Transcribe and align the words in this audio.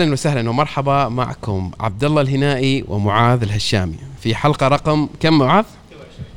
أهلا 0.00 0.12
وسهلا 0.12 0.50
ومرحبا 0.50 1.08
معكم 1.08 1.70
عبد 1.80 2.04
الله 2.04 2.22
الهنائي 2.22 2.84
ومعاذ 2.88 3.42
الهشامي. 3.42 3.96
في 4.22 4.34
حلقة 4.34 4.68
رقم 4.68 5.08
كم 5.20 5.38
معاذ؟ 5.38 5.64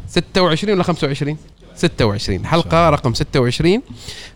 26 0.08 0.74
ولا 0.74 0.84
25 0.84 1.38
26 1.76 2.46
حلقة 2.46 2.90
رقم 2.90 3.14
26 3.14 3.82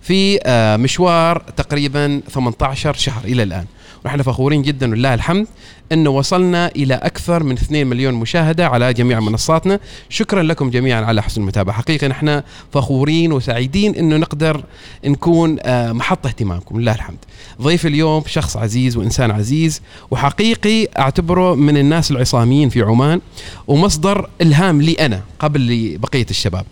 في 0.01 0.39
آه، 0.45 0.77
مشوار 0.77 1.43
تقريبا 1.57 2.21
18 2.29 2.93
شهر 2.93 3.23
إلى 3.25 3.43
الآن. 3.43 3.65
ونحن 4.05 4.21
فخورين 4.21 4.61
جدا 4.61 4.91
ولله 4.91 5.13
الحمد 5.13 5.47
انه 5.91 6.09
وصلنا 6.09 6.67
إلى 6.67 6.93
أكثر 6.93 7.43
من 7.43 7.53
2 7.53 7.87
مليون 7.87 8.13
مشاهدة 8.13 8.67
على 8.67 8.93
جميع 8.93 9.19
منصاتنا. 9.19 9.79
شكرا 10.09 10.43
لكم 10.43 10.69
جميعا 10.69 11.05
على 11.05 11.23
حسن 11.23 11.41
المتابعة. 11.41 11.75
حقيقة 11.75 12.07
نحن 12.07 12.41
فخورين 12.73 13.31
وسعيدين 13.31 13.95
أنه 13.95 14.17
نقدر 14.17 14.63
نكون 15.05 15.57
آه، 15.61 15.91
محط 15.91 16.25
اهتمامكم. 16.25 16.79
لله 16.79 16.95
الحمد. 16.95 17.17
ضيف 17.61 17.85
اليوم 17.85 18.23
شخص 18.27 18.57
عزيز 18.57 18.97
وإنسان 18.97 19.31
عزيز 19.31 19.81
وحقيقي 20.11 20.87
أعتبره 20.99 21.55
من 21.55 21.77
الناس 21.77 22.11
العصاميين 22.11 22.69
في 22.69 22.81
عمان 22.81 23.21
ومصدر 23.67 24.29
إلهام 24.41 24.81
لي 24.81 24.93
أنا 24.93 25.21
قبل 25.39 25.61
لبقية 25.67 26.25
الشباب. 26.29 26.65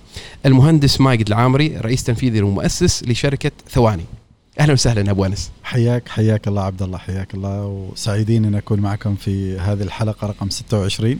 المهندس 0.45 1.01
ماجد 1.01 1.27
العامري 1.27 1.77
رئيس 1.77 2.03
تنفيذي 2.03 2.41
ومؤسس 2.41 3.03
لشركة 3.03 3.51
ثواني. 3.69 4.05
أهلا 4.59 4.73
وسهلا 4.73 5.11
أبو 5.11 5.25
أنس. 5.25 5.51
حياك 5.63 6.09
حياك 6.09 6.47
الله 6.47 6.61
عبد 6.61 6.81
الله 6.81 6.97
حياك 6.97 7.33
الله. 7.33 7.65
وسعيدين 7.65 8.45
أن 8.45 8.55
أكون 8.55 8.79
معكم 8.79 9.15
في 9.15 9.59
هذه 9.59 9.81
الحلقة 9.83 10.27
رقم 10.27 10.49
26 10.49 11.19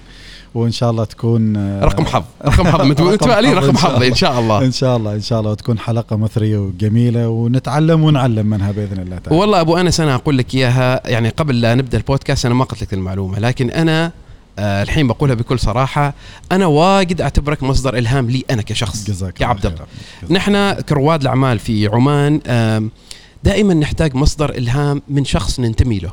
وإن 0.54 0.72
شاء 0.72 0.92
الله 0.92 1.06
تكون 1.06 1.56
آه، 1.58 1.84
رقم 1.86 2.06
حظ. 2.06 2.24
رقم 2.46 2.68
حظ. 2.68 2.82
متفائلين 3.02 3.54
رقم 3.64 3.78
حظ 3.78 4.04
إن 4.04 4.16
شاء 4.16 4.40
الله. 4.40 4.66
إن 4.66 4.72
شاء 4.72 4.98
الله 4.98 5.14
إن 5.16 5.22
شاء 5.22 5.40
الله 5.40 5.52
وتكون 5.52 5.80
حلقة 5.80 6.16
مثرية 6.16 6.58
وجميلة. 6.58 7.28
ونتعلم 7.30 8.04
ونعلم 8.04 8.46
منها 8.46 8.72
بإذن 8.72 9.00
الله 9.00 9.18
تعالى. 9.18 9.40
والله 9.40 9.62
أبو 9.62 9.78
أنس 9.78 10.00
أنا 10.00 10.16
أقول 10.16 10.38
لك 10.38 10.56
إياها. 10.56 11.02
يعني 11.10 11.30
قبل 11.30 11.62
لا 11.62 11.76
نبدأ 11.76 11.98
البودكاست 11.98 12.46
أنا 12.46 12.56
ما 12.56 12.66
قلت 12.66 12.82
لك 12.82 12.94
المعلومة. 12.94 13.40
لكن 13.40 13.70
أنا 13.72 14.12
آه 14.60 14.84
الحين 14.84 15.08
بقولها 15.08 15.36
بكل 15.36 15.60
صراحة 15.60 16.14
أنا 16.52 16.66
واجد 16.66 17.22
أعتبرك 17.22 17.64
مصدر 17.64 17.98
إلهام 17.98 18.30
لي 18.30 18.44
أنا 18.52 18.62
كشخص. 18.62 19.04
جزاك 19.08 19.34
كعبد 19.34 19.66
الله. 19.66 19.86
نحن 20.30 20.72
كرواد 20.82 21.22
الأعمال 21.22 21.60
في 21.60 21.88
عمان 21.88 22.42
دائما 23.46 23.74
نحتاج 23.74 24.16
مصدر 24.16 24.50
إلهام 24.50 25.02
من 25.10 25.26
شخص 25.26 25.60
ننتمي 25.60 26.00
له. 26.00 26.12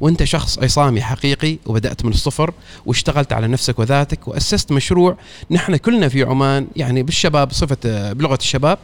وأنت 0.00 0.24
شخص 0.24 0.58
عصامي 0.58 1.02
حقيقي 1.02 1.58
وبدأت 1.66 2.04
من 2.04 2.10
الصفر 2.10 2.52
واشتغلت 2.86 3.32
على 3.32 3.48
نفسك 3.48 3.78
وذاتك 3.78 4.28
وأسست 4.28 4.72
مشروع 4.72 5.16
نحن 5.50 5.76
كلنا 5.76 6.08
في 6.08 6.22
عمان 6.22 6.66
يعني 6.76 7.02
بالشباب 7.02 7.52
صفة 7.52 7.76
آه، 7.86 8.12
بلغة 8.12 8.38
الشباب 8.40 8.78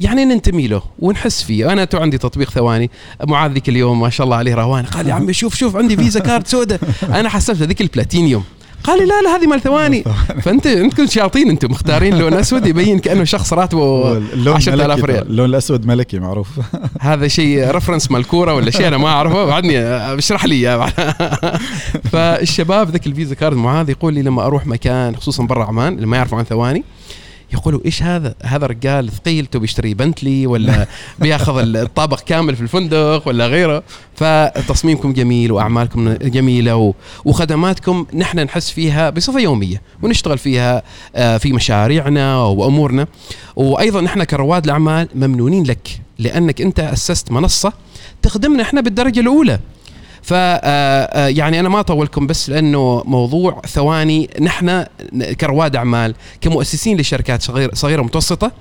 يعني 0.00 0.24
ننتمي 0.24 0.66
له 0.68 0.82
ونحس 0.98 1.42
فيه. 1.42 1.72
أنا 1.72 1.84
تو 1.84 1.98
عندي 1.98 2.18
تطبيق 2.18 2.50
ثواني 2.50 2.90
معاذ 3.28 3.52
ذيك 3.52 3.68
اليوم 3.68 4.00
ما 4.00 4.10
شاء 4.10 4.24
الله 4.24 4.36
عليه 4.36 4.54
روان 4.54 4.84
قال 4.84 5.08
يا 5.08 5.14
عمي 5.14 5.32
شوف 5.32 5.54
شوف 5.54 5.76
عندي 5.76 5.96
فيزا 5.96 6.20
كارد 6.20 6.46
سوداء. 6.46 6.80
أنا 7.02 7.28
حسبت 7.28 7.62
ذيك 7.62 7.80
البلاتينيوم. 7.80 8.44
قال 8.84 8.98
لي 8.98 9.04
لا 9.04 9.22
لا 9.22 9.36
هذه 9.36 9.46
مال 9.46 9.60
ثواني. 9.60 10.04
فأنت 10.42 10.66
أنتم 10.66 11.06
شياطين 11.06 11.50
أنتم 11.50 11.70
مختارين 11.70 12.18
لون 12.18 12.34
أسود 12.34 12.66
يبين 12.66 12.98
كأنه 12.98 13.24
شخص 13.24 13.52
راتبه 13.52 14.12
اللون 14.16 14.54
10000 14.54 14.90
ملكي 14.90 15.02
ريال. 15.12 15.26
اللون 15.26 15.48
الأسود 15.48 15.86
ملكي 15.86 16.18
معروف. 16.18 16.48
هذا 17.00 17.28
شيء 17.28 17.70
reference 17.70 18.10
مال 18.10 18.24
كورة 18.24 18.54
ولا 18.54 18.70
شيء 18.70 18.88
أنا 18.88 18.98
ما 18.98 19.08
أعرفه. 19.08 19.44
بعدني 19.44 19.78
اشرح 19.78 20.44
لي 20.44 20.54
إياه. 20.54 20.92
فالشباب 22.12 22.90
ذاك 22.90 23.06
الفيزا 23.06 23.34
كارد 23.34 23.56
معاذ 23.56 23.90
يقول 23.90 24.14
لي 24.14 24.22
لما 24.22 24.46
أروح 24.46 24.66
مكان 24.66 25.16
خصوصا 25.16 25.42
برا 25.42 25.64
عمان 25.64 25.94
اللي 25.94 26.06
ما 26.06 26.16
يعرفوا 26.16 26.38
عن 26.38 26.44
ثواني 26.44 26.84
يقولوا 27.52 27.80
إيش 27.84 28.02
هذا؟ 28.02 28.34
هذا 28.42 28.66
رجال 28.66 29.10
ثقيل 29.10 29.46
تو 29.46 29.58
بيشتري 29.58 29.94
بنتلي 29.94 30.46
ولا 30.46 30.86
بياخذ 31.20 31.58
الطابق 31.58 32.20
كامل 32.20 32.56
في 32.56 32.62
الفندق 32.62 33.22
ولا 33.28 33.46
غيره؟ 33.46 33.82
فتصميمكم 34.16 35.12
جميل 35.12 35.52
وأعمالكم 35.52 36.12
جميلة 36.12 36.94
وخدماتكم 37.24 38.06
نحن 38.14 38.38
نحس 38.38 38.70
فيها 38.70 39.10
بصفة 39.10 39.40
يومية 39.40 39.82
ونشتغل 40.02 40.38
فيها 40.38 40.82
آه، 41.16 41.36
في 41.36 41.52
مشاريعنا 41.52 42.42
وأمورنا. 42.42 43.06
وأيضا 43.56 44.00
نحن 44.00 44.24
كرواد 44.24 44.64
الأعمال 44.64 45.08
ممنونين 45.14 45.64
لك 45.64 46.00
لأنك 46.18 46.60
أنت 46.60 46.80
أسست 46.80 47.30
منصة 47.30 47.72
تخدمنا 48.22 48.62
إحنا 48.62 48.80
بالدرجة 48.80 49.20
الأولى. 49.20 49.58
ف 50.28 50.32
آه، 50.34 51.26
يعني 51.28 51.60
أنا 51.60 51.68
ما 51.68 51.80
أطولكم 51.80 52.26
بس 52.26 52.50
لأنه 52.50 53.02
موضوع 53.06 53.62
ثواني. 53.66 54.30
نحن 54.40 54.84
كرواد 55.40 55.76
أعمال 55.76 56.14
كمؤسسين 56.40 56.96
لشركات 56.96 57.42
صغيرة 57.42 57.74
صغيرة 57.74 58.02
متوسطة 58.02 58.52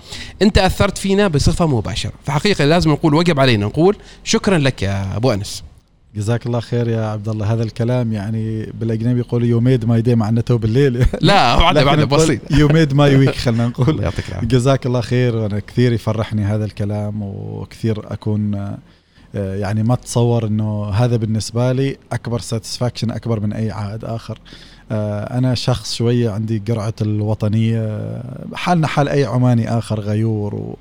أنت 0.42 0.58
أثرت 0.58 0.98
فينا 0.98 1.28
بصفة 1.28 1.68
مباشرة. 1.68 2.12
فحقيقه 2.26 2.66
لازم 2.66 2.92
نقول 2.92 3.14
وجب 3.14 3.40
علينا 3.40 3.66
نقول 3.66 3.98
شكرا 4.24 4.58
لك 4.58 4.84
يا 4.84 5.16
أبو 5.16 5.32
أنس. 5.32 5.64
جزاك 6.16 6.46
الله 6.46 6.60
خير 6.60 6.88
يا 6.88 7.06
عبد 7.06 7.30
الله. 7.30 7.54
هذا 7.54 7.64
الكلام 7.64 8.14
يعني 8.14 8.72
بالأجنبي 8.80 9.20
يقولوا 9.20 9.48
you 9.48 9.60
made 9.60 9.86
my 9.86 10.02
day 10.02 10.16
معناته 10.16 10.58
بالليل. 10.58 11.06
لا 11.22 11.60
بعد 11.60 11.78
بعد 11.78 12.00
بسيط. 12.00 12.42
you 12.52 12.68
made 12.68 12.94
my 12.94 13.16
week 13.16 13.36
خلينا 13.36 13.68
نقول. 13.68 14.04
يعطيك 14.04 14.30
العافية. 14.30 14.48
جزاك 14.48 14.86
الله 14.86 15.02
خير. 15.02 15.36
وأنا 15.36 15.60
كثير 15.60 15.94
يفرحني 15.94 16.44
هذا 16.44 16.66
الكلام 16.66 17.22
وكثير 17.22 18.14
أكون 18.14 18.56
آه، 18.56 18.78
يعني 19.38 19.84
ما 19.84 19.94
اتصور 19.94 20.48
إنه 20.48 20.90
هذا 20.90 21.16
بالنسبة 21.16 21.72
لي 21.72 21.98
أكبر 22.12 22.40
satisfaction 22.40 23.12
أكبر 23.12 23.40
من 23.40 23.54
أي 23.54 23.72
عائد 23.72 24.06
آخر. 24.06 24.40
آه، 24.92 25.38
أنا 25.38 25.56
شخص 25.56 25.96
شوية 25.96 26.30
عندي 26.30 26.64
قرعة 26.68 26.94
الوطنية 27.02 27.82
آه، 27.82 28.46
حالنا 28.54 28.88
حال 28.88 29.10
أي 29.10 29.26
عماني 29.26 29.78
آخر 29.78 30.00
غيور 30.00 30.76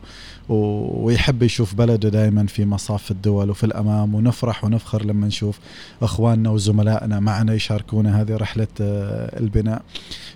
ويحب 0.49 1.43
يشوف 1.43 1.75
بلده 1.75 2.09
دائما 2.09 2.47
في 2.47 2.65
مصاف 2.65 3.11
الدول 3.11 3.51
وفي 3.51 3.65
الأمام 3.65 4.15
ونفرح 4.15 4.65
ونفخر 4.65 5.05
لما 5.05 5.27
نشوف 5.27 5.59
إخواننا 6.03 6.51
وزملائنا 6.51 7.21
معنا 7.21 7.55
يشاركونا 7.55 8.21
هذه 8.21 8.37
رحلة 8.37 8.67
آه، 8.81 9.39
البناء. 9.41 9.83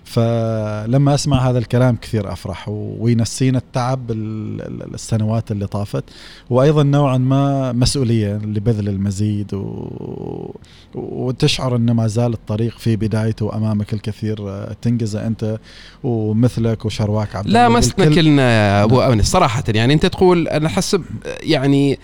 فلما 0.03 1.13
أسمع 1.13 1.49
هذا 1.49 1.57
الكلام 1.57 1.95
كثير 1.95 2.31
أفرح 2.31 2.69
وينسينا 2.69 3.57
التعب 3.57 4.11
ال- 4.11 4.61
ال- 4.61 4.93
السنوات 4.93 5.51
اللي 5.51 5.67
طافت. 5.67 6.03
وأيضا 6.49 6.83
نوعا 6.83 7.17
ما 7.17 7.71
مسؤولية 7.71 8.33
لبذل 8.37 8.89
المزيد 8.89 9.53
و... 9.53 10.55
وتشعر 10.95 11.75
إن 11.75 11.91
ما 11.91 12.07
زال 12.07 12.33
الطريق 12.33 12.77
في 12.77 12.95
بدايته 12.95 13.45
وامامك 13.45 13.93
الكثير 13.93 14.49
آه، 14.49 14.75
تنجزه 14.81 15.27
أنت 15.27 15.59
ومثلك 16.03 16.85
وشرواك 16.85 17.35
عبد 17.35 17.47
لا 17.47 17.69
مسنا. 17.69 18.05
كلنا 18.05 18.41
يا 18.41 18.83
أبو 18.83 19.01
انس 19.01 19.31
صراحة 19.31 19.63
يعني 19.67 19.93
أنت 19.93 20.00
تقول 20.05 20.47
أنا 20.47 20.69
حسب 20.69 21.03
يعني 21.25 21.99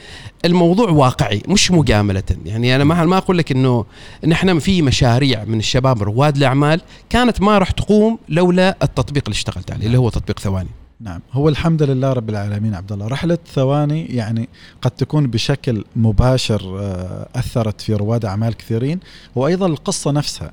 الموضوع 0.46 0.90
واقعي 0.90 1.42
مش 1.48 1.72
مجاملة. 1.72 2.24
يعني 2.46 2.76
أنا 2.76 2.84
ما 2.84 3.06
ما 3.06 3.18
أقول 3.18 3.38
لك 3.38 3.52
إنه 3.52 3.86
نحن 4.28 4.60
في 4.60 4.82
مشاريع 4.82 5.44
من 5.44 5.60
الشباب 5.60 6.04
رواد 6.04 6.38
الأعمال 6.38 6.82
كانت 7.10 7.42
ما 7.42 7.58
راح 7.58 7.72
تقوم 7.72 8.20
لولا 8.30 8.78
التطبيق 8.84 9.24
اللي 9.26 9.36
اشتغلت 9.36 9.72
عليه 9.72 9.86
اللي 9.86 9.98
هو 9.98 10.10
تطبيق 10.10 10.40
ثواني. 10.40 10.70
نعم. 11.00 11.22
هو 11.32 11.50
الحمد 11.50 11.84
لله 11.84 12.14
رب 12.14 12.30
العالمين 12.30 12.76
عبد 12.76 12.92
الله. 12.92 13.08
رحلة 13.08 13.38
ثواني 13.54 14.06
يعني 14.06 14.50
قد 14.82 14.92
تكون 14.92 15.28
بشكل 15.28 15.84
مباشر 15.96 16.80
آه، 16.80 17.28
أثرت 17.36 17.82
في 17.82 17.94
رواد 17.94 18.26
أعمال 18.26 18.54
كثيرين 18.54 19.00
وأيضا 19.36 19.68
القصة 19.68 20.12
نفسها. 20.12 20.52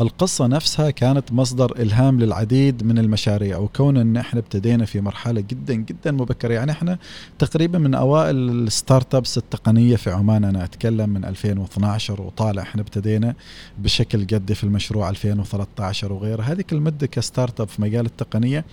القصة 0.00 0.46
نفسها 0.46 0.90
كانت 0.90 1.32
مصدر 1.32 1.72
إلهام 1.78 2.20
للعديد 2.20 2.82
من 2.84 2.98
المشاريع 2.98 3.58
وكون 3.58 3.96
أن 3.96 4.16
إحنا 4.16 4.40
ابتدينا 4.40 4.84
في 4.84 5.00
مرحلة 5.00 5.40
جدا 5.40 5.74
جدا 5.74 6.12
مبكرة. 6.12 6.54
يعني 6.54 6.70
إحنا 6.70 6.98
تقريبا 7.38 7.78
من 7.78 7.94
أوائل 7.94 8.36
ال 8.36 9.14
startups 9.14 9.38
التقنية 9.38 9.96
في 9.96 10.10
عمان. 10.10 10.44
أنا 10.44 10.64
أتكلم 10.64 11.10
من 11.10 11.24
2012 11.24 12.22
وطالع 12.22 12.62
إحنا 12.62 12.82
ابتدينا 12.82 13.34
بشكل 13.78 14.26
جدي 14.26 14.54
في 14.54 14.64
المشروع 14.64 15.10
2013 15.10 16.12
وغيره 16.12 16.42
هذه 16.42 16.64
المدة 16.72 17.06
ك 17.06 17.60
startup 17.60 17.68
في 17.68 17.82
مجال 17.82 18.06
التقنية 18.06 18.64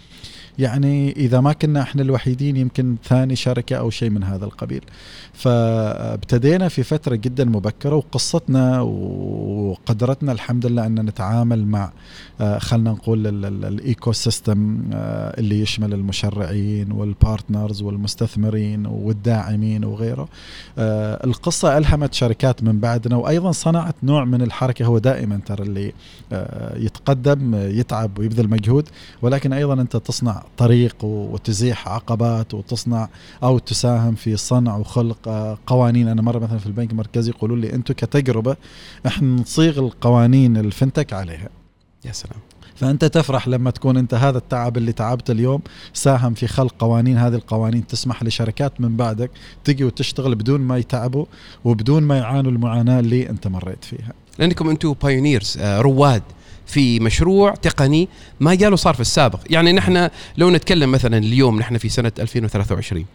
يعني 0.60 1.12
إذا 1.12 1.40
ما 1.42 1.54
كنا 1.54 1.82
إحنا 1.82 2.02
الوحيدين 2.02 2.58
يمكن 2.58 2.96
ثاني 3.04 3.36
شركة 3.36 3.76
أو 3.76 3.90
شيء 3.90 4.10
من 4.10 4.24
هذا 4.24 4.46
القبيل. 4.46 4.82
فابتدينا 5.34 6.68
في 6.70 6.84
فترة 6.84 7.16
جدا 7.16 7.46
مبكرة 7.46 7.96
وقصتنا 7.96 8.82
وقدرتنا 8.82 10.32
الحمد 10.32 10.66
لله 10.66 10.86
أن 10.86 11.00
نتعامل 11.06 11.66
مع 11.68 11.92
آه، 12.42 12.58
خلنا 12.58 12.92
نقول 12.92 13.28
ال- 13.28 13.46
ال- 13.46 13.66
ال 13.66 14.12
ecosystem 14.12 14.84
آه، 14.94 15.40
اللي 15.40 15.60
يشمل 15.62 15.94
المشرعين 15.94 16.92
وال 16.92 17.10
partners 17.10 17.82
والمستثمرين 17.82 18.86
والداعمين 18.86 19.84
وغيره. 19.86 20.28
آه، 20.78 21.26
القصة 21.26 21.78
ألهمت 21.78 22.14
شركات 22.14 22.64
من 22.64 22.80
بعدنا 22.80 23.16
وأيضا 23.16 23.52
صنعت 23.52 23.96
نوع 24.04 24.26
من 24.26 24.42
الحركة 24.42 24.86
هو 24.86 24.98
دائما 24.98 25.40
ترى 25.46 25.64
اللي 25.64 25.94
يتقدم 26.76 27.56
يتعب 27.56 28.20
ويبذل 28.20 28.50
مجهود 28.50 28.90
ولكن 29.22 29.54
أيضا 29.54 29.74
أنت 29.74 29.98
تصنع 29.98 30.43
طريق 30.58 30.96
وتزيح 31.04 31.88
عقبات 31.88 32.54
وتصنع 32.54 33.10
أو 33.44 33.60
تساهم 33.60 34.16
في 34.16 34.38
صنع 34.38 34.78
وخلق 34.78 35.28
آه، 35.28 35.58
قوانين. 35.68 36.08
أنا 36.08 36.22
مرة 36.22 36.40
مثلا 36.40 36.58
في 36.58 36.66
البنك 36.66 36.92
المركزي 36.92 37.32
يقولوا 37.32 37.58
لي 37.58 37.74
أنتم 37.74 37.94
كتجربة 37.94 38.56
إحنا 39.08 39.42
نصيغ 39.42 39.80
القوانين 39.80 40.58
الفنتك 40.58 41.14
عليها. 41.14 41.50
يا 42.06 42.12
سلام. 42.12 42.40
فأنت 42.76 43.06
تفرح 43.06 43.48
لما 43.48 43.72
تكون 43.72 43.98
أنت 43.98 44.14
هذا 44.14 44.38
التعب 44.38 44.78
اللي 44.78 44.92
تعبت 44.92 45.30
اليوم 45.30 45.62
ساهم 45.94 46.34
في 46.34 46.48
خلق 46.48 46.74
قوانين 46.80 47.18
هذه 47.18 47.36
القوانين 47.36 47.88
تسمح 47.88 48.24
لشركات 48.24 48.82
من 48.82 48.98
بعدك 48.98 49.32
تجي 49.64 49.84
وتشتغل 49.84 50.36
بدون 50.36 50.62
ما 50.62 50.78
يتعبوا 50.78 51.26
وبدون 51.66 52.04
ما 52.04 52.18
يعانوا 52.18 52.52
المعاناة 52.52 53.00
اللي 53.00 53.30
أنت 53.30 53.48
مريت 53.48 53.84
فيها. 53.86 54.14
لأنكم 54.40 54.70
أنتم 54.70 54.96
pioneers 55.04 55.58
رواد. 55.62 56.24
في 56.74 57.00
مشروع 57.00 57.52
تقني 57.52 58.10
ما 58.40 58.56
جاله 58.56 58.76
صار 58.76 58.94
في 58.94 59.00
السابق 59.00 59.40
يعني 59.50 59.72
نحن 59.72 60.10
لو 60.38 60.50
نتكلم 60.50 60.92
مثلا 60.92 61.18
اليوم 61.18 61.60
نحن 61.60 61.78
في 61.78 61.90
سنة 61.90 62.12
2023 62.20 63.06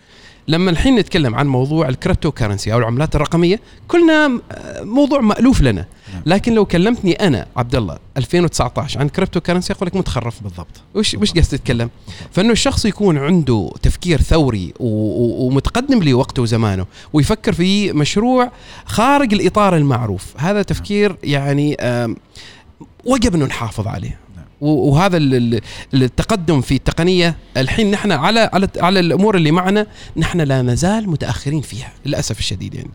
لما 0.49 0.71
الحين 0.71 0.95
نتكلم 0.95 1.35
عن 1.35 1.47
موضوع 1.47 1.89
ال 1.89 2.33
cryptocurrency 2.33 2.73
أو 2.73 2.79
العملات 2.79 3.17
الرقمية 3.17 3.61
كلنا 3.89 4.41
موضوع 4.81 5.21
مألوف 5.21 5.61
لنا 5.61 5.87
نعم. 6.13 6.23
لكن 6.27 6.55
لو 6.55 6.65
كلمتني 6.65 7.13
أنا 7.13 7.47
عبد 7.57 7.75
الله 7.75 7.99
2019 8.17 9.01
عن 9.01 9.09
cryptocurrency 9.09 9.73
أقول 9.73 9.87
لك 9.87 9.97
متخرف 9.97 10.43
بالضبط 10.43 10.81
وش 10.95 11.15
وش 11.15 11.33
قاعد 11.33 11.45
تتكلم؟ 11.45 11.91
فإنه 12.31 12.53
الشخص 12.53 12.85
يكون 12.85 13.19
عنده 13.19 13.71
تفكير 13.83 14.21
ثوري 14.21 14.73
ومتقدم 14.81 16.03
لوقته 16.03 16.43
وزمانه 16.43 16.87
ويفكر 17.13 17.53
في 17.53 17.93
مشروع 17.93 18.53
خارج 18.85 19.35
الإطار 19.35 19.77
المعروف، 19.77 20.27
هذا 20.37 20.63
تفكير 20.63 21.17
يعني 21.25 21.77
وجب 23.05 23.35
انه 23.35 23.47
نحافظ 23.47 23.87
عليه. 23.87 24.19
نعم. 24.37 24.45
وهذا 24.61 25.17
ال- 25.17 25.35
ال- 25.35 25.61
التقدم 26.03 26.61
في 26.61 26.75
التقنية 26.75 27.37
الحين 27.57 27.91
نحن 27.91 28.13
على 28.13 28.51
على 28.53 28.69
على 28.77 29.01
الأمور 29.01 29.37
اللي 29.37 29.51
معنا 29.51 29.87
نحن 30.17 30.41
لا 30.41 30.63
نزال 30.63 31.11
متأخرين 31.11 31.61
فيها 31.61 31.93
للأسف 32.07 32.39
الشديد 32.39 32.75
يعني. 32.75 32.91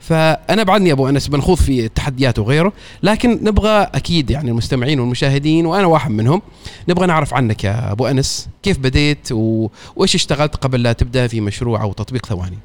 فأنا 0.00 0.62
بعدني 0.62 0.92
أبو 0.92 1.08
أنس 1.08 1.28
بنخوض 1.28 1.56
في 1.56 1.84
التحديات 1.84 2.38
وغيره 2.38 2.72
لكن 3.02 3.30
نبغى 3.42 3.82
أكيد 3.82 4.30
يعني 4.30 4.50
المستمعين 4.50 5.00
والمشاهدين 5.00 5.66
وأنا 5.66 5.86
واحد 5.86 6.10
منهم 6.10 6.42
نبغى 6.88 7.06
نعرف 7.06 7.34
عنك 7.34 7.64
يا 7.64 7.92
أبو 7.92 8.06
أنس 8.06 8.48
كيف 8.62 8.78
بديت 8.78 9.28
و... 9.32 9.68
وإيش 9.96 10.14
اشتغلت 10.14 10.56
قبل 10.56 10.82
لا 10.82 10.92
تبدأ 10.92 11.26
في 11.26 11.40
مشروع 11.40 11.82
أو 11.82 11.92
تطبيق 11.92 12.26
ثواني 12.26 12.58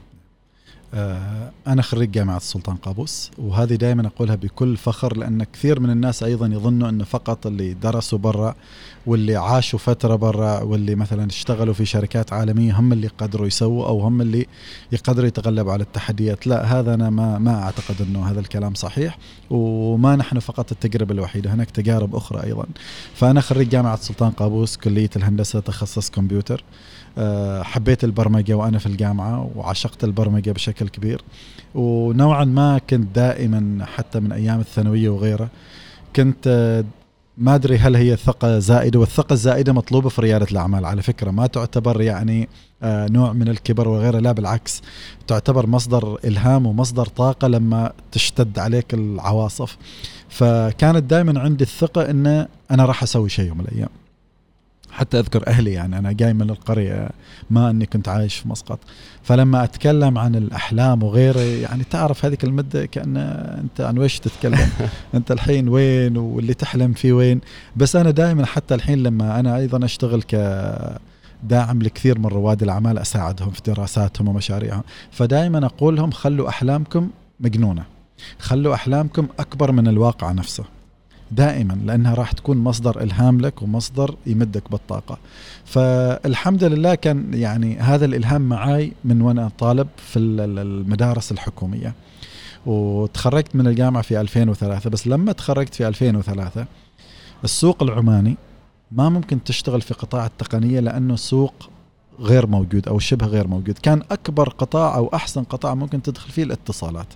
أنا 1.68 1.82
خريج 1.82 2.12
جامعة 2.12 2.38
السلطان 2.38 2.76
قابوس 2.76 3.32
وهذه 3.38 3.76
دائما 3.76 4.08
أقولها 4.08 4.36
بكل 4.36 4.78
فخر 4.78 5.18
لأن 5.18 5.44
كثير 5.44 5.80
من 5.80 5.90
الناس 5.90 6.24
أيضا 6.24 6.48
يظنوا 6.48 6.90
أنه 6.90 7.04
فقط 7.04 7.48
اللي 7.48 7.74
درسوا 7.74 8.18
برا 8.18 8.56
واللي 9.06 9.36
عاشوا 9.36 9.80
فترة 9.80 10.16
برا 10.16 10.62
واللي 10.62 10.96
مثلا 10.96 11.26
اشتغلوا 11.26 11.74
في 11.74 11.86
شركات 11.86 12.34
عالمية 12.34 12.80
هم 12.80 12.94
اللي 12.94 13.08
قدروا 13.08 13.48
يسووا 13.48 13.88
أو 13.88 14.02
هم 14.02 14.22
اللي 14.22 14.46
يقدروا 14.92 15.28
يتغلبوا 15.28 15.72
على 15.74 15.84
التحديات. 15.84 16.48
لا 16.48 16.80
هذا 16.80 16.94
أنا 16.94 17.10
ما, 17.10 17.38
ما 17.40 17.64
أعتقد 17.64 17.96
أنه 18.02 18.32
هذا 18.32 18.40
الكلام 18.40 18.74
صحيح 18.74 19.18
وما 19.50 20.16
نحن 20.16 20.40
فقط 20.40 20.72
التجربة 20.72 21.14
الوحيدة 21.14 21.54
هناك 21.54 21.72
تجارب 21.72 22.16
أخرى 22.16 22.44
أيضا. 22.44 22.66
فأنا 23.16 23.42
خريج 23.42 23.70
جامعة 23.70 23.94
السلطان 23.94 24.32
قابوس 24.32 24.78
كلية 24.78 25.10
الهندسة 25.16 25.60
تخصص 25.60 26.10
كمبيوتر. 26.10 26.64
آه، 27.18 27.64
حبيت 27.64 28.04
البرمجة 28.04 28.54
وأنا 28.54 28.78
في 28.80 28.86
الجامعة 28.86 29.52
وعشقت 29.56 30.04
البرمجة 30.04 30.52
بشكل 30.52 30.83
كبير. 30.90 31.22
ونوعا 31.76 32.46
ما 32.46 32.78
كنت 32.90 33.16
دائما 33.16 33.86
حتى 33.86 34.20
من 34.20 34.32
أيام 34.32 34.60
الثانوية 34.60 35.10
وغيره 35.10 35.50
كنت 36.16 36.48
آه، 36.48 36.84
ما 37.38 37.56
أدري 37.56 37.78
هل 37.78 37.96
هي 37.96 38.16
ثقة 38.16 38.60
زائدة 38.60 39.00
والثقة 39.00 39.34
الزائدة 39.34 39.74
مطلوبة 39.74 40.10
في 40.10 40.22
ريادة 40.22 40.48
الأعمال. 40.52 40.86
على 40.86 41.02
فكرة 41.02 41.32
ما 41.32 41.48
تعتبر 41.48 42.02
يعني 42.02 42.50
آه، 42.84 43.08
نوع 43.08 43.34
من 43.34 43.50
الكبر 43.50 43.88
وغيره 43.88 44.20
لا 44.20 44.32
بالعكس. 44.32 44.82
تعتبر 45.28 45.68
مصدر 45.68 46.20
إلهام 46.26 46.66
ومصدر 46.66 47.06
طاقة 47.06 47.48
لما 47.48 47.92
تشتد 48.12 48.60
عليك 48.60 48.94
العواصف. 48.94 49.78
فكانت 50.30 51.04
دائما 51.04 51.40
عندي 51.40 51.64
الثقة 51.64 52.10
أن 52.10 52.48
أنا 52.72 52.86
راح 52.86 53.04
أسوي 53.04 53.30
شيء 53.30 53.48
يوم 53.48 53.58
من 53.58 53.66
الأيام. 53.66 53.90
حتى 54.94 55.20
أذكر 55.20 55.48
أهلي 55.48 55.74
يعني 55.74 55.98
أنا 55.98 56.12
جاي 56.12 56.34
من 56.34 56.50
القرية 56.50 57.10
ما 57.50 57.70
أني 57.70 57.86
كنت 57.86 58.08
عايش 58.08 58.36
في 58.36 58.50
مسقط. 58.50 58.80
فلما 59.24 59.64
أتكلم 59.64 60.18
عن 60.18 60.36
الأحلام 60.36 61.04
وغيره 61.04 61.40
يعني 61.40 61.84
تعرف 61.84 62.26
هذيك 62.26 62.44
المدة 62.44 62.86
كأن 62.86 63.18
أنت 63.64 63.82
عن 63.82 63.98
ويش 63.98 64.20
تتكلم؟ 64.20 64.70
أنت 65.16 65.32
الحين 65.32 65.70
وين؟ 65.70 66.18
واللي 66.18 66.54
تحلم 66.54 66.94
فيه 66.94 67.14
وين؟ 67.14 67.42
بس 67.76 67.96
أنا 67.96 68.12
دائما 68.12 68.46
حتى 68.46 68.76
الحين 68.76 69.04
لما 69.04 69.40
أنا 69.40 69.58
أيضا 69.58 69.86
أشتغل 69.86 70.22
ك 70.22 70.36
داعم 71.44 71.82
لكثير 71.82 72.20
من 72.20 72.26
رواد 72.26 72.64
الأعمال 72.64 72.98
أساعدهم 72.98 73.50
في 73.50 73.62
دراساتهم 73.66 74.28
ومشاريعهم. 74.28 74.84
فدائما 75.12 75.66
أقول 75.66 75.96
لهم 75.96 76.12
خلوا 76.12 76.50
أحلامكم 76.50 77.10
مجنونة. 77.40 77.84
خلوا 78.40 78.74
أحلامكم 78.74 79.28
أكبر 79.40 79.72
من 79.72 79.88
الواقع 79.88 80.32
نفسه. 80.32 80.64
دائما 81.36 81.74
لأنها 81.86 82.14
راح 82.14 82.32
تكون 82.32 82.58
مصدر 82.58 83.02
إلهام 83.02 83.42
لك 83.42 83.62
ومصدر 83.62 84.16
يمدك 84.26 84.72
بالطاقة. 84.72 85.18
فالحمد 85.66 86.64
لله 86.64 86.96
كان 86.96 87.34
يعني 87.34 87.78
هذا 87.80 88.06
الإلهام 88.06 88.42
معاي 88.42 88.92
من 89.06 89.22
وأنا 89.22 89.52
طالب 89.60 89.88
في 89.98 90.20
ال- 90.20 90.40
ال- 90.42 90.60
المدارس 90.60 91.32
الحكومية. 91.32 91.94
وتخرجت 92.66 93.56
من 93.56 93.68
الجامعة 93.68 94.04
في 94.04 94.22
2003 94.22 94.90
بس 94.90 95.08
لما 95.08 95.32
تخرجت 95.32 95.74
في 95.76 95.88
2003 95.88 96.66
السوق 97.44 97.84
العماني 97.84 98.36
ما 98.92 99.10
ممكن 99.10 99.44
تشتغل 99.44 99.82
في 99.82 99.94
قطاع 99.94 100.26
التقنية 100.26 100.80
لأنه 100.80 101.16
سوق 101.16 101.54
غير 102.20 102.48
موجود 102.48 102.88
أو 102.88 103.00
شبه 103.00 103.26
غير 103.26 103.48
موجود. 103.48 103.78
كان 103.78 104.02
أكبر 104.12 104.50
قطاع 104.50 104.96
أو 104.96 105.10
أحسن 105.14 105.44
قطاع 105.44 105.76
ممكن 105.76 106.02
تدخل 106.02 106.32
فيه 106.32 106.44
الاتصالات. 106.44 107.08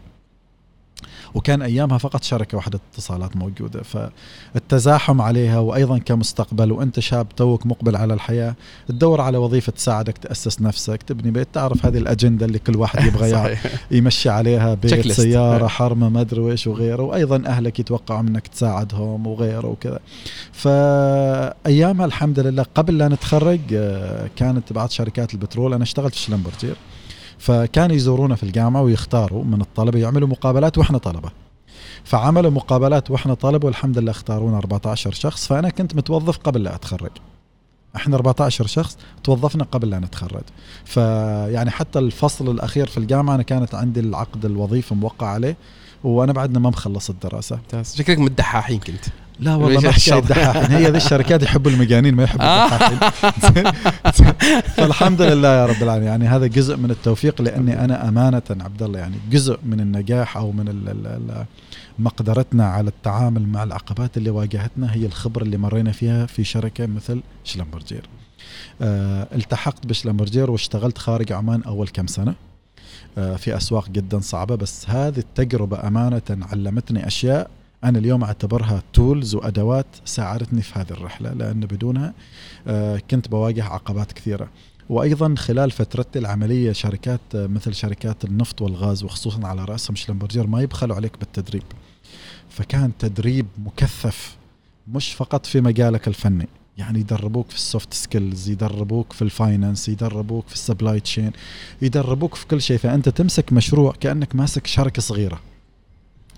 وكان 1.34 1.62
أيامها 1.62 1.98
فقط 1.98 2.24
شركة 2.24 2.58
واحدة 2.58 2.80
اتصالات 2.94 3.36
موجودة 3.38 3.84
فالتزاحم 3.84 5.22
عليها 5.22 5.60
وأيضا 5.60 5.98
كمستقبل 5.98 6.72
وأنت 6.72 7.00
شاب 7.00 7.28
توك 7.36 7.66
مقبل 7.66 7.96
على 7.96 8.14
الحياة 8.14 8.56
تدور 8.88 9.22
على 9.22 9.38
وظيفة 9.38 9.72
تساعدك 9.72 10.18
تأسس 10.18 10.62
نفسك 10.62 11.04
تبني 11.04 11.32
بيت 11.32 11.48
تعرف 11.54 11.86
هذه 11.86 11.98
الأجندة 11.98 12.46
اللي 12.46 12.60
كل 12.60 12.76
واحد 12.76 13.06
يبغى 13.06 13.58
يمشي 13.92 14.30
عليها 14.30 14.74
بيت. 14.74 15.12
سيارة 15.12 15.68
حرمه 15.68 16.10
ما 16.10 16.22
أدري 16.22 16.52
إيش 16.52 16.68
وغيره 16.68 17.04
وأيضا 17.04 17.44
أهلك 17.46 17.80
يتوقعوا 17.80 18.22
منك 18.22 18.48
تساعدهم 18.48 19.28
وغيره 19.28 19.68
وكذا. 19.68 20.00
فأيامها 20.52 22.06
الحمد 22.06 22.40
لله 22.40 22.66
قبل 22.76 22.98
لا 22.98 23.08
نتخرج 23.08 23.60
آه، 23.74 24.30
كانت 24.36 24.74
بعض 24.74 24.90
شركات 24.90 25.34
البترول 25.34 25.74
أنا 25.74 25.84
اشتغلت 25.84 26.16
في 26.16 26.22
شلمبرجير. 26.22 26.76
فكانوا 27.40 27.96
يزورونا 27.96 28.36
في 28.36 28.44
الجامعة 28.44 28.82
ويختاروا 28.82 29.44
من 29.44 29.62
الطلبة 29.62 30.00
يعملوا 30.00 30.28
مقابلات 30.28 30.78
وإحنا 30.78 30.98
طلبة. 30.98 31.32
فعملوا 32.04 32.52
مقابلات 32.52 33.12
وإحنا 33.12 33.34
طلبة 33.34 33.66
والحمد 33.66 33.98
لله 33.98 34.12
اختارونا 34.12 34.58
14 34.58 35.12
شخص 35.12 35.48
فأنا 35.48 35.70
كنت 35.70 35.96
متوظف 35.96 36.38
قبل 36.38 36.64
لا 36.64 36.76
أتخرج. 36.76 37.12
إحنا 37.96 38.16
14 38.16 38.68
شخص 38.68 38.98
توظفنا 39.24 39.64
قبل 39.64 39.90
لا 39.90 40.00
نتخرج. 40.00 40.44
فيعني 40.86 41.72
حتى 41.72 42.00
الفصل 42.00 42.52
الأخير 42.52 42.88
في 42.88 42.98
الجامعة 42.98 43.36
أنا 43.36 43.44
كانت 43.44 43.76
عندي 43.76 44.00
العقد 44.00 44.46
الوظيفي 44.46 44.96
موقع 44.96 45.28
عليه 45.28 45.58
وأنا 46.04 46.34
بعدنا 46.34 46.60
ما 46.60 46.70
مخلص 46.70 47.10
الدراسة. 47.10 47.60
شكلك 47.84 48.20
من 48.20 48.28
الدحاحين 48.28 48.80
كنت 48.80 49.06
لا 49.40 49.56
والله 49.56 49.82
ما. 49.82 49.92
حكاية 49.92 50.20
دحاحين 50.20 50.72
هي 50.78 50.92
ذي 50.92 50.98
الشركات 50.98 51.44
يحبوا 51.44 51.72
المجانين 51.72 52.16
ما 52.16 52.24
يحبوا 52.24 52.46
آه. 52.46 52.66
الدحاحين؟ 52.66 53.72
فالحمد 54.78 55.22
لله 55.22 55.48
يا 55.48 55.66
رب 55.66 55.84
العالمين 55.84 56.08
يعني 56.08 56.28
هذا 56.28 56.48
جزء 56.48 56.78
من 56.78 56.92
التوفيق 56.92 57.42
لأني 57.42 57.84
أنا 57.84 58.08
أمانة 58.10 58.42
عبد 58.52 58.84
الله 58.84 59.00
يعني 59.00 59.16
جزء 59.32 59.60
من 59.66 59.80
النجاح 59.80 60.38
أو 60.38 60.52
من 60.52 60.68
ال- 60.68 60.90
ال- 60.90 61.08
ال- 61.08 61.46
مقدرتنا 62.00 62.66
على 62.68 62.88
التعامل 62.90 63.48
مع 63.48 63.64
العقبات 63.64 64.18
اللي 64.18 64.30
واجهتنا 64.30 64.94
هي 64.94 65.06
الخبرة 65.06 65.44
اللي 65.44 65.58
مرينا 65.58 65.92
فيها 65.92 66.26
في 66.26 66.44
شركة 66.44 66.86
مثل 66.86 67.22
شلمبرجير. 67.44 68.10
آه 68.82 69.28
التحقت 69.36 69.88
بشلمبرجير 69.88 70.52
واشتغلت 70.52 70.98
خارج 70.98 71.32
عمان 71.32 71.64
أول 71.64 71.88
كم 71.88 72.08
سنة. 72.08 72.36
آه 73.18 73.36
في 73.36 73.58
أسواق 73.58 73.90
جدا 73.90 74.20
صعبة 74.20 74.56
بس 74.56 74.90
هذه 74.90 75.18
التجربة 75.20 75.88
أمانة 75.88 76.22
علمتني 76.52 77.08
أشياء 77.08 77.50
أنا 77.84 78.00
اليوم 78.00 78.24
أعتبرها 78.24 78.84
تولز 78.94 79.36
وأدوات 79.36 79.86
ساعدتني 80.06 80.62
في 80.62 80.80
هذه 80.80 80.92
الرحلة 80.92 81.34
لأن 81.34 81.60
بدونها 81.60 82.14
آه، 82.68 83.02
كنت 83.12 83.28
بواجه 83.28 83.64
عقبات 83.64 84.12
كثيرة. 84.12 84.50
وأيضا 84.90 85.36
خلال 85.36 85.72
فترتي 85.72 86.20
العملية 86.20 86.72
شركات 86.72 87.20
آه، 87.36 87.48
مثل 87.48 87.74
شركات 87.74 88.26
النفط 88.26 88.62
والغاز 88.62 89.04
وخصوصا 89.04 89.48
على 89.48 89.66
رأسهم 89.66 89.96
شلمبرجير 89.96 90.48
ما 90.48 90.62
يبخلوا 90.62 90.96
عليك 90.96 91.20
بالتدريب. 91.20 91.64
فكان 92.50 92.92
تدريب 93.00 93.46
مكثف 93.66 94.38
مش 94.88 95.14
فقط 95.14 95.46
في 95.46 95.62
مجالك 95.62 96.08
الفني. 96.08 96.48
يعني 96.78 97.00
يدربوك 97.00 97.50
في 97.50 97.56
ال 97.56 97.63
soft 97.63 97.94
skills 97.94 98.50
يدربوك 98.50 99.14
في 99.14 99.22
ال 99.22 99.30
finance 99.30 99.90
يدربوك 99.90 100.48
في 100.48 100.54
ال 100.54 100.60
supply 100.60 101.00
chain 101.00 101.32
يدربوك 101.82 102.36
في 102.36 102.48
كل 102.48 102.62
شيء. 102.62 102.78
فأنت 102.78 103.10
تمسك 103.10 103.54
مشروع 103.54 103.94
كأنك 104.00 104.36
ماسك 104.36 104.68
شركة 104.68 105.02
صغيرة. 105.02 105.40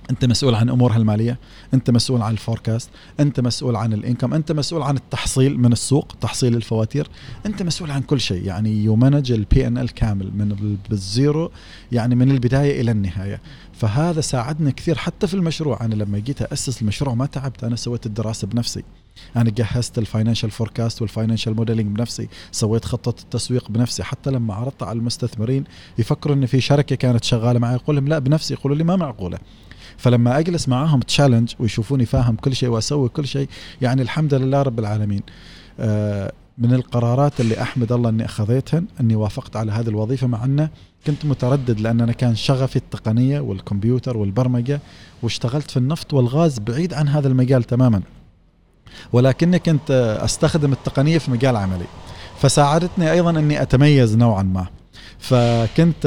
أنت 0.09 0.25
مسؤول 0.25 0.55
عن 0.55 0.69
أمورها 0.69 0.97
المالية 0.97 1.39
أنت 1.73 1.89
مسؤول 1.89 2.21
عن 2.21 2.31
ال 2.31 2.38
forecast 2.38 2.89
أنت 3.19 3.39
مسؤول 3.39 3.75
عن 3.75 3.93
ال 3.93 3.99
income 3.99 4.33
أنت 4.33 4.51
مسؤول 4.51 4.81
عن 4.81 4.95
التحصيل 4.97 5.59
من 5.59 5.71
السوق 5.71 6.15
تحصيل 6.21 6.55
الفواتير 6.55 7.07
أنت 7.45 7.63
مسؤول 7.63 7.91
عن 7.91 8.01
كل 8.01 8.19
شيء. 8.19 8.43
يعني 8.43 8.83
you 8.83 8.95
manage 8.95 9.77
ال 9.77 9.80
P&L 9.80 9.89
كامل 9.89 10.31
من 10.33 10.77
ال 10.91 11.03
zero 11.03 11.51
يعني 11.91 12.15
من 12.15 12.31
البداية 12.31 12.81
إلى 12.81 12.91
النهاية. 12.91 13.41
فهذا 13.73 14.21
ساعدنا 14.21 14.71
كثير 14.71 14.97
حتى 14.97 15.27
في 15.27 15.33
المشروع. 15.33 15.85
أنا 15.85 15.95
لما 15.95 16.19
جيت 16.19 16.41
اسس 16.41 16.81
المشروع 16.81 17.15
ما 17.15 17.25
تعبت 17.25 17.63
أنا 17.63 17.75
سويت 17.75 18.05
الدراسة 18.05 18.47
بنفسي. 18.47 18.83
أنا 19.35 19.49
جهزت 19.49 19.97
ال 19.97 20.03
financial 20.03 20.51
forecast 20.51 21.01
وال 21.01 21.11
financial 21.11 21.55
modeling 21.55 21.97
بنفسي. 21.97 22.27
سويت 22.51 22.85
خطة 22.85 23.21
التسويق 23.23 23.71
بنفسي. 23.71 24.03
حتى 24.03 24.31
لما 24.31 24.53
عرضت 24.53 24.83
على 24.83 24.99
المستثمرين 24.99 25.63
يفكروا 25.97 26.35
إن 26.35 26.45
في 26.45 26.61
شركة 26.61 26.95
كانت 26.95 27.23
شغالة 27.23 27.59
معي 27.59 27.75
أقول 27.75 27.95
لهم 27.95 28.07
لا 28.07 28.19
بنفسي. 28.19 28.53
يقولوا 28.53 28.77
لي 28.77 28.83
ما 28.83 28.95
معقولة. 28.95 29.37
فلما 29.99 30.39
أجلس 30.39 30.69
معاهم 30.69 30.99
تشالنج 30.99 31.53
ويشوفوني 31.59 32.05
فاهم 32.05 32.35
كل 32.35 32.55
شيء 32.55 32.69
وأسوي 32.69 33.09
كل 33.09 33.27
شيء 33.27 33.49
يعني 33.81 34.01
الحمد 34.01 34.33
لله 34.33 34.61
رب 34.61 34.79
العالمين. 34.79 35.21
آه 35.79 36.31
من 36.57 36.73
القرارات 36.73 37.39
اللي 37.39 37.61
أحمد 37.61 37.91
الله 37.91 38.09
إني 38.09 38.25
اخذتهن 38.25 38.85
إني 39.01 39.15
وافقت 39.15 39.55
على 39.55 39.71
هذه 39.71 39.87
الوظيفة 39.87 40.27
مع 40.27 40.45
إنه 40.45 40.69
كنت 41.07 41.25
متردد 41.25 41.79
لأن 41.79 42.01
أنا 42.01 42.11
كان 42.11 42.35
شغفي 42.35 42.75
التقنية 42.75 43.39
والكمبيوتر 43.39 44.17
والبرمجة 44.17 44.79
واشتغلت 45.23 45.71
في 45.71 45.77
النفط 45.77 46.13
والغاز 46.13 46.59
بعيد 46.59 46.93
عن 46.93 47.07
هذا 47.07 47.27
المجال 47.27 47.63
تماما. 47.63 48.01
ولكني 49.13 49.59
كنت 49.59 50.17
أستخدم 50.23 50.73
التقنية 50.73 51.17
في 51.17 51.31
مجال 51.31 51.55
عملي. 51.55 51.85
فساعدتني 52.39 53.11
أيضا 53.11 53.29
إني 53.29 53.61
أتميز 53.61 54.15
نوعا 54.15 54.43
ما. 54.43 54.67
فكنت 55.19 56.05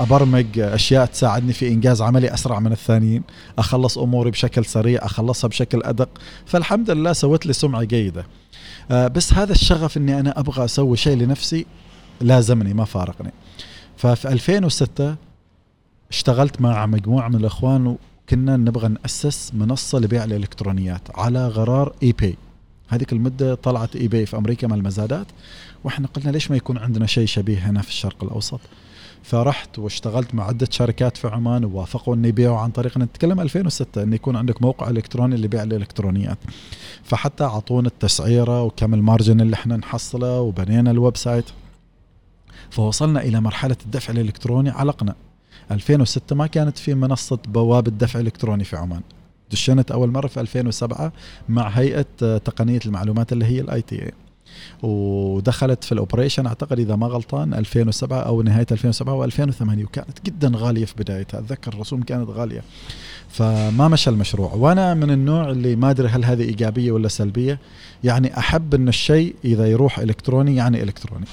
أبرمج 0.00 0.58
أشياء 0.58 1.06
تساعدني 1.06 1.52
في 1.52 1.68
إنجاز 1.68 2.02
عملي 2.02 2.34
أسرع 2.34 2.60
من 2.60 2.72
الثانيين 2.72 3.22
أخلص 3.58 3.98
أموري 3.98 4.30
بشكل 4.30 4.64
سريع 4.64 5.04
أخلصها 5.04 5.48
بشكل 5.48 5.82
أدق 5.82 6.08
فالحمد 6.46 6.90
لله 6.90 7.12
سويت 7.12 7.46
لي 7.46 7.52
سمعة 7.52 7.82
جيدة. 7.82 8.26
آه، 8.90 9.08
بس 9.08 9.32
هذا 9.32 9.52
الشغف 9.52 9.96
إني 9.96 10.20
أنا 10.20 10.40
أبغى 10.40 10.64
أسوي 10.64 10.96
شيء 10.96 11.16
لنفسي 11.16 11.66
لازمني 12.20 12.74
ما 12.74 12.84
فارقني. 12.84 13.32
ففي 13.96 14.28
2006 14.28 15.16
اشتغلت 16.10 16.60
مع 16.60 16.86
مجموعة 16.86 17.28
من 17.28 17.34
الإخوان 17.34 17.86
وكنا 17.86 18.56
نبغى 18.56 18.88
نأسس 18.88 19.54
منصة 19.54 19.98
لبيع 19.98 20.24
الإلكترونيات 20.24 21.02
على 21.14 21.48
غرار 21.48 21.92
eBay 22.02 22.36
هذيك 22.88 23.12
المدة 23.12 23.54
طلعت 23.54 23.96
eBay 23.96 24.26
في 24.26 24.36
أمريكا 24.36 24.66
مع 24.66 24.76
المزادات 24.76 25.26
وإحنا 25.84 26.06
قلنا 26.06 26.30
ليش 26.30 26.50
ما 26.50 26.56
يكون 26.56 26.78
عندنا 26.78 27.06
شيء 27.06 27.26
شبيه 27.26 27.58
هنا 27.58 27.82
في 27.82 27.88
الشرق 27.88 28.24
الأوسط؟ 28.24 28.60
فرحت 29.22 29.78
واشتغلت 29.78 30.34
مع 30.34 30.44
عدة 30.46 30.68
شركات 30.70 31.16
في 31.16 31.28
عمان 31.28 31.64
ووافقوا 31.64 32.14
ان 32.14 32.24
يبيعوا 32.24 32.58
عن 32.58 32.70
طريقنا 32.70 33.04
نتكلم 33.04 33.40
2006 33.40 34.02
إن 34.02 34.12
يكون 34.12 34.36
عندك 34.36 34.62
موقع 34.62 34.90
إلكتروني 34.90 35.34
اللي 35.34 35.44
يبيع 35.44 35.62
الإلكترونيات. 35.62 36.38
فحتى 37.04 37.44
أعطونا 37.44 37.88
التسعيرة 37.88 38.62
وكم 38.62 38.94
ال 38.94 39.01
margin 39.01 39.40
اللي 39.40 39.54
إحنا 39.54 39.76
نحصله 39.76 40.40
وبنينا 40.40 40.90
ال 40.90 41.16
website 41.16 41.44
فوصلنا 42.70 43.22
إلى 43.22 43.40
مرحلة 43.40 43.76
الدفع 43.86 44.12
الإلكتروني 44.12 44.70
علقنا 44.70 45.14
2006 45.70 46.36
ما 46.36 46.46
كانت 46.46 46.78
في 46.78 46.94
منصة 46.94 47.38
بوابه 47.48 47.90
دفع 47.90 48.20
الكتروني 48.20 48.64
في 48.64 48.76
عمان. 48.76 49.00
دشنت 49.52 49.90
أول 49.90 50.10
مرة 50.10 50.26
في 50.26 50.40
2007 50.40 51.12
مع 51.48 51.68
هيئة 51.68 52.06
تقنية 52.20 52.80
المعلومات 52.86 53.32
اللي 53.32 53.44
هي 53.44 53.60
ال 53.60 53.82
ITA 53.82 54.10
ودخلت 54.82 55.84
في 55.84 55.92
ال 55.92 55.97
operation 55.97 56.46
أعتقد 56.46 56.78
إذا 56.78 56.96
ما 56.96 57.06
غلطان 57.06 57.54
2007 57.54 58.20
أو 58.20 58.42
نهاية 58.42 58.66
2007 58.72 59.26
و2008 59.26 59.84
وكانت 59.84 60.26
جدا 60.26 60.52
غالية 60.54 60.84
في 60.84 60.94
بدايتها. 60.98 61.40
أتذكر 61.40 61.72
الرسوم 61.72 62.02
كانت 62.02 62.28
غالية. 62.30 62.62
فما 63.28 63.88
مشى 63.88 64.10
المشروع. 64.10 64.54
وأنا 64.54 64.94
من 64.94 65.10
النوع 65.10 65.50
اللي 65.50 65.76
ما 65.76 65.90
أدري 65.90 66.08
هل 66.08 66.24
هذه 66.24 66.42
إيجابية 66.42 66.92
ولا 66.92 67.08
سلبية. 67.08 67.58
يعني 68.04 68.38
أحب 68.38 68.74
إن 68.74 68.88
الشيء 68.88 69.34
إذا 69.44 69.66
يروح 69.66 69.98
إلكتروني 69.98 70.56
يعني 70.56 70.82
إلكتروني. 70.82 71.26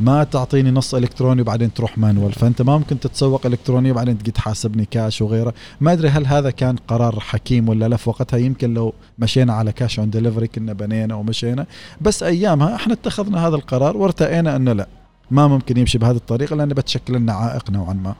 ما 0.00 0.24
تعطيني 0.24 0.70
نص 0.70 0.94
إلكتروني 0.94 1.42
وبعدين 1.42 1.74
تروح 1.74 1.98
manual. 1.98 2.32
فأنت 2.32 2.62
ما 2.62 2.78
ممكن 2.78 3.00
تتسوق 3.00 3.46
إلكتروني 3.46 3.90
وبعدين 3.90 4.18
تجي 4.18 4.30
تحاسبني 4.30 4.84
كاش 4.84 5.22
وغيره. 5.22 5.54
ما 5.80 5.92
أدري 5.92 6.08
هل 6.08 6.26
هذا 6.26 6.50
كان 6.50 6.76
قرار 6.76 7.20
حكيم 7.20 7.68
ولا 7.68 7.88
لا 7.88 7.96
في 7.96 8.10
وقتها. 8.10 8.38
يمكن 8.38 8.74
لو 8.74 8.94
مشينا 9.18 9.52
على 9.52 9.72
cash 9.72 9.98
on 9.98 10.10
delivery 10.10 10.48
كنا 10.48 10.72
بنينا 10.72 11.14
ومشينا. 11.14 11.66
بس 12.00 12.22
أيامها 12.22 12.74
إحنا 12.74 12.92
اتخذنا 12.92 13.46
هذا 13.46 13.56
القرار 13.56 13.96
وارتئينا 13.96 14.56
أنه 14.56 14.72
لا 14.72 14.88
ما 15.30 15.48
ممكن 15.48 15.76
يمشي 15.76 15.98
بهذه 15.98 16.16
الطريقة 16.16 16.56
لأنه 16.56 16.74
بتشكل 16.74 17.14
لنا 17.14 17.32
عائق 17.32 17.70
نوعا 17.70 17.92
ما. 17.92 18.14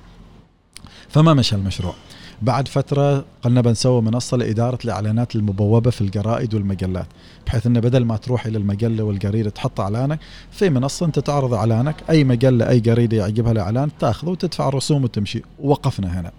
فما 1.08 1.34
مشى 1.34 1.56
المشروع. 1.56 1.94
بعد 2.42 2.68
فترة 2.68 3.24
قلنا 3.42 3.60
بنسوي 3.60 4.02
منصة 4.02 4.36
لإدارة 4.36 4.78
الإعلانات 4.84 5.36
المبوبة 5.36 5.90
في 5.90 6.00
الجرائد 6.00 6.54
والمجلات 6.54 7.06
بحيث 7.46 7.66
انه 7.66 7.80
بدل 7.80 8.04
ما 8.04 8.16
تروح 8.16 8.46
إلى 8.46 8.58
المجلة 8.58 9.04
والجريدة 9.04 9.50
تحط 9.50 9.80
إعلانك 9.80 10.18
في 10.50 10.70
منصة 10.70 11.06
أنت 11.06 11.18
تعرض 11.18 11.54
إعلانك 11.54 11.96
أي 12.10 12.24
مجلة 12.24 12.68
أي 12.68 12.80
جريدة 12.80 13.16
يعجبها 13.16 13.52
الإعلان 13.52 13.90
تأخذه 13.98 14.28
وتدفع 14.28 14.68
الرسوم 14.68 15.04
وتمشي. 15.04 15.42
وقفنا 15.58 16.20
هنا. 16.20 16.32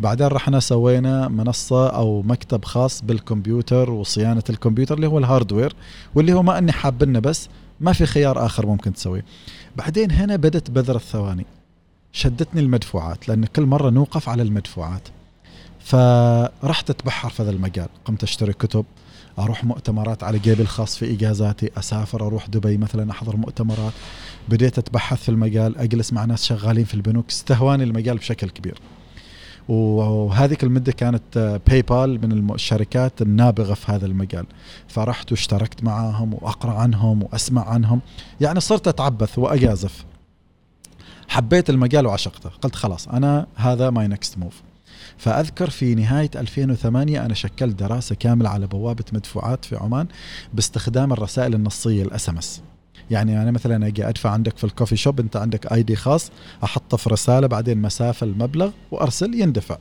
بعدين 0.00 0.26
رحنا 0.26 0.60
سوينا 0.60 1.28
منصة 1.28 1.88
أو 1.88 2.22
مكتب 2.22 2.64
خاص 2.64 3.02
بالكمبيوتر 3.02 3.90
وصيانة 3.90 4.42
الكمبيوتر 4.50 4.94
اللي 4.94 5.06
هو 5.06 5.18
الهاردوير 5.18 5.74
واللي 6.14 6.32
هو 6.32 6.42
ما 6.42 6.58
أني 6.58 6.72
حابنه 6.72 7.18
بس 7.18 7.48
ما 7.80 7.92
في 7.92 8.06
خيار 8.06 8.46
آخر 8.46 8.66
ممكن 8.66 8.92
تسويه. 8.92 9.24
بعدين 9.76 10.10
هنا 10.10 10.36
بدت 10.36 10.70
بذر 10.70 10.96
الثواني. 10.96 11.46
شدتني 12.12 12.60
المدفوعات 12.60 13.28
لأن 13.28 13.44
كل 13.44 13.66
مرة 13.66 13.90
نوقف 13.90 14.28
على 14.28 14.42
المدفوعات. 14.42 15.08
فرحت 15.84 16.90
أتبحر 16.90 17.30
في 17.30 17.42
هذا 17.42 17.50
المجال. 17.50 17.88
قمت 18.04 18.22
أشتري 18.22 18.52
كتب 18.52 18.84
أروح 19.38 19.64
مؤتمرات 19.64 20.24
على 20.24 20.38
جيبي 20.38 20.62
الخاص 20.62 20.96
في 20.96 21.12
إجازاتي 21.12 21.70
أسافر 21.76 22.26
أروح 22.26 22.46
دبي 22.46 22.76
مثلا 22.76 23.10
أحضر 23.10 23.36
مؤتمرات. 23.36 23.92
بديت 24.48 24.78
أتبحث 24.78 25.22
في 25.22 25.28
المجال 25.28 25.78
أجلس 25.78 26.12
مع 26.12 26.24
ناس 26.24 26.44
شغالين 26.44 26.84
في 26.84 26.94
البنوك 26.94 27.28
استهواني 27.28 27.84
المجال 27.84 28.16
بشكل 28.16 28.48
كبير. 28.48 28.80
وهذيك 29.68 30.64
المدة 30.64 30.92
كانت 30.92 31.60
PayPal 31.66 32.28
من 32.28 32.54
الشركات 32.54 33.22
النابغة 33.22 33.74
في 33.74 33.92
هذا 33.92 34.06
المجال. 34.06 34.46
فرحت 34.88 35.32
واشتركت 35.32 35.84
معاهم 35.84 36.34
وأقرأ 36.34 36.72
عنهم 36.72 37.22
وأسمع 37.22 37.68
عنهم. 37.68 38.00
يعني 38.40 38.60
صرت 38.60 38.88
أتعبث 38.88 39.38
وأجازف. 39.38 40.04
حبيت 41.28 41.70
المجال 41.70 42.06
وعشقته. 42.06 42.50
قلت 42.62 42.74
خلاص 42.74 43.08
أنا 43.08 43.46
هذا 43.56 43.90
my 43.90 44.08
next 44.08 44.38
move 44.38 44.62
فأذكر 45.18 45.70
في 45.70 45.94
نهاية 45.94 46.30
2008 46.36 47.26
أنا 47.26 47.34
شكلت 47.34 47.78
دراسة 47.78 48.14
كاملة 48.14 48.48
على 48.48 48.66
بوابة 48.66 49.04
مدفوعات 49.12 49.64
في 49.64 49.76
عمان 49.76 50.06
باستخدام 50.54 51.12
الرسائل 51.12 51.54
النصية 51.54 52.02
ال 52.02 52.28
SMS 52.28 52.62
يعني 53.10 53.42
أنا 53.42 53.50
مثلا 53.50 53.86
أجي 53.86 54.08
أدفع 54.08 54.30
عندك 54.30 54.58
في 54.58 54.64
ال 54.64 54.69
coffee 54.69 54.96
shop 54.96 55.20
أنت 55.20 55.36
عندك 55.36 55.72
ID 55.72 55.96
خاص 55.96 56.30
أحطه 56.64 56.96
في 56.96 57.10
رسالة 57.10 57.46
بعدين 57.46 57.82
مسافة 57.82 58.24
المبلغ 58.24 58.70
وأرسل 58.90 59.34
يندفع. 59.34 59.78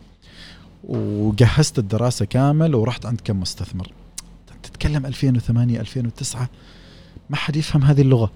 وجهزت 0.83 1.79
الدراسة 1.79 2.25
كامل 2.25 2.75
ورحت 2.75 3.05
عند 3.05 3.21
كم 3.23 3.39
مستثمر. 3.39 3.91
تتكلم 4.63 5.05
2008 5.05 5.79
2009 5.79 6.49
ما 7.29 7.35
حد 7.35 7.55
يفهم 7.55 7.83
هذه 7.83 8.01
اللغة. 8.01 8.31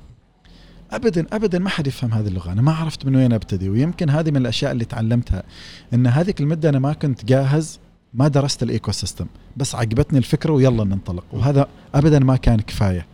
ابدا 0.95 1.25
ابدا 1.31 1.59
ما 1.59 1.69
حد 1.69 1.87
يفهم 1.87 2.13
هذه 2.13 2.27
اللغة. 2.27 2.51
أنا 2.51 2.61
ما 2.61 2.71
عرفت 2.71 3.05
من 3.05 3.15
وين 3.15 3.33
أبتدي 3.33 3.69
ويمكن 3.69 4.09
هذه 4.09 4.31
من 4.31 4.37
الأشياء 4.37 4.71
اللي 4.71 4.85
تعلمتها 4.85 5.43
إن 5.93 6.07
هذيك 6.07 6.41
المدة 6.41 6.69
أنا 6.69 6.79
ما 6.79 6.93
كنت 6.93 7.25
جاهز 7.25 7.79
ما 8.13 8.27
درست 8.27 8.63
ال 8.63 8.91
ecosystem 8.91 9.25
بس 9.57 9.75
عجبتني 9.75 10.19
الفكرة 10.19 10.53
ويلا 10.53 10.83
ننطلق. 10.83 11.23
وهذا 11.31 11.67
ابدا 11.95 12.19
ما 12.19 12.35
كان 12.35 12.59
كفاية. 12.59 13.05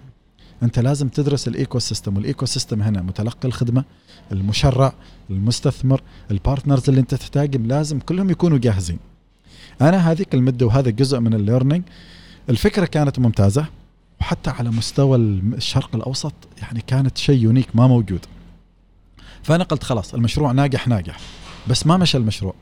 أنت 0.64 0.80
لازم 0.80 1.08
تدرس 1.08 1.48
ال 1.48 1.80
ecosystem 1.80 2.16
وال 2.18 2.46
ecosystem 2.46 2.82
هنا 2.82 3.02
متلقي 3.02 3.48
الخدمة 3.48 3.84
المشرع 4.32 4.94
المستثمر 5.30 6.02
ال 6.32 6.38
partners 6.38 6.90
اللي 6.90 7.02
أنت 7.02 7.16
تحتاجهم 7.16 7.68
لازم 7.68 8.00
كلهم 8.00 8.30
يكونوا 8.30 8.58
جاهزين. 8.58 9.00
أنا 9.82 10.12
هذيك 10.12 10.34
المدة 10.34 10.66
وهذا 10.66 10.90
جزء 10.90 11.20
من 11.20 11.34
ال 11.34 11.39
learning 11.39 11.84
الفكرة 12.50 12.86
كانت 12.86 13.20
ممتازة. 13.20 13.66
وحتى 14.22 14.50
على 14.50 14.70
مستوى 14.70 15.18
الشرق 15.18 15.96
الأوسط 15.96 16.34
يعني 16.62 16.82
كانت 16.88 17.18
شيء 17.18 17.44
unique 17.44 17.76
ما 17.76 17.88
موجود. 17.88 18.26
فأنا 19.44 19.64
قلت 19.64 19.84
خلاص 19.84 20.14
المشروع 20.14 20.52
ناجح 20.52 20.88
ناجح. 20.88 21.20
بس 21.68 21.88
ما 21.88 21.98
مشى 21.98 22.18
المشروع 22.18 22.54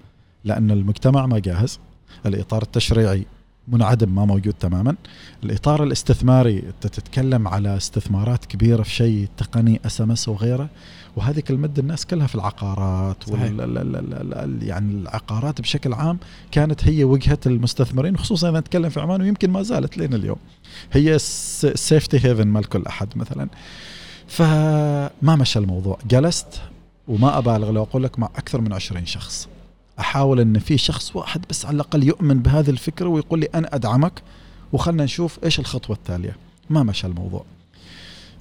لأن 0.44 0.72
المجتمع 0.72 1.26
ما 1.26 1.40
جاهز. 1.40 1.80
الإطار 2.26 2.62
التشريعي 2.62 3.26
منعدم 3.72 4.16
ما 4.16 4.26
موجود 4.26 4.54
تماما. 4.54 4.96
الإطار 5.44 5.84
الاستثماري 5.84 6.60
أنت 6.60 6.88
تتكلم 6.88 7.48
على 7.48 7.78
استثمارات 7.78 8.46
كبيرة 8.46 8.84
في 8.84 8.90
شيء 8.92 9.28
تقني 9.38 9.82
SMS 9.86 10.30
وغيره. 10.30 10.70
وهذيك 11.16 11.52
المده 11.52 11.82
الناس 11.82 12.06
كلها 12.06 12.28
في 12.28 12.36
العقارات 12.36 13.30
وال 13.30 14.60
يعني 14.62 14.94
العقارات 14.94 15.62
بشكل 15.62 15.94
عام 15.94 16.20
كانت 16.52 16.88
هي 16.88 17.04
وجهة 17.04 17.40
المستثمرين 17.46 18.18
خصوصا 18.18 18.50
إذا 18.50 18.60
نتكلم 18.60 18.90
في 18.90 19.00
عمان 19.00 19.22
ويمكن 19.22 19.50
ما 19.52 19.62
زالت 19.64 19.98
لين 19.98 20.14
اليوم. 20.14 20.38
هي 20.92 21.16
ال 21.16 21.30
safety 21.30 22.18
haven 22.18 22.48
مال 22.48 22.70
كل 22.70 22.86
أحد 22.86 23.08
مثلا. 23.16 23.50
فما 24.28 25.36
مشى 25.36 25.60
الموضوع. 25.60 26.00
جلست 26.10 26.62
وما 27.08 27.38
أبالغ 27.38 27.72
لو 27.72 27.84
أقول 27.84 28.04
لك 28.04 28.20
مع 28.20 28.30
أكثر 28.36 28.62
من 28.62 28.74
20 28.74 29.06
شخص. 29.06 29.48
أحاول 30.00 30.40
إن 30.40 30.60
في 30.60 30.78
شخص 30.78 31.16
واحد 31.16 31.46
بس 31.50 31.66
على 31.66 31.76
الأقل 31.76 32.04
يؤمن 32.04 32.40
بهذه 32.40 32.70
الفكرة 32.70 33.08
ويقول 33.08 33.40
لي 33.40 33.46
أنا 33.56 33.76
أدعمك 33.76 34.22
وخلنا 34.74 35.04
نشوف 35.04 35.40
إيش 35.44 35.60
الخطوة 35.60 35.96
التالية. 35.96 36.36
ما 36.70 36.84
مشى 36.84 37.08
الموضوع. 37.08 37.46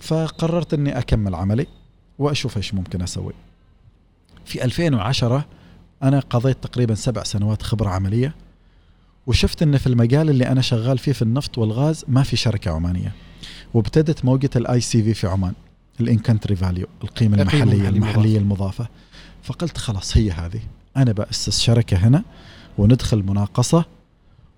فقررت 0.00 0.74
إني 0.74 0.98
أكمل 0.98 1.34
عملي 1.34 1.66
وأشوف 2.18 2.56
إيش 2.56 2.74
ممكن 2.74 3.02
أسوي. 3.02 3.32
في 4.44 4.64
2010 4.64 5.44
أنا 6.02 6.20
قضيت 6.20 6.56
تقريبا 6.62 6.94
سبع 6.94 7.22
سنوات 7.22 7.62
خبرة 7.62 7.88
عملية 7.88 8.34
وشفت 9.26 9.62
إن 9.62 9.78
في 9.78 9.86
المجال 9.86 10.30
اللي 10.30 10.48
أنا 10.48 10.60
شغال 10.60 10.98
فيه 10.98 11.12
في 11.12 11.22
النفط 11.22 11.58
والغاز 11.58 12.04
ما 12.08 12.22
في 12.22 12.36
شركة 12.36 12.70
عمانية 12.70 13.12
وابتدت 13.74 14.24
موجة 14.24 14.50
ال 14.56 14.80
ICV 14.80 15.14
في 15.14 15.26
عمان 15.26 15.52
ال 16.00 16.18
in-country 16.18 16.56
value 16.56 16.86
القيمة 17.04 17.36
المحلية 17.42 17.62
المحلية 17.62 17.88
المحلية 17.88 18.38
المضافة. 18.38 18.88
فقلت 19.42 19.78
خلاص 19.78 20.16
هي 20.16 20.30
هذه. 20.30 20.60
أنا 20.98 21.12
بأسس 21.12 21.60
شركة 21.60 21.96
هنا 21.96 22.22
وندخل 22.78 23.22
مناقصة 23.22 23.84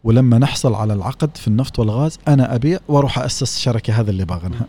ولما 0.04 0.38
نحصل 0.38 0.75
على 0.75 0.92
العقد 0.92 1.37
في 1.37 1.49
النفط 1.49 1.78
والغاز 1.78 2.18
أنا 2.28 2.54
أبيع 2.54 2.78
وأروح 2.88 3.18
أسس 3.18 3.59
شركة 3.59 4.00
هذا 4.00 4.11
اللي 4.11 4.25
باغنها. 4.25 4.66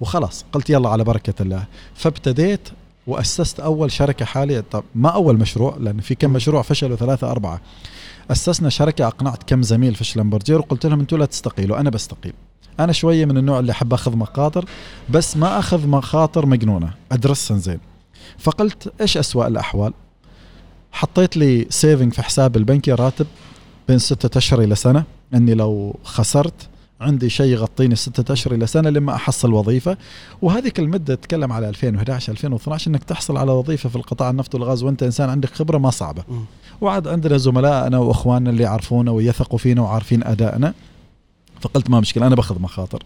وخلاص 0.00 0.44
قلت 0.52 0.70
يلا 0.70 0.88
على 0.88 1.04
بركة 1.04 1.42
الله. 1.42 1.64
فابتديت 1.94 2.68
وأسست 3.06 3.60
أول 3.60 3.92
شركة 3.92 4.24
حاليا. 4.24 4.64
طب 4.70 4.84
ما 4.94 5.08
أول 5.08 5.38
مشروع؟ 5.38 5.76
لأن 5.80 6.00
في 6.00 6.14
كم 6.14 6.30
مشروع 6.30 6.62
فشلوا 6.62 6.96
ثلاثة 6.96 7.30
أربعة. 7.30 7.60
أسسنا 8.30 8.68
شركة 8.68 9.06
أقنعت 9.06 9.42
كم 9.42 9.62
زميل 9.62 9.94
في 9.94 10.04
شلمبرجير 10.04 10.58
وقلت 10.58 10.86
لهم 10.86 11.00
أنتم 11.00 11.16
لا 11.16 11.26
تستقيلوا 11.26 11.80
أنا 11.80 11.90
بستقيل. 11.90 12.32
أنا 12.80 12.92
شوية 12.92 13.24
من 13.24 13.36
النوع 13.36 13.58
اللي 13.58 13.72
أحب 13.72 13.92
أخذ 13.92 14.16
مخاطر 14.16 14.64
بس 15.10 15.36
ما 15.36 15.58
أخذ 15.58 15.86
مخاطر 15.86 16.46
مجنونة 16.46 16.94
أدرسها 17.12 17.58
زين. 17.58 17.80
فقلت 18.38 18.92
إيش 19.00 19.16
أسوأ 19.16 19.46
الأحوال؟ 19.46 19.92
حطيت 20.92 21.36
لي 21.36 21.66
سيفنج 21.70 22.12
في 22.12 22.22
حساب 22.22 22.56
البنكي 22.56 22.92
راتب 22.92 23.26
بين 23.88 23.98
ستة 23.98 24.38
أشهر 24.38 24.62
إلى 24.62 24.74
سنة 24.74 25.04
اني 25.34 25.54
لو 25.54 25.96
خسرت 26.04 26.68
عندي 27.00 27.30
شيء 27.30 27.46
يغطيني 27.46 27.96
ستة 27.96 28.32
أشهر 28.32 28.54
إلى 28.54 28.66
سنة 28.66 28.90
لما 28.90 29.14
أحصل 29.14 29.52
وظيفة. 29.52 29.96
وهذيك 30.42 30.78
المده 30.78 31.14
تتكلم 31.14 31.52
على 31.52 31.68
2011 31.68 32.32
2012 32.32 32.90
إنك 32.90 33.04
تحصل 33.04 33.36
على 33.36 33.52
وظيفة 33.52 33.88
في 33.88 33.96
القطاع 33.96 34.30
النفط 34.30 34.54
والغاز 34.54 34.82
وأنت 34.82 35.02
إنسان 35.02 35.30
عندك 35.30 35.54
خبرة 35.54 35.78
ما 35.78 35.90
صعبة. 35.90 36.24
مم. 36.28 36.44
وعاد 36.80 37.08
عندنا 37.08 37.36
زملائنا 37.36 37.98
وإخواننا 37.98 38.50
اللي 38.50 38.62
يعرفونا 38.62 39.10
ويثقوا 39.10 39.58
فينا 39.58 39.82
وعارفين 39.82 40.24
أدائنا. 40.24 40.74
فقلت 41.60 41.90
ما 41.90 42.00
مشكلة 42.00 42.26
أنا 42.26 42.34
باخذ 42.34 42.60
مخاطر. 42.62 43.02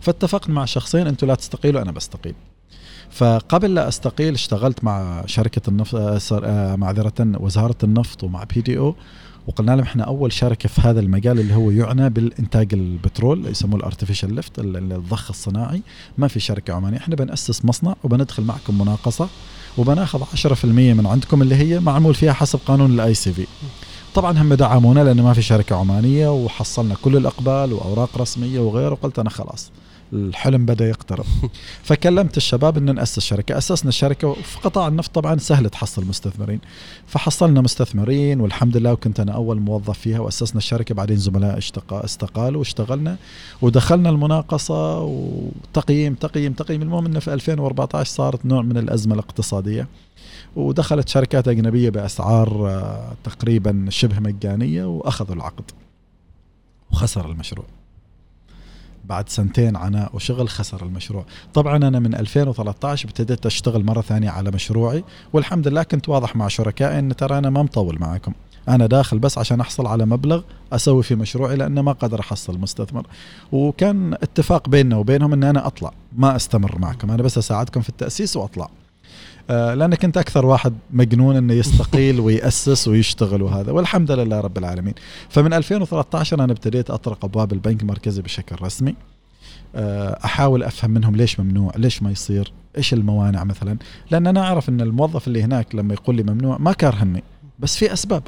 فاتفقت 0.00 0.50
مع 0.50 0.64
شخصين 0.64 1.06
أنتم 1.06 1.26
لا 1.26 1.34
تستقيلوا 1.34 1.82
أنا 1.82 1.92
بستقيل. 1.92 2.34
فقبل 3.10 3.74
لا 3.74 3.88
أستقيل 3.88 4.34
اشتغلت 4.34 4.84
مع 4.84 5.22
شركة 5.26 5.62
النفط 5.68 5.94
آه، 5.94 6.20
آه، 6.32 6.76
معذرة 6.76 7.12
وزارة 7.18 7.76
النفط 7.82 8.24
ومع 8.24 8.44
PDO 8.44 8.94
وقلنا 9.46 9.70
لهم 9.70 9.80
إحنا 9.80 10.04
أول 10.04 10.32
شركة 10.32 10.68
في 10.68 10.80
هذا 10.80 11.00
المجال 11.00 11.40
اللي 11.40 11.54
هو 11.54 11.70
يعنى 11.70 12.10
بالإنتاج 12.10 12.74
البترول 12.74 13.46
يسموه 13.46 13.80
ال 13.80 13.85
artificial 13.85 14.34
lift 14.34 14.58
الضخ 14.58 15.30
الصناعي. 15.30 15.82
ما 16.18 16.28
في 16.28 16.40
شركة 16.40 16.74
عمانية. 16.74 16.98
إحنا 16.98 17.16
بنأسس 17.16 17.64
مصنع 17.64 17.94
وبندخل 18.04 18.42
معكم 18.42 18.78
مناقصة 18.78 19.28
وبناخذ 19.78 20.22
10% 20.22 20.64
من 20.64 21.06
عندكم 21.06 21.42
اللي 21.42 21.54
هي 21.54 21.80
معمول 21.80 22.14
فيها 22.14 22.32
حسب 22.32 22.58
قانون 22.66 22.90
ال 22.90 23.14
ICV 23.14 23.46
طبعا 24.14 24.42
هم 24.42 24.54
دعمونا 24.54 25.00
لأنه 25.04 25.22
ما 25.22 25.32
في 25.32 25.42
شركة 25.42 25.76
عمانية 25.76 26.28
وحصلنا 26.32 26.94
كل 27.02 27.16
الأقبال 27.16 27.72
وأوراق 27.72 28.18
رسمية 28.18 28.60
وغيره 28.60 28.92
وقلت 28.92 29.18
أنا 29.18 29.30
خلاص. 29.30 29.70
الحلم 30.12 30.66
بدأ 30.66 30.88
يقترب. 30.88 31.24
فكلمت 31.88 32.36
الشباب 32.36 32.76
ان 32.76 32.94
نأسس 32.94 33.18
شركة. 33.18 33.58
أسسنا 33.58 33.88
الشركة 33.88 34.28
وفي 34.28 34.58
قطاع 34.58 34.88
النفط 34.88 35.14
طبعا 35.14 35.38
سهل 35.38 35.70
تحصل 35.70 36.04
مستثمرين. 36.04 36.60
فحصلنا 37.06 37.60
مستثمرين 37.60 38.40
والحمد 38.40 38.76
لله 38.76 38.92
وكنت 38.92 39.20
أنا 39.20 39.32
أول 39.32 39.60
موظف 39.60 39.98
فيها 39.98 40.20
وأسسنا 40.20 40.58
الشركة. 40.58 40.94
بعدين 40.94 41.16
زملاء 41.16 41.58
استقالوا 41.90 42.58
واشتغلنا 42.58 43.16
ودخلنا 43.62 44.10
المناقصة 44.10 45.00
وتقييم 45.00 46.14
تقييم 46.14 46.52
تقييم. 46.52 46.82
المهم 46.82 47.06
إنه 47.06 47.20
في 47.20 47.34
2014 47.34 48.10
صارت 48.10 48.46
نوع 48.46 48.62
من 48.62 48.76
الأزمة 48.76 49.14
الاقتصادية. 49.14 49.88
ودخلت 50.56 51.08
شركات 51.08 51.48
أجنبية 51.48 51.90
بأسعار 51.90 52.68
آه، 52.68 53.12
تقريبا 53.24 53.86
شبه 53.88 54.20
مجانية 54.20 54.84
وأخذوا 54.84 55.36
العقد. 55.36 55.70
وخسر 56.90 57.30
المشروع. 57.30 57.77
بعد 59.08 59.28
سنتين 59.28 59.76
عناء 59.76 60.10
وشغل 60.14 60.48
خسر 60.48 60.82
المشروع. 60.82 61.24
طبعا 61.54 61.76
أنا 61.76 61.98
من 61.98 62.14
2013 62.14 63.08
ابتديت 63.08 63.46
أشتغل 63.46 63.84
مرة 63.84 64.00
ثانية 64.00 64.30
على 64.30 64.50
مشروعي 64.50 65.04
والحمد 65.32 65.68
لله 65.68 65.82
كنت 65.82 66.08
واضح 66.08 66.36
مع 66.36 66.48
شركائي 66.48 66.98
أن 66.98 67.16
ترى 67.16 67.38
أنا 67.38 67.50
ما 67.50 67.62
مطول 67.62 67.98
معكم. 68.00 68.32
أنا 68.68 68.86
داخل 68.86 69.18
بس 69.18 69.38
عشان 69.38 69.60
أحصل 69.60 69.86
على 69.86 70.06
مبلغ 70.06 70.42
أسوي 70.72 71.02
في 71.02 71.14
مشروعي 71.14 71.56
لأنه 71.56 71.82
ما 71.82 71.92
قدر 71.92 72.20
أحصل 72.20 72.58
مستثمر. 72.58 73.06
وكان 73.52 74.14
اتفاق 74.14 74.68
بيننا 74.68 74.96
وبينهم 74.96 75.32
أن 75.32 75.44
أنا 75.44 75.66
أطلع 75.66 75.92
ما 76.16 76.36
أستمر 76.36 76.78
معكم. 76.78 77.10
أنا 77.10 77.22
بس 77.22 77.38
أساعدكم 77.38 77.80
في 77.80 77.88
التأسيس 77.88 78.36
وأطلع. 78.36 78.70
آه، 79.50 79.74
لأن 79.74 79.94
كنت 79.94 80.16
أكثر 80.16 80.46
واحد 80.46 80.74
مجنون 80.90 81.36
أنه 81.36 81.54
يستقيل 81.54 82.20
ويأسس 82.24 82.88
ويشتغل 82.88 83.42
وهذا. 83.42 83.72
والحمد 83.72 84.10
لله 84.10 84.40
رب 84.40 84.58
العالمين. 84.58 84.94
فمن 85.28 85.52
2013 85.52 86.44
أنا 86.44 86.52
ابتديت 86.52 86.90
أطرق 86.90 87.24
أبواب 87.24 87.52
البنك 87.52 87.82
المركزي 87.82 88.22
بشكل 88.22 88.56
رسمي. 88.62 88.94
آه، 89.74 90.18
أحاول 90.24 90.62
أفهم 90.62 90.90
منهم 90.90 91.16
ليش 91.16 91.40
ممنوع 91.40 91.72
ليش 91.76 92.02
ما 92.02 92.10
يصير 92.10 92.52
إيش 92.76 92.94
الموانع 92.94 93.44
مثلا. 93.44 93.78
لأن 94.10 94.26
أنا 94.26 94.40
أعرف 94.40 94.68
إن 94.68 94.80
الموظف 94.80 95.28
اللي 95.28 95.42
هناك 95.42 95.74
لما 95.74 95.94
يقول 95.94 96.16
لي 96.16 96.22
ممنوع 96.22 96.58
ما 96.58 96.72
كرهني 96.72 97.22
بس 97.58 97.76
في 97.76 97.92
أسباب. 97.92 98.22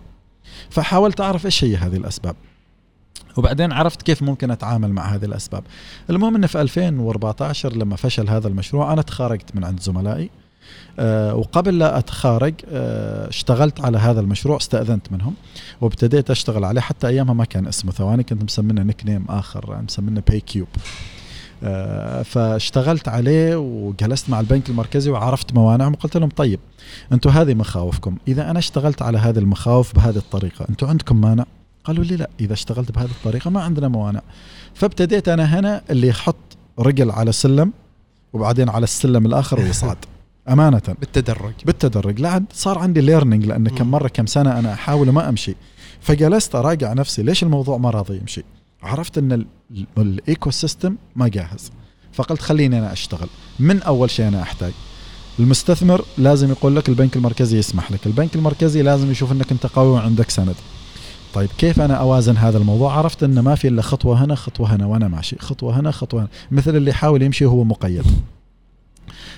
فحاولت 0.70 1.20
أعرف 1.20 1.46
إيش 1.46 1.64
هي 1.64 1.76
هذه 1.76 1.96
الأسباب. 1.96 2.36
وبعدين 3.36 3.72
عرفت 3.72 4.02
كيف 4.02 4.22
ممكن 4.22 4.50
أتعامل 4.50 4.92
مع 4.92 5.14
هذه 5.14 5.24
الأسباب. 5.24 5.64
المهم 6.10 6.36
إن 6.36 6.46
في 6.46 6.60
2014 6.60 7.76
لما 7.76 7.96
فشل 7.96 8.28
هذا 8.28 8.48
المشروع 8.48 8.92
أنا 8.92 9.02
تخارجت 9.02 9.56
من 9.56 9.64
عند 9.64 9.80
زملائي. 9.80 10.30
وقبل 11.32 11.78
لا 11.78 11.98
أتخارج 11.98 12.54
أه 12.68 13.28
اشتغلت 13.28 13.80
على 13.80 13.98
هذا 13.98 14.20
المشروع 14.20 14.56
استأذنت 14.56 15.12
منهم 15.12 15.34
وابتديت 15.80 16.30
أشتغل 16.30 16.64
عليه 16.64 16.80
حتى 16.80 17.06
أيامها 17.06 17.34
ما 17.34 17.44
كان 17.44 17.66
اسمه 17.66 17.92
ثواني 17.92 18.22
كنت 18.22 18.44
مسمينه 18.44 18.82
nickname 18.82 19.24
آخر 19.28 19.82
مسمينه 19.82 20.22
Pay 20.28 20.40
Cube 20.40 20.68
آه، 21.64 22.22
فاشتغلت 22.22 23.08
عليه 23.08 23.56
وجلست 23.56 24.30
مع 24.30 24.40
البنك 24.40 24.70
المركزي 24.70 25.10
وعرفت 25.10 25.54
موانعهم 25.54 25.92
وقلت 25.92 26.16
لهم 26.16 26.28
طيب 26.28 26.60
أنتم 27.12 27.30
هذه 27.30 27.54
مخاوفكم 27.54 28.16
إذا 28.28 28.50
أنا 28.50 28.58
اشتغلت 28.58 29.02
على 29.02 29.18
هذه 29.18 29.38
المخاوف 29.38 29.94
بهذه 29.94 30.16
الطريقة 30.16 30.66
أنتم 30.70 30.86
عندكم 30.86 31.20
مانع؟ 31.20 31.44
قالوا 31.84 32.04
لي 32.04 32.16
لا 32.16 32.30
إذا 32.40 32.52
اشتغلت 32.52 32.92
بهذه 32.92 33.10
الطريقة 33.10 33.50
ما 33.50 33.62
عندنا 33.62 33.88
موانع. 33.88 34.22
فابتديت 34.74 35.28
أنا 35.28 35.44
هنا 35.58 35.82
اللي 35.90 36.08
يحط 36.08 36.36
رجل 36.78 37.10
على 37.10 37.32
سلم 37.32 37.72
وبعدين 38.32 38.68
على 38.68 38.84
السلم 38.84 39.26
الآخر 39.26 39.60
ويصعد. 39.60 39.96
أمانة. 40.50 40.82
بالتدرج. 41.00 41.52
بالتدرج. 41.64 42.20
لا 42.20 42.44
صار 42.52 42.78
عندي 42.78 43.00
learning 43.00 43.44
لأن 43.46 43.68
كم. 43.68 43.90
مرة 43.90 44.08
كم 44.08 44.26
سنة 44.26 44.58
أنا 44.58 44.72
أحاول 44.72 45.10
ما 45.10 45.28
أمشي. 45.28 45.54
فجلست 46.00 46.54
أراجع 46.54 46.92
نفسي 46.92 47.22
ليش 47.22 47.42
الموضوع 47.42 47.76
ما 47.78 47.90
راضي 47.90 48.16
يمشي. 48.16 48.42
عرفت 48.82 49.18
إن 49.18 49.32
ال- 49.32 49.46
ال- 49.70 49.86
ال 49.98 50.50
ecosystem 50.50 50.96
ما 51.16 51.28
جاهز. 51.28 51.70
فقلت 52.12 52.40
خليني 52.42 52.78
أنا 52.78 52.92
أشتغل. 52.92 53.28
من 53.58 53.82
أول 53.82 54.10
شيء 54.10 54.28
أنا 54.28 54.42
أحتاج. 54.42 54.72
المستثمر 55.38 56.04
لازم 56.18 56.50
يقول 56.50 56.76
لك 56.76 56.88
البنك 56.88 57.16
المركزي 57.16 57.58
يسمح 57.58 57.92
لك. 57.92 58.06
البنك 58.06 58.34
المركزي 58.34 58.82
لازم 58.82 59.10
يشوف 59.10 59.32
إنك 59.32 59.52
أنت 59.52 59.66
قوي 59.66 59.88
وعندك 59.88 60.30
سند. 60.30 60.54
طيب 61.34 61.48
كيف 61.58 61.80
أنا 61.80 61.94
أوازن 61.94 62.36
هذا 62.36 62.58
الموضوع؟ 62.58 62.92
عرفت 62.92 63.22
إن 63.22 63.38
ما 63.40 63.54
في 63.54 63.68
إلا 63.68 63.82
خطوة 63.82 64.24
هنا 64.24 64.34
خطوة 64.34 64.74
هنا 64.74 64.86
وأنا 64.86 65.08
ماشي. 65.08 65.36
خطوة 65.38 65.80
هنا 65.80 65.90
خطوة 65.90 66.20
هنا. 66.20 66.28
مثل 66.50 66.76
اللي 66.76 66.90
يحاول 66.90 67.22
يمشي 67.22 67.44
وهو 67.44 67.64
مقيد. 67.64 68.04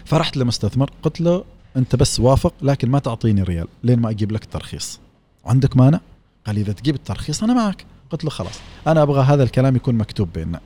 فرحت 0.05 0.37
لمستثمر 0.37 0.91
قلت 1.03 1.21
له 1.21 1.45
أنت 1.77 1.97
بس 1.97 2.21
وافق 2.21 2.55
لكن 2.63 2.91
ما 2.91 2.99
تعطيني 2.99 3.43
ريال. 3.43 3.69
لين 3.85 3.99
ما 4.01 4.11
أجيب 4.11 4.33
لك 4.33 4.45
ترخيص. 4.45 5.01
عندك 5.47 5.77
مانع؟ 5.77 6.01
قال 6.47 6.57
إذا 6.59 6.73
تجيب 6.73 6.95
الترخيص 6.95 7.43
أنا 7.43 7.55
معك. 7.55 7.85
قلت 8.11 8.25
له 8.25 8.31
خلاص 8.31 8.55
أنا 8.87 9.03
أبغى 9.03 9.23
هذا 9.23 9.43
الكلام 9.43 9.77
يكون 9.77 9.95
مكتوب 9.95 10.29
بيننا. 10.35 10.61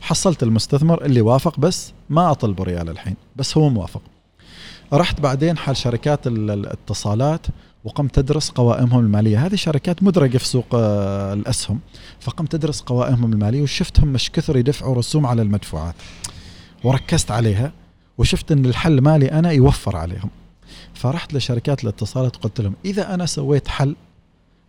حصلت 0.00 0.42
المستثمر 0.42 1.04
اللي 1.04 1.20
وافق 1.20 1.60
بس 1.60 1.92
ما 2.10 2.30
أطلبه 2.30 2.64
ريال 2.64 2.88
الحين 2.88 3.16
بس 3.36 3.56
هو 3.56 3.68
موافق. 3.68 4.02
رحت 4.92 5.20
بعدين 5.20 5.58
حال 5.58 5.76
شركات 5.76 6.26
ال- 6.26 6.50
الاتصالات 6.50 7.46
وقمت 7.84 8.18
ادرس 8.18 8.50
قوائمهم 8.50 9.00
المالية. 9.00 9.46
هذه 9.46 9.54
شركات 9.54 10.02
مدرجة 10.02 10.38
في 10.38 10.46
سوق 10.46 10.66
آه، 10.74 11.32
الأسهم. 11.32 11.80
فقمت 12.20 12.54
ادرس 12.54 12.80
قوائمهم 12.80 13.32
المالية 13.32 13.62
وشفتهم 13.62 14.08
مش 14.08 14.30
كثر 14.30 14.56
يدفعوا 14.56 14.94
رسوم 14.94 15.26
على 15.26 15.42
المدفوعات. 15.42 15.94
وركزت 16.84 17.30
عليها. 17.30 17.72
وشفت 18.18 18.52
إن 18.52 18.66
الحل 18.66 19.00
مالي 19.00 19.32
أنا 19.32 19.50
يوفر 19.50 19.96
عليهم. 19.96 20.30
فرحت 20.94 21.34
لشركات 21.34 21.84
الاتصالات 21.84 22.36
قلت 22.36 22.60
لهم 22.60 22.74
إذا 22.84 23.14
أنا 23.14 23.26
سويت 23.26 23.68
حل 23.68 23.96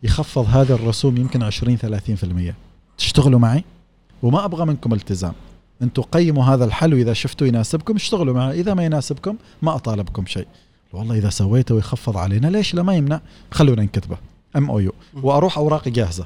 يخفض 0.03 0.45
هذه 0.49 0.71
الرسوم 0.71 1.17
يمكن 1.17 1.43
20 1.43 1.77
30% 1.77 2.53
تشتغلوا 2.97 3.39
معي؟ 3.39 3.63
وما 4.23 4.45
أبغى 4.45 4.65
منكم 4.65 4.93
التزام. 4.93 5.33
أنتم 5.81 6.01
قيموا 6.01 6.43
هذا 6.43 6.65
الحل 6.65 6.93
وإذا 6.93 7.13
شفتوا 7.13 7.47
يناسبكم 7.47 7.95
اشتغلوا 7.95 8.33
معه 8.33 8.51
إذا 8.51 8.73
ما 8.73 8.85
يناسبكم 8.85 9.35
ما 9.61 9.75
أطالبكم 9.75 10.25
شيء. 10.25 10.47
والله 10.93 11.17
إذا 11.17 11.29
سويته 11.29 11.75
ويخفض 11.75 12.17
علينا 12.17 12.47
ليش 12.47 12.75
لا 12.75 12.83
ما 12.83 12.95
يمنع؟ 12.95 13.21
خلونا 13.51 13.83
نكتبه. 13.83 14.17
MOU 14.55 14.91
وأروح 15.23 15.57
أوراقي 15.57 15.91
جاهزة. 15.91 16.25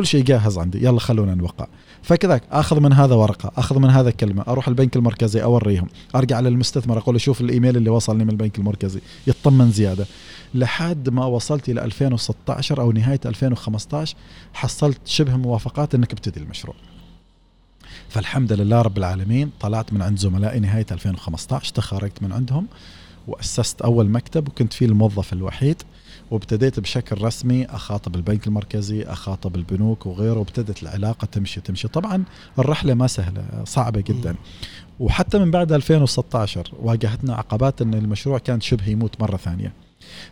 كل 0.00 0.06
شيء 0.06 0.24
جاهز 0.24 0.58
عندي. 0.58 0.84
يلا 0.84 1.00
خلونا 1.00 1.34
نوقع. 1.34 1.66
فكذا 2.02 2.40
آخذ 2.50 2.80
من 2.80 2.92
هذا 2.92 3.14
ورقة 3.14 3.52
آخذ 3.56 3.78
من 3.78 3.90
هذا 3.90 4.10
كلمة 4.10 4.44
أروح 4.48 4.68
البنك 4.68 4.96
المركزي 4.96 5.42
أوريهم. 5.42 5.86
أرجع 6.14 6.40
للمستثمر 6.40 6.98
أقول 6.98 7.20
شوف 7.20 7.40
الإيميل 7.40 7.76
اللي 7.76 7.90
وصلني 7.90 8.24
من 8.24 8.30
البنك 8.30 8.58
المركزي. 8.58 9.00
يطمن 9.26 9.70
زيادة. 9.70 10.06
لحد 10.54 11.08
ما 11.08 11.24
وصلت 11.24 11.68
إلى 11.68 11.84
2016 11.84 12.80
أو 12.80 12.92
نهاية 12.92 13.20
2015 13.26 14.16
حصلت 14.54 14.98
شبه 15.04 15.36
موافقات 15.36 15.94
إنك 15.94 16.12
ابتدي 16.12 16.40
المشروع. 16.40 16.76
فالحمد 18.08 18.52
لله 18.52 18.82
رب 18.82 18.98
العالمين 18.98 19.50
طلعت 19.60 19.92
من 19.92 20.02
عند 20.02 20.18
زملائي 20.18 20.60
نهاية 20.60 20.86
2015 20.90 21.74
تخرجت 21.74 22.22
من 22.22 22.32
عندهم 22.32 22.66
وأسست 23.28 23.82
أول 23.82 24.08
مكتب 24.08 24.48
وكنت 24.48 24.72
فيه 24.72 24.86
الموظف 24.86 25.32
الوحيد. 25.32 25.82
وابتديت 26.30 26.80
بشكل 26.80 27.22
رسمي 27.22 27.66
أخاطب 27.66 28.14
البنك 28.14 28.46
المركزي 28.46 29.02
أخاطب 29.02 29.56
البنوك 29.56 30.06
وغيره 30.06 30.38
وابتدت 30.38 30.82
العلاقة 30.82 31.24
تمشي 31.24 31.60
تمشي. 31.60 31.88
طبعا 31.88 32.24
الرحلة 32.58 32.94
ما 32.94 33.06
سهلة 33.06 33.44
صعبة 33.64 34.00
جدا. 34.00 34.34
وحتى 35.00 35.38
من 35.38 35.50
بعد 35.50 35.72
2016 35.72 36.70
واجهتنا 36.82 37.34
عقبات 37.34 37.82
إن 37.82 37.94
المشروع 37.94 38.38
كان 38.38 38.60
شبه 38.60 38.88
يموت 38.88 39.20
مرة 39.20 39.36
ثانية. 39.36 39.72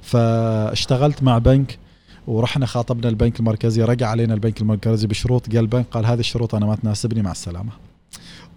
فاشتغلت 0.03 1.23
مع 1.23 1.39
بنك 1.39 1.79
ورحنا 2.27 2.67
خاطبنا 2.67 3.09
البنك 3.09 3.41
المركزي 3.41 3.83
رجع 3.83 4.09
علينا 4.09 4.35
البنك 4.35 4.61
المركزي 4.61 5.07
بشروط 5.07 5.47
قال 5.49 5.59
البنك 5.59 5.87
قال 5.91 6.07
هذه 6.07 6.21
الشروط 6.21 6.55
أنا 6.55 6.67
ما 6.67 6.77
تناسبني 6.77 7.23
مع 7.23 7.31
السلامة. 7.31 7.88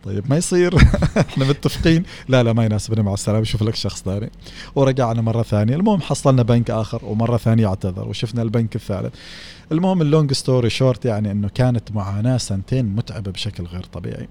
طيب 0.04 0.30
ما 0.30 0.38
يصير. 0.38 0.78
إحنا 1.30 1.46
متفقين. 1.46 2.04
لا 2.30 2.44
لا 2.44 2.54
ما 2.54 2.66
يناسبني 2.66 3.04
مع 3.04 3.14
السلامة. 3.14 3.44
شوف 3.44 3.64
لك 3.64 3.76
شخص 3.76 4.04
ثاني. 4.04 4.32
ورجعنا 4.76 5.22
مرة 5.22 5.44
ثانية. 5.44 5.76
المهم 5.76 6.02
حصلنا 6.02 6.44
بنك 6.44 6.72
آخر 6.72 7.06
ومرة 7.06 7.38
ثانية 7.38 7.68
اعتذر 7.68 8.08
وشفنا 8.08 8.42
البنك 8.42 8.76
الثالث. 8.76 9.14
المهم 9.72 10.02
ال 10.02 10.08
long 10.08 10.34
story 10.34 10.70
short 10.70 11.06
يعني 11.06 11.32
إنه 11.32 11.50
كانت 11.50 11.92
معاناة 11.92 12.38
سنتين 12.38 12.86
متعبة 12.86 13.32
بشكل 13.32 13.64
غير 13.64 13.84
طبيعي. 13.84 14.28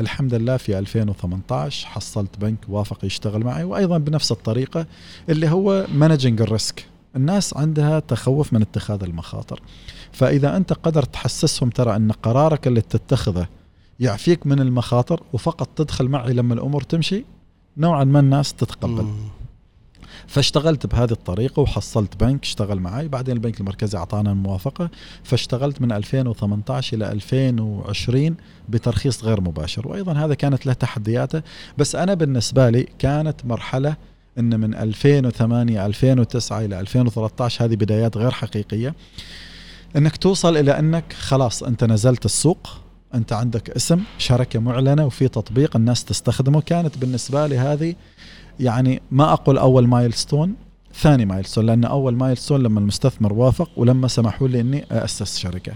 الحمد 0.00 0.34
لله 0.34 0.56
في 0.56 0.78
2018 0.78 1.86
حصلت 1.86 2.38
بنك 2.38 2.58
وافق 2.68 3.04
يشتغل 3.04 3.44
معي 3.44 3.64
وأيضا 3.64 3.98
بنفس 3.98 4.32
الطريقة 4.32 4.86
اللي 5.28 5.48
هو 5.48 5.86
managing 5.94 6.40
ال 6.40 6.49
risk 6.49 6.86
الناس 7.16 7.56
عندها 7.56 8.00
تخوف 8.00 8.52
من 8.52 8.62
اتخاذ 8.62 9.02
المخاطر. 9.02 9.60
فإذا 10.12 10.56
أنت 10.56 10.72
قدرت 10.72 11.14
تحسسهم 11.14 11.70
ترى 11.70 11.96
أن 11.96 12.12
قرارك 12.12 12.66
اللي 12.66 12.80
تتخذه 12.80 13.46
يعفيك 14.00 14.46
من 14.46 14.60
المخاطر 14.60 15.22
وفقط 15.32 15.68
تدخل 15.76 16.08
معي 16.08 16.32
لما 16.32 16.54
الأمور 16.54 16.82
تمشي 16.82 17.24
نوعا 17.76 18.04
ما 18.04 18.20
الناس 18.20 18.52
تتقبل. 18.52 19.02
مم. 19.02 19.28
فاشتغلت 20.26 20.86
بهذه 20.86 21.10
الطريقة 21.10 21.60
وحصلت 21.60 22.16
بنك 22.16 22.42
اشتغل 22.42 22.80
معي. 22.80 23.08
بعدين 23.08 23.34
البنك 23.34 23.60
المركزي 23.60 23.98
أعطانا 23.98 24.32
الموافقة. 24.32 24.90
فاشتغلت 25.24 25.80
من 25.80 25.92
2018 25.92 26.96
إلى 26.96 27.12
2020 27.12 28.36
بترخيص 28.68 29.24
غير 29.24 29.40
مباشر. 29.40 29.88
وأيضا 29.88 30.12
هذا 30.12 30.34
كانت 30.34 30.66
له 30.66 30.72
تحدياته. 30.72 31.42
بس 31.78 31.94
أنا 31.94 32.14
بالنسبة 32.14 32.70
لي 32.70 32.88
كانت 32.98 33.44
مرحلة 33.44 33.96
إن 34.38 34.60
من 34.60 34.74
2008 34.74 35.86
2009 35.86 36.64
إلى 36.64 36.80
2013 36.80 37.64
هذه 37.64 37.74
بدايات 37.74 38.16
غير 38.16 38.30
حقيقية. 38.30 38.94
إنك 39.96 40.16
توصل 40.16 40.56
إلى 40.56 40.78
إنك 40.78 41.12
خلاص 41.12 41.62
أنت 41.62 41.84
نزلت 41.84 42.24
السوق. 42.24 42.68
أنت 43.14 43.32
عندك 43.32 43.70
اسم 43.70 44.00
شركة 44.18 44.58
معلنة 44.58 45.06
وفي 45.06 45.28
تطبيق 45.28 45.76
الناس 45.76 46.04
تستخدمه. 46.04 46.60
كانت 46.60 46.98
بالنسبة 46.98 47.46
لي 47.46 47.58
هذه 47.58 47.94
يعني 48.60 49.02
ما 49.10 49.32
أقول 49.32 49.58
أول 49.58 49.88
milestone 49.88 50.54
ثاني 50.94 51.24
milestone 51.24 51.66
لأن 51.66 51.84
أول 51.84 52.16
مايلستون 52.16 52.62
لما 52.62 52.80
المستثمر 52.80 53.32
وافق 53.32 53.70
ولما 53.76 54.08
سمحوا 54.08 54.48
لي 54.48 54.60
إني 54.60 54.84
اسس 54.90 55.38
شركة. 55.38 55.72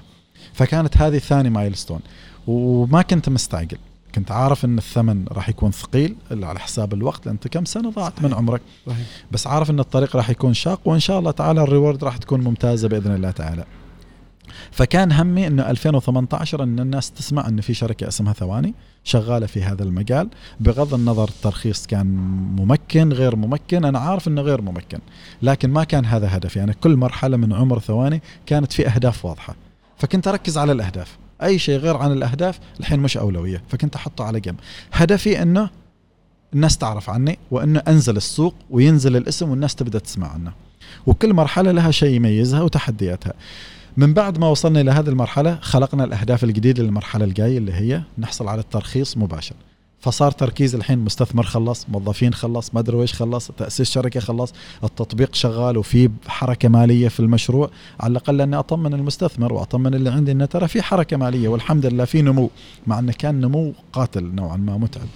فكانت 0.53 0.97
هذه 0.97 1.19
ثاني 1.19 1.51
milestone. 1.51 2.01
وما 2.47 3.03
كنت 3.03 3.29
مستعجل. 3.29 3.79
كنت 4.15 4.31
عارف 4.31 4.65
إن 4.65 4.79
الثمن 4.79 5.25
راح 5.33 5.49
يكون 5.49 5.71
ثقيل 5.71 6.17
على 6.31 6.59
حساب 6.59 6.95
الوقت 6.95 7.27
لأن 7.27 7.35
أنت 7.35 7.49
كم 7.49 7.65
سنة 7.65 7.91
ضاعت 7.91 8.23
من 8.23 8.35
عمرك. 8.35 8.61
صحيح. 8.87 9.07
بس 9.33 9.47
عارف 9.47 9.71
إن 9.71 9.81
الطريق 9.81 10.17
راح 10.17 10.31
يكون 10.31 10.55
شاق 10.55 10.81
وإن 10.85 11.01
شاء 11.01 11.19
الله 11.19 11.31
تعالى 11.31 11.63
ال 11.63 11.69
reward 11.69 12.05
راح 12.05 12.17
تكون 12.17 12.41
ممتازة 12.41 12.89
بإذن 12.89 13.15
الله 13.15 13.31
تعالى. 13.31 13.65
فكان 14.71 15.13
همي 15.13 15.47
إنه 15.47 15.71
2018 15.71 16.63
إن 16.63 16.81
الناس 16.81 17.11
تسمع 17.11 17.49
ان 17.49 17.61
في 17.61 17.75
شركة 17.75 18.09
اسمها 18.09 18.33
ثواني 18.33 18.75
شغالة 19.05 19.47
في 19.47 19.63
هذا 19.63 19.83
المجال. 19.83 20.29
بغض 20.61 20.95
النظر 20.95 21.29
الترخيص 21.29 21.87
كان 21.87 22.07
ممكن 22.57 23.13
غير 23.13 23.37
ممكن 23.37 23.85
أنا 23.85 23.99
عارف 23.99 24.29
إنه 24.29 24.43
غير 24.43 24.61
ممكن. 24.61 24.99
لكن 25.43 25.71
ما 25.71 25.85
كان 25.85 26.05
هذا 26.05 26.37
هدفي. 26.37 26.63
أنا 26.63 26.73
كل 26.73 26.97
مرحلة 26.97 27.37
من 27.37 27.53
عمر 27.53 27.79
ثواني 27.79 28.23
كانت 28.47 28.73
في 28.73 28.89
أهداف 28.89 29.25
واضحة. 29.25 29.55
فكنت 29.99 30.29
أركز 30.29 30.59
على 30.59 30.73
الأهداف. 30.73 31.17
أي 31.43 31.59
شيء 31.59 31.79
غير 31.79 31.97
عن 31.97 32.13
الأهداف 32.13 32.59
الحين 32.81 33.01
مش 33.01 33.17
أولوية. 33.17 33.63
فكنت 33.69 33.95
أحطه 33.95 34.25
على 34.25 34.41
جنب. 34.41 34.57
هدفي 34.93 35.43
إنه 35.43 35.71
الناس 36.55 36.79
تعرف 36.79 37.11
عني 37.11 37.39
وإنه 37.51 37.83
أنزل 37.89 38.17
السوق 38.17 38.55
وينزل 38.71 39.17
الاسم 39.17 39.51
والناس 39.51 39.75
تبدأ 39.75 39.99
تسمع 39.99 40.29
عنه. 40.29 40.53
وكل 41.07 41.35
مرحلة 41.35 41.73
لها 41.73 41.91
شيء 41.91 42.17
يميزها 42.17 42.63
وتحدياتها. 42.63 43.33
من 43.97 44.15
بعد 44.15 44.39
ما 44.39 44.49
وصلنا 44.49 44.81
إلى 44.81 44.91
هذه 44.91 45.09
المرحلة 45.09 45.59
خلقنا 45.61 46.05
الأهداف 46.05 46.45
الجديدة 46.45 46.83
للمرحلة 46.83 47.25
الجاية 47.25 47.59
اللي 47.59 47.73
هي 47.73 48.03
نحصل 48.19 48.49
على 48.49 48.61
الترخيص 48.61 49.17
مباشر. 49.17 49.55
فصار 50.01 50.31
تركيز 50.31 50.75
الحين 50.75 50.99
مستثمر 50.99 51.43
خلص 51.43 51.87
موظفين 51.89 52.35
خلص 52.35 52.75
ما 52.75 52.81
أدري 52.81 53.01
إيش 53.01 53.15
خلص 53.15 53.51
تأسيس 53.51 53.91
شركة 53.91 54.21
خلص 54.21 54.53
التطبيق 54.85 55.35
شغال 55.35 55.79
وفي 55.79 56.11
حركة 56.27 56.69
مالية 56.69 57.09
في 57.09 57.21
المشروع. 57.21 57.71
على 58.01 58.11
الأقل 58.11 58.41
أني 58.41 58.57
أطمن 58.57 58.95
المستثمر 58.95 59.53
وأطمن 59.53 59.95
اللي 59.95 60.11
عندي 60.11 60.33
انه 60.33 60.45
ترى 60.45 60.69
في 60.69 60.83
حركة 60.83 61.17
مالية 61.17 61.49
والحمد 61.49 61.87
لله 61.87 62.05
في 62.05 62.23
نمو 62.23 62.51
مع 62.87 62.99
انه 62.99 63.13
كان 63.13 63.41
نمو 63.41 63.73
قاتل 63.93 64.25
نوعا 64.25 64.57
ما 64.57 64.79
متعب. 64.79 65.07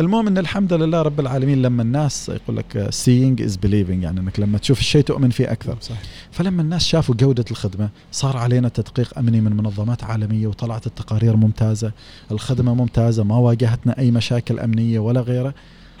المهم 0.00 0.26
إن 0.26 0.38
الحمد 0.38 0.72
لله 0.72 1.02
رب 1.02 1.20
العالمين 1.20 1.62
لما 1.62 1.82
الناس 1.82 2.28
يقول 2.28 2.56
لك 2.56 2.86
seeing 2.90 3.42
is 3.42 3.56
believing 3.56 4.02
يعني 4.02 4.20
إنك 4.20 4.40
لما 4.40 4.58
تشوف 4.58 4.80
الشيء 4.80 5.02
تؤمن 5.02 5.30
فيه 5.30 5.52
أكثر. 5.52 5.76
صح. 5.80 5.94
فلما 6.30 6.62
الناس 6.62 6.84
شافوا 6.84 7.14
جودة 7.14 7.44
الخدمة 7.50 7.88
صار 8.12 8.36
علينا 8.36 8.68
تدقيق 8.68 9.18
أمني 9.18 9.40
من 9.40 9.56
منظمات 9.56 10.04
عالمية 10.04 10.46
وطلعت 10.46 10.86
التقارير 10.86 11.36
ممتازة 11.36 11.92
الخدمة 12.30 12.74
ممتازة 12.74 13.24
ما 13.24 13.36
واجهتنا 13.36 13.98
أي 13.98 14.10
مشاكل 14.10 14.58
أمنية 14.58 14.98
ولا 14.98 15.20
غيره 15.20 15.54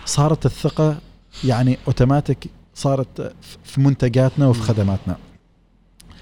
صارت 0.04 0.46
الثقة 0.46 0.98
يعني 1.44 1.78
اوتوماتيك 1.86 2.50
صارت 2.74 3.34
في 3.64 3.80
منتجاتنا 3.80 4.46
وفي 4.46 4.62
خدماتنا. 4.62 5.16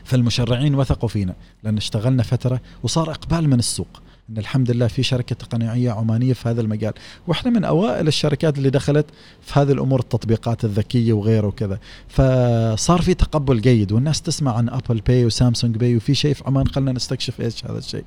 فالمشرعين 0.04 0.74
وثقوا 0.74 1.08
فينا 1.08 1.34
لأن 1.62 1.76
اشتغلنا 1.76 2.22
فترة 2.22 2.60
وصار 2.82 3.10
إقبال 3.10 3.48
من 3.48 3.58
السوق. 3.58 4.02
إن 4.30 4.38
الحمد 4.38 4.70
لله 4.70 4.86
في 4.86 5.02
شركة 5.02 5.34
تقنيه 5.34 5.90
عمانية 5.90 6.32
في 6.32 6.48
هذا 6.48 6.60
المجال. 6.60 6.92
وإحنا 7.26 7.50
من 7.50 7.64
أوائل 7.64 8.08
الشركات 8.08 8.58
اللي 8.58 8.70
دخلت 8.70 9.06
في 9.42 9.60
هذه 9.60 9.72
الأمور 9.72 10.00
التطبيقات 10.00 10.64
الذكية 10.64 11.12
وغيره 11.12 11.46
وكذا. 11.46 11.78
فصار 12.08 13.02
في 13.02 13.14
تقبل 13.14 13.60
جيد 13.60 13.92
والناس 13.92 14.22
تسمع 14.22 14.56
عن 14.56 14.68
Apple 14.68 15.00
Pay 15.00 15.24
و 15.24 15.31
Samsung 15.31 15.76
Pay 15.76 15.96
وفي 15.96 16.14
شيء 16.14 16.34
في 16.34 16.42
عمان 16.46 16.68
خلينا 16.68 16.92
نستكشف 16.92 17.40
إيش 17.40 17.64
هذا 17.64 17.78
الشيء. 17.78 18.04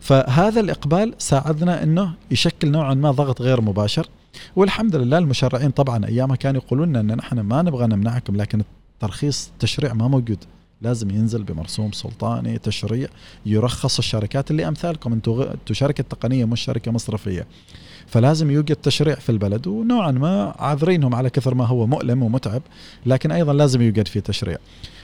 فهذا 0.00 0.60
الإقبال 0.60 1.14
ساعدنا 1.18 1.82
إنه 1.82 2.14
يشكل 2.30 2.70
نوعا 2.70 2.94
ما 2.94 3.10
ضغط 3.10 3.42
غير 3.42 3.60
مباشر. 3.60 4.08
والحمد 4.56 4.96
لله 4.96 5.18
المشرعين 5.18 5.70
طبعا 5.70 6.06
ايامها 6.06 6.36
كانوا 6.36 6.60
يقولون 6.64 6.96
ان 6.96 7.16
نحن 7.16 7.40
ما 7.40 7.62
نبغى 7.62 7.86
نمنعكم 7.86 8.36
لكن 8.36 8.62
الترخيص 8.94 9.50
التشريع 9.52 9.92
ما 9.94 10.08
موجود. 10.08 10.44
لازم 10.82 11.10
ينزل 11.10 11.42
بمرسوم 11.42 11.92
سلطاني 11.92 12.58
تشريع 12.58 13.08
يرخص 13.46 13.98
الشركات 13.98 14.50
اللي 14.50 14.68
أمثالكم. 14.68 15.12
أنتم 15.12 15.40
أنتم 15.40 15.74
شركة 15.74 16.04
تقنية 16.04 16.44
مش 16.44 16.60
شركة 16.60 16.90
مصرفية. 16.90 17.46
فلازم 18.06 18.50
يوجد 18.50 18.76
تشريع 18.76 19.14
في 19.14 19.32
البلد 19.32 19.66
ونوعا 19.66 20.10
ما 20.10 20.54
عاذرينهم 20.58 21.14
على 21.14 21.30
كثر 21.30 21.54
ما 21.54 21.66
هو 21.66 21.86
مؤلم 21.86 22.22
ومتعب 22.22 22.62
لكن 23.06 23.32
أيضا 23.32 23.52
لازم 23.52 23.82
يوجد 23.82 24.08
فيه 24.08 24.20
تشريع. 24.20 24.56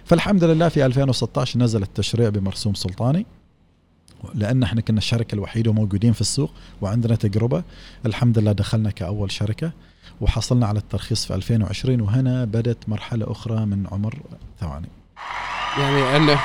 فالحمد 0.04 0.44
لله 0.44 0.68
في 0.68 0.86
2016 0.86 1.58
نزل 1.58 1.82
التشريع 1.82 2.28
بمرسوم 2.28 2.74
سلطاني 2.74 3.26
لأن 4.34 4.62
إحنا 4.62 4.80
كنا 4.80 4.98
الشركة 4.98 5.34
الوحيدة 5.34 5.70
وموجودين 5.70 6.12
في 6.12 6.20
السوق 6.20 6.50
وعندنا 6.82 7.14
تجربة. 7.14 7.62
الحمد 8.06 8.38
لله 8.38 8.52
دخلنا 8.52 8.90
كأول 8.90 9.30
شركة 9.30 9.72
وحصلنا 10.20 10.66
على 10.66 10.78
الترخيص 10.78 11.26
في 11.26 11.34
2020 11.34 12.00
وهنا 12.00 12.44
بدت 12.44 12.88
مرحلة 12.88 13.30
أخرى 13.30 13.66
من 13.66 13.86
عمر 13.92 14.18
ثواني. 14.60 15.03
يعني 15.78 16.16
انه 16.16 16.38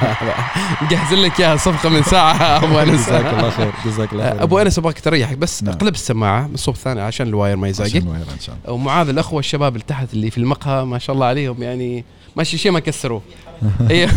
مجهز 0.82 1.14
لك 1.14 1.40
إياها 1.40 1.56
صفقة 1.56 1.88
من 1.88 2.02
ساعة 2.02 2.34
أبو 2.64 2.78
أنس. 2.78 3.06
جزاك 3.06 3.34
الله 3.34 3.50
خير 3.50 3.72
جزاك 3.86 4.12
الله 4.12 4.30
خير. 4.30 4.42
أبو 4.42 4.58
أنس 4.58 4.78
أبغاك 4.78 5.00
تريحك 5.00 5.38
بس 5.38 5.62
نعم. 5.62 5.74
أقلب 5.74 5.94
السماعة 5.94 6.46
من 6.46 6.54
الصوب 6.54 6.74
الثاني 6.74 7.00
عشان 7.00 7.26
ال 7.26 7.32
wire 7.32 7.56
ما 7.56 7.68
يزعجك 7.68 7.90
عشان 7.96 8.02
ال 8.02 8.06
wire 8.06 8.22
إن 8.34 8.40
شاء 8.40 8.56
الله. 8.64 8.74
ومعاذ 8.74 9.08
الأخوة 9.08 9.38
الشباب 9.38 9.72
اللي 9.72 9.84
تحت 9.86 10.12
اللي 10.14 10.30
في 10.30 10.38
المقهى 10.38 10.84
ما 10.84 10.98
شاء 10.98 11.14
الله 11.14 11.26
عليهم 11.26 11.62
يعني 11.62 12.04
ماشي 12.36 12.58
شيء 12.58 12.72
ما 12.72 12.80
كسروه. 12.80 13.22
أيوه. 13.90 14.10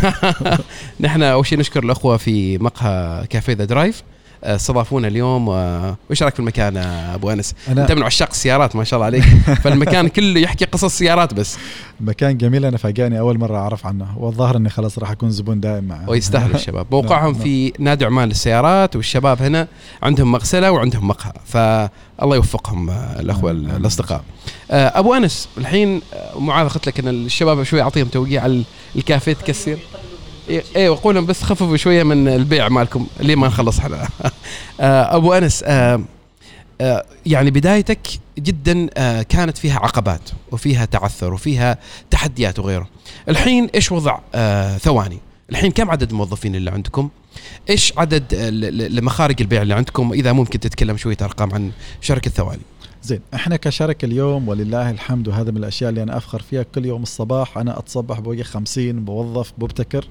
نحن 1.00 1.22
أول 1.22 1.46
شيء 1.46 1.58
نشكر 1.58 1.82
الأخوة 1.84 2.16
في 2.16 2.58
مقهى 2.58 3.26
كافيه 3.30 3.52
The 3.52 3.64
Drive. 3.64 4.02
استضافونا 4.44 5.08
اليوم 5.08 5.48
و- 5.48 5.94
وإيش 6.08 6.22
رأيك 6.22 6.34
في 6.34 6.40
المكان 6.40 6.76
أبو 7.14 7.30
أنس؟ 7.30 7.54
أنا 7.68 7.82
أنت 7.82 7.92
من 7.92 8.02
عشاق 8.02 8.28
السيارات 8.30 8.76
ما 8.76 8.84
شاء 8.84 8.96
الله 8.96 9.06
عليك. 9.06 9.24
فالمكان 9.64 10.08
كله 10.08 10.40
يحكي 10.40 10.64
قصص 10.64 10.98
سيارات 10.98 11.34
بس. 11.34 11.58
مكان 12.00 12.36
جميل 12.38 12.64
أنا 12.64 12.76
فاجأني 12.76 13.18
أول 13.18 13.38
مرة 13.38 13.56
أعرف 13.56 13.86
عنه. 13.86 14.18
والظاهر 14.18 14.56
إني 14.56 14.68
خلاص 14.68 14.98
راح 14.98 15.10
أكون 15.10 15.30
زبون 15.30 15.60
دائم 15.60 15.84
معه. 15.84 16.10
ويستاهلوا 16.10 16.54
الشباب. 16.60 16.86
موقعهم 16.90 17.32
نعم. 17.32 17.42
في 17.42 17.72
نادي 17.78 18.04
عمان 18.04 18.28
للسيارات 18.28 18.96
والشباب 18.96 19.42
هنا 19.42 19.68
عندهم 20.02 20.32
مغسلة 20.32 20.70
وعندهم 20.72 21.08
مقهى. 21.08 21.32
فالله 21.46 22.36
يوفقهم 22.36 22.90
آه، 22.90 23.20
الأخوة 23.20 23.52
نعم. 23.52 23.76
الأصدقاء. 23.76 24.22
آه، 24.70 24.98
أبو 24.98 25.14
أنس 25.14 25.48
الحين 25.58 26.00
آه، 26.14 26.38
معاذ 26.38 26.66
اخذت 26.66 26.86
لك 26.86 26.98
إن 26.98 27.08
الشباب 27.08 27.62
شوي 27.62 27.82
أعطيهم 27.82 28.06
توقيع 28.08 28.42
على 28.42 28.62
الكافيه 28.96 29.32
تكسر 29.32 29.78
إيه 30.50 30.64
إيه، 30.76 30.90
وقول 30.90 31.14
لهم 31.14 31.26
بس 31.26 31.42
خففوا 31.42 31.76
شوية 31.76 32.02
من 32.02 32.28
البيع 32.28 32.68
مالكم 32.68 33.06
اللي 33.20 33.36
ما 33.36 33.46
نخلص 33.46 33.78
إحنا 33.78 33.96
آه، 34.80 35.16
أبو 35.16 35.32
أنس 35.32 35.64
آه، 35.66 36.00
آه، 36.80 37.04
يعني 37.26 37.50
بدايتك 37.50 38.08
جدا 38.38 38.86
كانت 39.22 39.58
فيها 39.58 39.78
عقبات 39.78 40.30
وفيها 40.52 40.84
تعثر 40.84 41.34
وفيها 41.34 41.78
تحديات 42.10 42.58
وغيره. 42.58 42.88
الحين 43.28 43.68
إيش 43.74 43.92
وضع 43.92 44.18
ثواني. 44.78 45.18
الحين 45.50 45.70
كم 45.70 45.90
عدد 45.90 46.10
الموظفين 46.10 46.54
اللي 46.54 46.70
عندكم؟ 46.70 47.08
إيش 47.70 47.92
عدد 47.96 48.34
لمخارج 48.90 49.36
البيع 49.40 49.62
اللي 49.62 49.74
عندكم؟ 49.74 50.12
إذا 50.12 50.32
ممكن 50.32 50.60
تتكلم 50.60 50.96
شوية 50.96 51.16
أرقام 51.22 51.54
عن 51.54 51.70
شركة 52.00 52.30
ثواني. 52.30 52.62
زين 53.02 53.20
إحنا 53.34 53.56
كشركة 53.56 54.06
اليوم 54.06 54.48
ولله 54.48 54.90
الحمد 54.90 55.28
وهذا 55.28 55.50
من 55.50 55.56
الأشياء 55.56 55.90
اللي 55.90 56.02
أنا 56.02 56.16
أفخر 56.16 56.42
فيها 56.42 56.62
كل 56.62 56.86
يوم 56.86 57.02
الصباح. 57.02 57.58
أنا 57.58 57.78
أتصبح 57.78 58.20
بوجه 58.20 58.42
50 58.42 58.94
موظف 58.96 59.52
مبتكر 59.58 60.04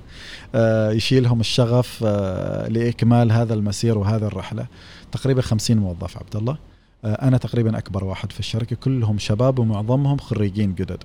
آه 0.56 0.91
يشيلهم 0.91 1.39
الشغف 1.39 2.04
آه 2.06 2.67
لإكمال 2.67 3.32
هذا 3.32 3.54
المسير 3.54 3.97
وهذا 3.97 4.28
الرحلة. 4.28 4.67
تقريبا 5.12 5.41
50 5.41 5.78
موظف 5.78 6.17
عبد 6.17 6.36
الله. 6.36 6.58
آه 7.06 7.13
أنا 7.13 7.38
تقريبا 7.38 7.78
أكبر 7.78 8.04
واحد 8.04 8.32
في 8.32 8.39
الشركة 8.39 8.75
كلهم 8.75 9.17
شباب 9.17 9.60
ومعظمهم 9.60 10.17
خريجين 10.17 10.75
جدد. 10.75 11.04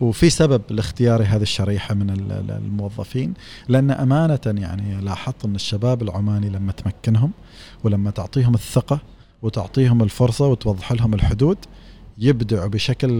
وفي 0.00 0.30
سبب 0.30 0.62
لاختياري 0.70 1.24
هذه 1.24 1.42
الشريحة 1.42 1.94
من 1.94 2.10
ال- 2.10 2.32
ال- 2.32 2.50
الموظفين 2.50 3.34
لأن 3.68 3.90
أمانة 3.90 4.40
يعني 4.46 5.00
لاحظت 5.00 5.44
أن 5.44 5.54
الشباب 5.54 6.02
العماني 6.02 6.48
لما 6.48 6.72
تمكنهم 6.72 7.30
ولما 7.84 8.10
تعطيهم 8.10 8.54
الثقة 8.54 9.00
وتعطيهم 9.42 10.02
الفرصة 10.02 10.46
وتوضح 10.46 10.92
لهم 10.92 11.14
الحدود 11.14 11.58
يبدعوا 12.18 12.68
بشكل 12.68 13.10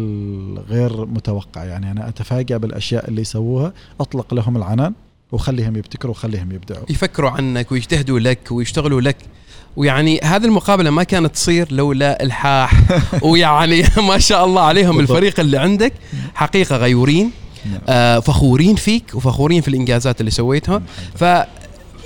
غير 0.68 1.06
متوقع. 1.06 1.64
يعني 1.64 1.90
أنا 1.90 2.08
أتفاجأ 2.08 2.56
بالأشياء 2.56 3.08
اللي 3.08 3.20
يسووها 3.20 3.72
أطلق 4.00 4.34
لهم 4.34 4.56
العنان 4.56 4.92
وخليهم 5.32 5.76
يبتكروا 5.76 6.12
وخليهم 6.12 6.52
يبدعوا. 6.52 6.84
يفكروا 6.90 7.30
عنك 7.30 7.72
ويجتهدوا 7.72 8.20
لك 8.20 8.38
ويشتغلوا 8.50 9.00
لك. 9.00 9.16
ويعني 9.76 10.20
هذه 10.24 10.44
المقابلة 10.44 10.90
ما 10.90 11.02
كانت 11.02 11.34
تصير 11.34 11.72
لولا 11.72 12.22
الحاح. 12.22 12.72
ويعني 13.22 13.84
ما 14.08 14.18
شاء 14.18 14.44
الله 14.44 14.62
عليهم. 14.62 15.00
الفريق 15.00 15.40
اللي 15.40 15.58
عندك. 15.58 15.92
حقيقة 16.34 16.76
غيورين 16.76 17.30
نعم. 17.70 17.80
آه، 17.88 18.18
فخورين 18.18 18.76
فيك 18.76 19.14
وفخورين 19.14 19.60
في 19.60 19.68
الإنجازات 19.68 20.20
اللي 20.20 20.30
سويتها. 20.30 20.82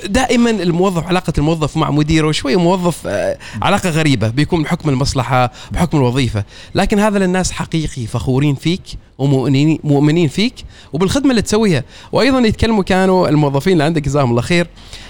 فدائما 0.08 0.50
الموظف 0.50 1.06
علاقة 1.06 1.32
الموظف 1.38 1.76
مع 1.76 1.90
مديره 1.90 2.32
شوي 2.32 2.56
موظف 2.56 3.06
آه، 3.06 3.38
علاقة 3.62 3.90
غريبة 3.90 4.28
بيكون 4.28 4.62
بحكم 4.62 4.88
المصلحة 4.88 5.50
بحكم 5.72 5.98
الوظيفة. 5.98 6.44
لكن 6.74 6.98
هذا 6.98 7.18
للناس 7.18 7.52
حقيقي 7.52 8.06
فخورين 8.06 8.54
فيك 8.54 8.80
ومؤمنين 9.18 9.78
مؤمنين 9.84 10.28
فيك 10.28 10.54
وبالخدمة 10.92 11.30
اللي 11.30 11.42
تسويها. 11.42 11.84
وأيضا 12.12 12.38
يتكلموا 12.38 12.82
كانوا 12.82 13.28
الموظفين 13.28 13.72
اللي 13.72 13.84
عندك 13.84 14.02
جزاهم 14.02 14.30
الله 14.30 14.42
خير 14.42 14.66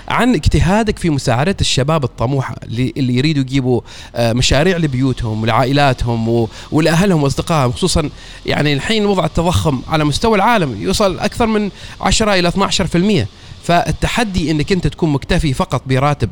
عن 0.09 0.35
اجتهادك 0.35 0.99
في 0.99 1.11
مساعدة 1.11 1.57
الشباب 1.61 2.05
الطموحة 2.05 2.55
اللي, 2.63 2.93
يريدوا 2.97 3.43
يجيبوا 3.43 3.81
آه، 4.15 4.33
مشاريع 4.33 4.77
لبيوتهم 4.77 5.43
ولعائلاتهم 5.43 6.29
و- 6.29 6.49
ولأهلهم 6.73 7.23
وأصدقائهم 7.23 7.73
خصوصا 7.73 8.11
يعني 8.47 8.73
الحين 8.73 9.07
وضع 9.07 9.25
التضخم 9.25 9.83
على 9.89 10.05
مستوى 10.05 10.37
العالم 10.37 10.83
يوصل 10.83 11.19
أكثر 11.19 11.47
من 11.47 11.71
10 12.01 12.35
إلى 12.35 12.49
12% 12.49 13.27
فالتحدي 13.65 14.51
إنك 14.51 14.73
أنت 14.73 14.87
تكون 14.87 15.13
مكتفي 15.13 15.53
فقط 15.53 15.83
براتب 15.87 16.31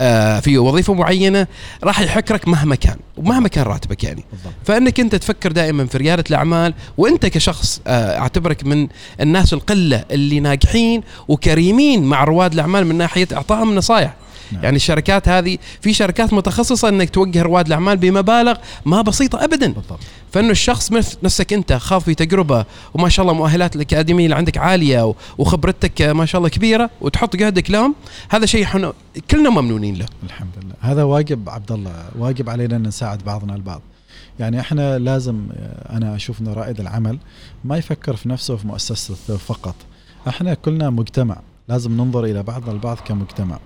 آه، 0.00 0.40
في 0.40 0.58
وظيفة 0.58 0.94
معينة 0.94 1.46
راح 1.84 2.00
يحكرك 2.00 2.48
مهما 2.48 2.74
كان 2.74 2.96
ومهما 3.16 3.48
كان 3.48 3.64
راتبك 3.64 4.04
يعني. 4.04 4.24
بالضبط. 4.32 4.52
فإنك 4.64 5.00
أنت 5.00 5.14
تفكر 5.14 5.52
دائما 5.52 5.86
في 5.86 5.98
ريادة 5.98 6.24
الأعمال 6.30 6.74
وأنت 6.98 7.26
كشخص 7.26 7.80
آه، 7.86 8.18
أعتبرك 8.18 8.66
من 8.66 8.88
الناس 9.20 9.52
القلة 9.52 10.04
اللي 10.10 10.40
ناجحين 10.40 11.02
وكريمين 11.28 12.02
مع 12.02 12.24
رواد 12.24 12.52
الأعمال 12.52 12.86
من 12.86 12.98
ناحية 12.98 13.28
إعطائهم 13.32 13.74
نصائح 13.74 14.14
نعم. 14.54 14.64
يعني 14.64 14.76
الشركات 14.76 15.28
هذه 15.28 15.58
في 15.80 15.92
شركات 15.92 16.32
متخصصة 16.32 16.88
إنك 16.88 17.10
توجه 17.10 17.42
رواد 17.42 17.66
الأعمال 17.66 17.96
بمبالغ 17.96 18.54
ما 18.86 19.02
بسيطة 19.02 19.44
ابدا. 19.44 19.72
بالضبط. 19.72 20.00
فإنه 20.32 20.50
الشخص 20.50 20.92
نفسك 21.22 21.52
أنت 21.52 21.72
خاض 21.72 22.00
في 22.00 22.14
تجربة 22.14 22.64
وما 22.94 23.08
شاء 23.08 23.22
الله 23.22 23.34
مؤهلات 23.34 23.76
الأكاديمية 23.76 24.24
اللي 24.24 24.36
عندك 24.36 24.58
عالية 24.58 25.14
وخبرتك 25.38 26.02
ما 26.02 26.26
شاء 26.26 26.38
الله 26.38 26.48
كبيرة 26.48 26.90
وتحط 27.00 27.36
جهدك 27.36 27.70
لهم 27.70 27.94
هذا 28.28 28.46
شيء 28.46 28.64
إحنا 28.64 28.92
كلنا 29.30 29.50
ممنونين 29.50 29.94
له. 29.94 30.06
الحمد 30.22 30.52
لله. 30.62 30.74
هذا 30.80 31.02
واجب 31.02 31.48
عبد 31.48 31.72
الله 31.72 32.04
واجب 32.18 32.50
علينا 32.50 32.76
أن 32.76 32.82
نساعد 32.82 33.24
بعضنا 33.24 33.54
البعض. 33.54 33.82
يعني 34.38 34.60
إحنا 34.60 34.98
لازم 34.98 35.46
أنا 35.90 36.16
أشوف 36.16 36.40
ان 36.40 36.48
رائد 36.48 36.80
العمل 36.80 37.18
ما 37.64 37.76
يفكر 37.76 38.16
في 38.16 38.28
نفسه 38.28 38.54
وفي 38.54 38.66
مؤسسته 38.66 39.36
فقط. 39.36 39.74
إحنا 40.28 40.54
كلنا 40.54 40.90
مجتمع 40.90 41.36
لازم 41.68 41.92
ننظر 41.92 42.24
إلى 42.24 42.42
بعضنا 42.42 42.72
البعض 42.72 42.96
كمجتمع. 42.96 43.58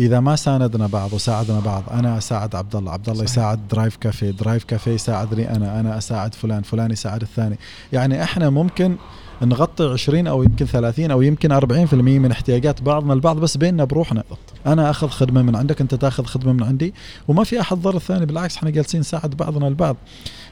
إذا 0.00 0.20
ما 0.20 0.36
ساندنا 0.36 0.86
بعض 0.86 1.12
وساعدنا 1.12 1.60
بعض 1.60 1.82
أنا 1.90 2.18
أساعد 2.18 2.54
عبد 2.54 2.76
الله. 2.76 2.92
عبد 2.92 3.08
الله. 3.08 3.24
يساعد 3.24 3.68
Drive 3.68 3.96
Cafe 3.96 4.30
Drive 4.30 4.64
Cafe 4.64 4.90
يساعدني 4.90 5.56
أنا 5.56 5.80
أنا 5.80 5.98
أساعد 5.98 6.34
فلان 6.34 6.62
فلان 6.62 6.90
يساعد 6.90 7.22
الثاني. 7.22 7.58
يعني 7.92 8.22
إحنا 8.22 8.50
ممكن 8.50 8.96
نغطي 9.42 9.84
20 9.84 10.26
أو 10.26 10.42
يمكن 10.42 10.66
30 10.66 11.10
أو 11.10 11.22
يمكن 11.22 11.52
40% 11.60 11.94
من 11.94 12.30
احتياجات 12.30 12.82
بعضنا 12.82 13.12
البعض 13.12 13.36
بس 13.36 13.56
بيننا 13.56 13.84
بروحنا. 13.84 14.24
أنا 14.66 14.90
أخذ 14.90 15.08
خدمة 15.08 15.42
من 15.42 15.56
عندك 15.56 15.80
أنت 15.80 15.94
تأخذ 15.94 16.24
خدمة 16.24 16.52
من 16.52 16.62
عندي 16.62 16.94
وما 17.28 17.44
في 17.44 17.60
أحد 17.60 17.76
ضر 17.76 17.96
الثاني 17.96 18.26
بالعكس 18.26 18.56
إحنا 18.56 18.70
جالسين 18.70 19.00
نساعد 19.00 19.30
بعضنا 19.30 19.68
البعض 19.68 19.96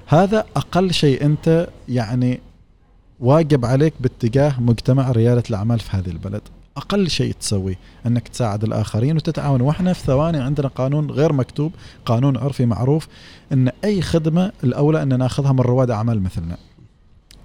هذا 0.06 0.44
أقل 0.56 0.92
شيء 0.92 1.24
أنت 1.24 1.68
يعني 1.88 2.40
واجب 3.20 3.64
عليك 3.64 3.94
باتجاه 4.00 4.60
مجتمع 4.60 5.10
ريادة 5.10 5.42
الأعمال 5.50 5.80
في 5.80 5.96
هذه 5.96 6.10
البلد. 6.10 6.42
أقل 6.78 7.10
شيء 7.10 7.34
تسويه 7.40 7.78
إنك 8.06 8.28
تساعد 8.28 8.64
الآخرين 8.64 9.16
وتتعاون. 9.16 9.60
وإحنا 9.60 9.92
في 9.92 10.04
ثواني 10.04 10.38
عندنا 10.38 10.68
قانون 10.68 11.10
غير 11.10 11.32
مكتوب 11.32 11.72
قانون 12.04 12.36
عرفي 12.36 12.66
معروف 12.66 13.08
إن 13.52 13.70
أي 13.84 14.02
خدمة 14.02 14.52
الأولى 14.64 15.02
ان 15.02 15.18
ناخذها 15.18 15.52
من 15.52 15.60
رواد 15.60 15.90
أعمال 15.90 16.22
مثلنا. 16.22 16.56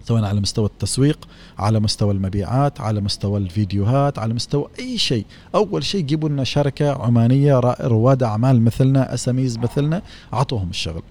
سواء 0.06 0.24
على 0.24 0.41
مستوى 0.41 0.65
التسويق 0.65 1.28
على 1.58 1.80
مستوى 1.80 2.13
المبيعات 2.13 2.82
على 2.82 3.02
مستوى 3.02 3.39
الفيديوهات 3.39 4.19
على 4.19 4.34
مستوى 4.34 4.67
أي 4.80 4.98
شيء. 4.98 5.26
أول 5.56 5.84
شيء 5.84 6.02
جيبوا 6.02 6.30
لنا 6.30 6.43
شركة 6.43 6.91
عمانية 6.91 7.60
رواد 7.82 8.24
أعمال 8.24 8.62
مثلنا 8.62 9.13
أساميز 9.13 9.58
مثلنا 9.58 10.02
أعطوهم 10.34 10.69
الشغل. 10.69 11.02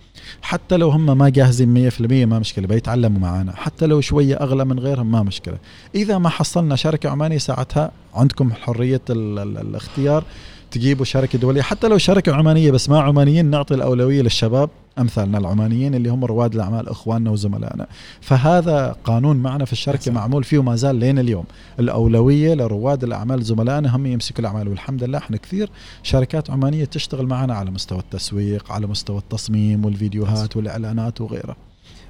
حتى 0.43 0.77
لو 0.77 0.89
هم 0.89 1.19
ما 1.19 1.29
جاهزين 1.29 1.91
100% 1.91 2.01
ما 2.01 2.39
مشكلة 2.39 2.67
بيتعلموا 2.67 3.21
معنا 3.21 3.57
حتى 3.57 3.87
لو 3.87 4.01
شوية 4.01 4.37
أغلى 4.37 4.65
من 4.65 4.79
غيرهم 4.79 5.11
ما 5.11 5.23
مشكلة. 5.23 5.59
إذا 5.95 6.19
ما 6.19 6.29
حصلنا 6.29 6.77
شركة 6.77 7.09
عمانية 7.09 7.39
ساعتها 7.39 7.91
عندكم 8.15 8.53
حرية 8.53 9.01
ال 9.11 9.39
ال 9.39 9.59
الاختيار. 9.59 10.25
تجيبوا 10.73 11.05
شركة 11.05 11.39
دولية. 11.39 11.63
حتى 11.63 11.89
لو 11.89 11.99
شركة 11.99 12.35
عمانية 12.35 12.71
بس 12.71 12.89
ما 12.89 13.01
عمانيين 13.01 13.47
نعطي 13.47 13.75
الأولوية 13.75 14.23
للشباب 14.23 14.71
أمثالنا 14.99 15.39
العمانيين 15.39 15.95
اللي 15.95 16.09
هم 16.09 16.25
رواد 16.25 16.55
الأعمال 16.55 16.89
إخواننا 16.89 17.31
وزملائنا. 17.31 17.87
فهذا 18.21 18.97
قانون 19.05 19.37
معنا 19.37 19.65
في 19.65 19.73
الشركة 19.73 19.99
أحسن. 19.99 20.13
معمول 20.13 20.45
فيه 20.45 20.59
وما 20.59 20.77
زال 20.77 20.97
لين 20.97 21.19
اليوم. 21.19 21.45
الأولوية 21.79 22.55
لرواد 22.55 23.05
الأعمال 23.05 23.43
زملائنا 23.43 23.97
هم 23.97 24.07
يمسكوا 24.07 24.41
الأعمال 24.41 24.69
والحمد 24.69 25.05
لله. 25.05 25.19
إحنا 25.19 25.37
كثير 25.37 25.71
شركات 26.03 26.51
عمانية 26.51 26.85
تشتغل 26.85 27.27
معنا 27.27 27.55
على 27.55 27.71
مستوى 27.71 27.99
التسويق 27.99 28.73
على 28.73 28.87
مستوى 28.87 29.19
التصميم 29.19 29.85
والفيديوهات 29.85 30.57
والإعلانات 30.57 31.21
وغيرها. 31.21 31.57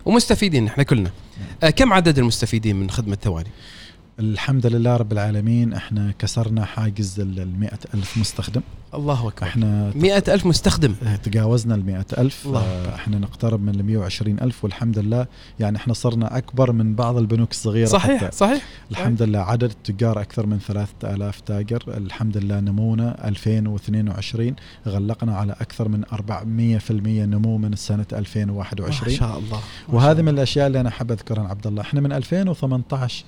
ومستفيدين 0.04 0.66
إحنا 0.66 0.82
كلنا. 0.82 1.10
آه، 1.62 1.70
كم 1.70 1.92
عدد 1.92 2.18
المستفيدين 2.18 2.76
من 2.76 2.90
خدمة 2.90 3.18
ثواني؟ 3.22 3.50
الحمد 4.20 4.66
لله 4.66 4.96
رب 4.96 5.12
العالمين 5.12 5.72
إحنا 5.72 6.14
كسرنا 6.18 6.64
حاجز 6.64 7.20
ال 7.20 7.68
ألف 7.94 8.18
مستخدم. 8.18 8.60
الله 8.94 9.28
أكبر. 9.28 9.46
إحنا 9.46 9.92
مئة 9.94 10.34
ألف 10.34 10.46
مستخدم. 10.46 10.94
تجاوزنا 11.22 11.74
ال 11.74 12.04
ألف 12.18 12.46
الله 12.46 12.82
أكبر. 12.82 12.94
إحنا 12.94 13.18
نقترب 13.18 13.62
من 13.62 13.68
ال 13.68 13.84
120 13.84 14.40
ألف 14.40 14.64
والحمد 14.64 14.98
لله 14.98 15.26
يعني 15.60 15.76
إحنا 15.76 15.94
صرنا 15.94 16.36
أكبر 16.38 16.72
من 16.72 16.94
بعض 16.94 17.16
البنوك 17.16 17.50
الصغيرة 17.50 17.86
صحيح 17.86 18.24
حتى. 18.24 18.36
صحيح. 18.36 18.62
الحمد 18.90 19.22
لله 19.22 19.38
عدد 19.38 19.70
التجار 19.70 20.20
أكثر 20.20 20.46
من 20.46 20.58
3000 20.58 21.40
تاجر. 21.40 21.84
الحمد 21.88 22.36
لله 22.36 22.60
نمونا 22.60 23.28
2022 23.28 24.54
غلقنا 24.86 25.36
على 25.36 25.52
أكثر 25.52 25.88
من 25.88 26.04
400% 26.04 27.26
نمو 27.26 27.58
من 27.58 27.76
سنة 27.76 28.06
ما 28.12 28.18
2021 28.18 29.16
شاء 29.16 29.38
الله 29.38 29.60
ما 29.88 29.94
وهذه 29.94 30.06
شاء 30.06 30.22
من 30.22 30.28
الله. 30.28 30.30
الأشياء 30.30 30.66
اللي 30.66 30.80
أنا 30.80 30.90
حاب 30.90 31.12
أذكرها 31.12 31.48
عبد 31.48 31.66
الله. 31.66 31.82
إحنا 31.82 32.00
من 32.00 32.12
2018 32.12 33.24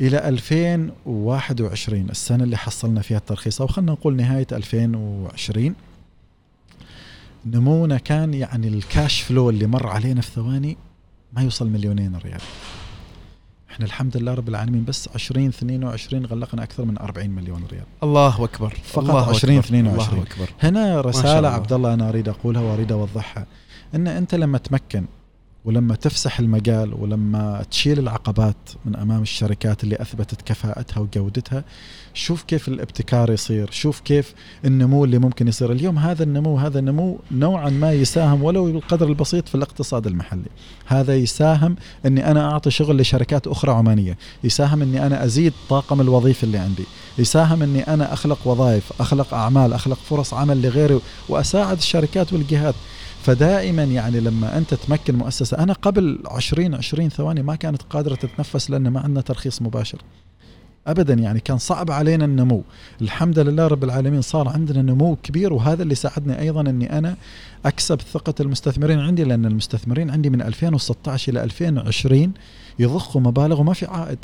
إلى 0.00 0.28
2021 0.28 2.10
السنة 2.10 2.44
اللي 2.44 2.56
حصلنا 2.56 3.02
فيها 3.02 3.18
الترخيص 3.18 3.60
أو 3.60 3.66
خلينا 3.66 3.92
نقول 3.92 4.16
نهاية 4.16 4.46
2020 4.52 5.74
نمونا 7.46 7.98
كان 7.98 8.34
يعني 8.34 8.68
الكاش 8.68 9.20
فلو 9.20 9.50
اللي 9.50 9.66
مر 9.66 9.86
علينا 9.86 10.20
في 10.20 10.30
ثواني 10.30 10.76
ما 11.32 11.42
يوصل 11.42 11.68
مليونين 11.68 12.16
ريال 12.24 12.40
إحنا 13.70 13.86
الحمد 13.86 14.16
لله 14.16 14.34
رب 14.34 14.48
العالمين 14.48 14.84
بس 14.84 15.08
20 15.14 15.48
22 15.48 16.26
غلقنا 16.26 16.62
أكثر 16.62 16.84
من 16.84 16.98
40 16.98 17.30
مليون 17.30 17.64
ريال 17.72 17.84
الله 18.02 18.44
أكبر 18.44 18.76
فقط 18.84 18.98
الله 19.04 19.28
20 19.28 19.58
أكبر. 19.58 19.66
22. 19.66 19.92
الله 19.92 20.22
أكبر 20.22 20.50
هنا 20.62 21.00
الله. 21.38 21.48
عبد 21.48 21.72
الله 21.72 21.94
أنا 21.94 22.08
أريد 22.08 22.28
أقولها 22.28 22.62
وأريد 22.62 22.92
أوضحها 22.92 23.46
أن 23.94 24.08
أنت 24.08 24.34
لما 24.34 24.58
تمكن 24.58 25.04
ولما 25.66 25.94
تفسح 25.94 26.38
المجال 26.40 26.94
ولما 26.94 27.62
تشيل 27.70 27.98
العقبات 27.98 28.56
من 28.84 28.96
أمام 28.96 29.22
الشركات 29.22 29.84
اللي 29.84 29.96
أثبتت 30.00 30.42
كفاءتها 30.42 31.00
وجودتها 31.00 31.64
شوف 32.14 32.42
كيف 32.42 32.68
الابتكار 32.68 33.32
يصير 33.32 33.70
شوف 33.70 34.00
كيف 34.00 34.34
النمو 34.64 35.04
اللي 35.04 35.18
ممكن 35.18 35.48
يصير. 35.48 35.72
اليوم 35.72 35.98
هذا 35.98 36.22
النمو 36.22 36.58
هذا 36.58 36.78
النمو 36.78 37.18
نوعا 37.32 37.70
ما 37.70 37.92
يساهم 37.92 38.42
ولو 38.42 38.72
بالقدر 38.72 39.08
البسيط 39.08 39.48
في 39.48 39.54
الاقتصاد 39.54 40.06
المحلي. 40.06 40.48
هذا 40.86 41.16
يساهم 41.16 41.76
أني 42.06 42.30
أنا 42.30 42.52
أعطي 42.52 42.70
شغل 42.70 43.00
لشركات 43.00 43.46
أخرى 43.46 43.72
عمانية. 43.72 44.18
يساهم 44.44 44.82
أني 44.82 45.06
أنا 45.06 45.24
أزيد 45.24 45.52
طاقم 45.68 46.00
الوظيفي 46.00 46.44
اللي 46.44 46.58
عندي. 46.58 46.84
يساهم 47.18 47.62
أني 47.62 47.82
أنا 47.82 48.12
أخلق 48.12 48.38
وظائف 48.44 48.92
أخلق 49.00 49.34
أعمال 49.34 49.72
أخلق 49.72 49.98
فرص 49.98 50.34
عمل 50.34 50.62
لغيري 50.62 51.00
وأساعد 51.28 51.76
الشركات 51.76 52.32
والجهات. 52.32 52.74
فدائما 53.26 53.84
يعني 53.84 54.20
لما 54.20 54.58
أنت 54.58 54.74
تمكن 54.74 55.14
مؤسسة 55.14 55.58
أنا 55.58 55.72
قبل 55.72 56.18
20 56.26 56.74
20 56.74 57.08
ثواني 57.08 57.42
ما 57.42 57.54
كانت 57.54 57.82
قادرة 57.82 58.14
تتنفس 58.14 58.70
لأن 58.70 58.88
ما 58.88 59.00
عندنا 59.00 59.20
ترخيص 59.20 59.62
مباشر. 59.62 59.98
ابدا 60.86 61.14
يعني 61.14 61.40
كان 61.40 61.58
صعب 61.58 61.90
علينا 61.90 62.24
النمو. 62.24 62.62
الحمد 63.02 63.38
لله 63.38 63.66
رب 63.66 63.84
العالمين 63.84 64.22
صار 64.22 64.48
عندنا 64.48 64.82
نمو 64.82 65.16
كبير 65.22 65.52
وهذا 65.52 65.82
اللي 65.82 65.94
ساعدني 65.94 66.40
أيضا 66.40 66.60
إني 66.60 66.98
أنا 66.98 67.16
أكسب 67.64 68.00
ثقة 68.00 68.34
المستثمرين 68.40 68.98
عندي 68.98 69.24
لأن 69.24 69.46
المستثمرين 69.46 70.10
عندي 70.10 70.30
من 70.30 70.42
2016 70.42 71.32
إلى 71.32 71.44
2020 71.44 72.32
يضخوا 72.78 73.20
مبالغ 73.20 73.60
وما 73.60 73.72
في 73.72 73.86
عائد. 73.86 74.18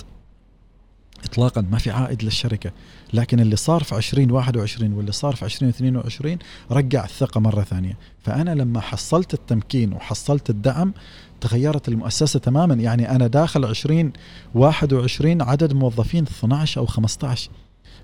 اطلاقا 1.24 1.60
ما 1.70 1.78
في 1.78 1.90
عائد 1.90 2.22
للشركة. 2.24 2.72
لكن 3.12 3.40
اللي 3.40 3.56
صار 3.56 3.82
في 3.82 3.96
2021 3.96 4.92
واللي 4.92 5.12
صار 5.12 5.36
في 5.36 5.44
2022 5.44 6.38
رجع 6.70 7.04
الثقة 7.04 7.40
مرة 7.40 7.62
ثانية. 7.62 7.98
فأنا 8.22 8.54
لما 8.54 8.80
حصلت 8.80 9.34
التمكين 9.34 9.92
وحصلت 9.92 10.50
الدعم 10.50 10.92
تغيرت 11.40 11.88
المؤسسة 11.88 12.38
تماما. 12.38 12.74
يعني 12.74 13.10
أنا 13.10 13.26
داخل 13.26 13.64
2021 13.64 15.42
عدد 15.42 15.72
موظفين 15.72 16.22
12 16.22 16.80
أو 16.80 16.86
15 16.86 17.50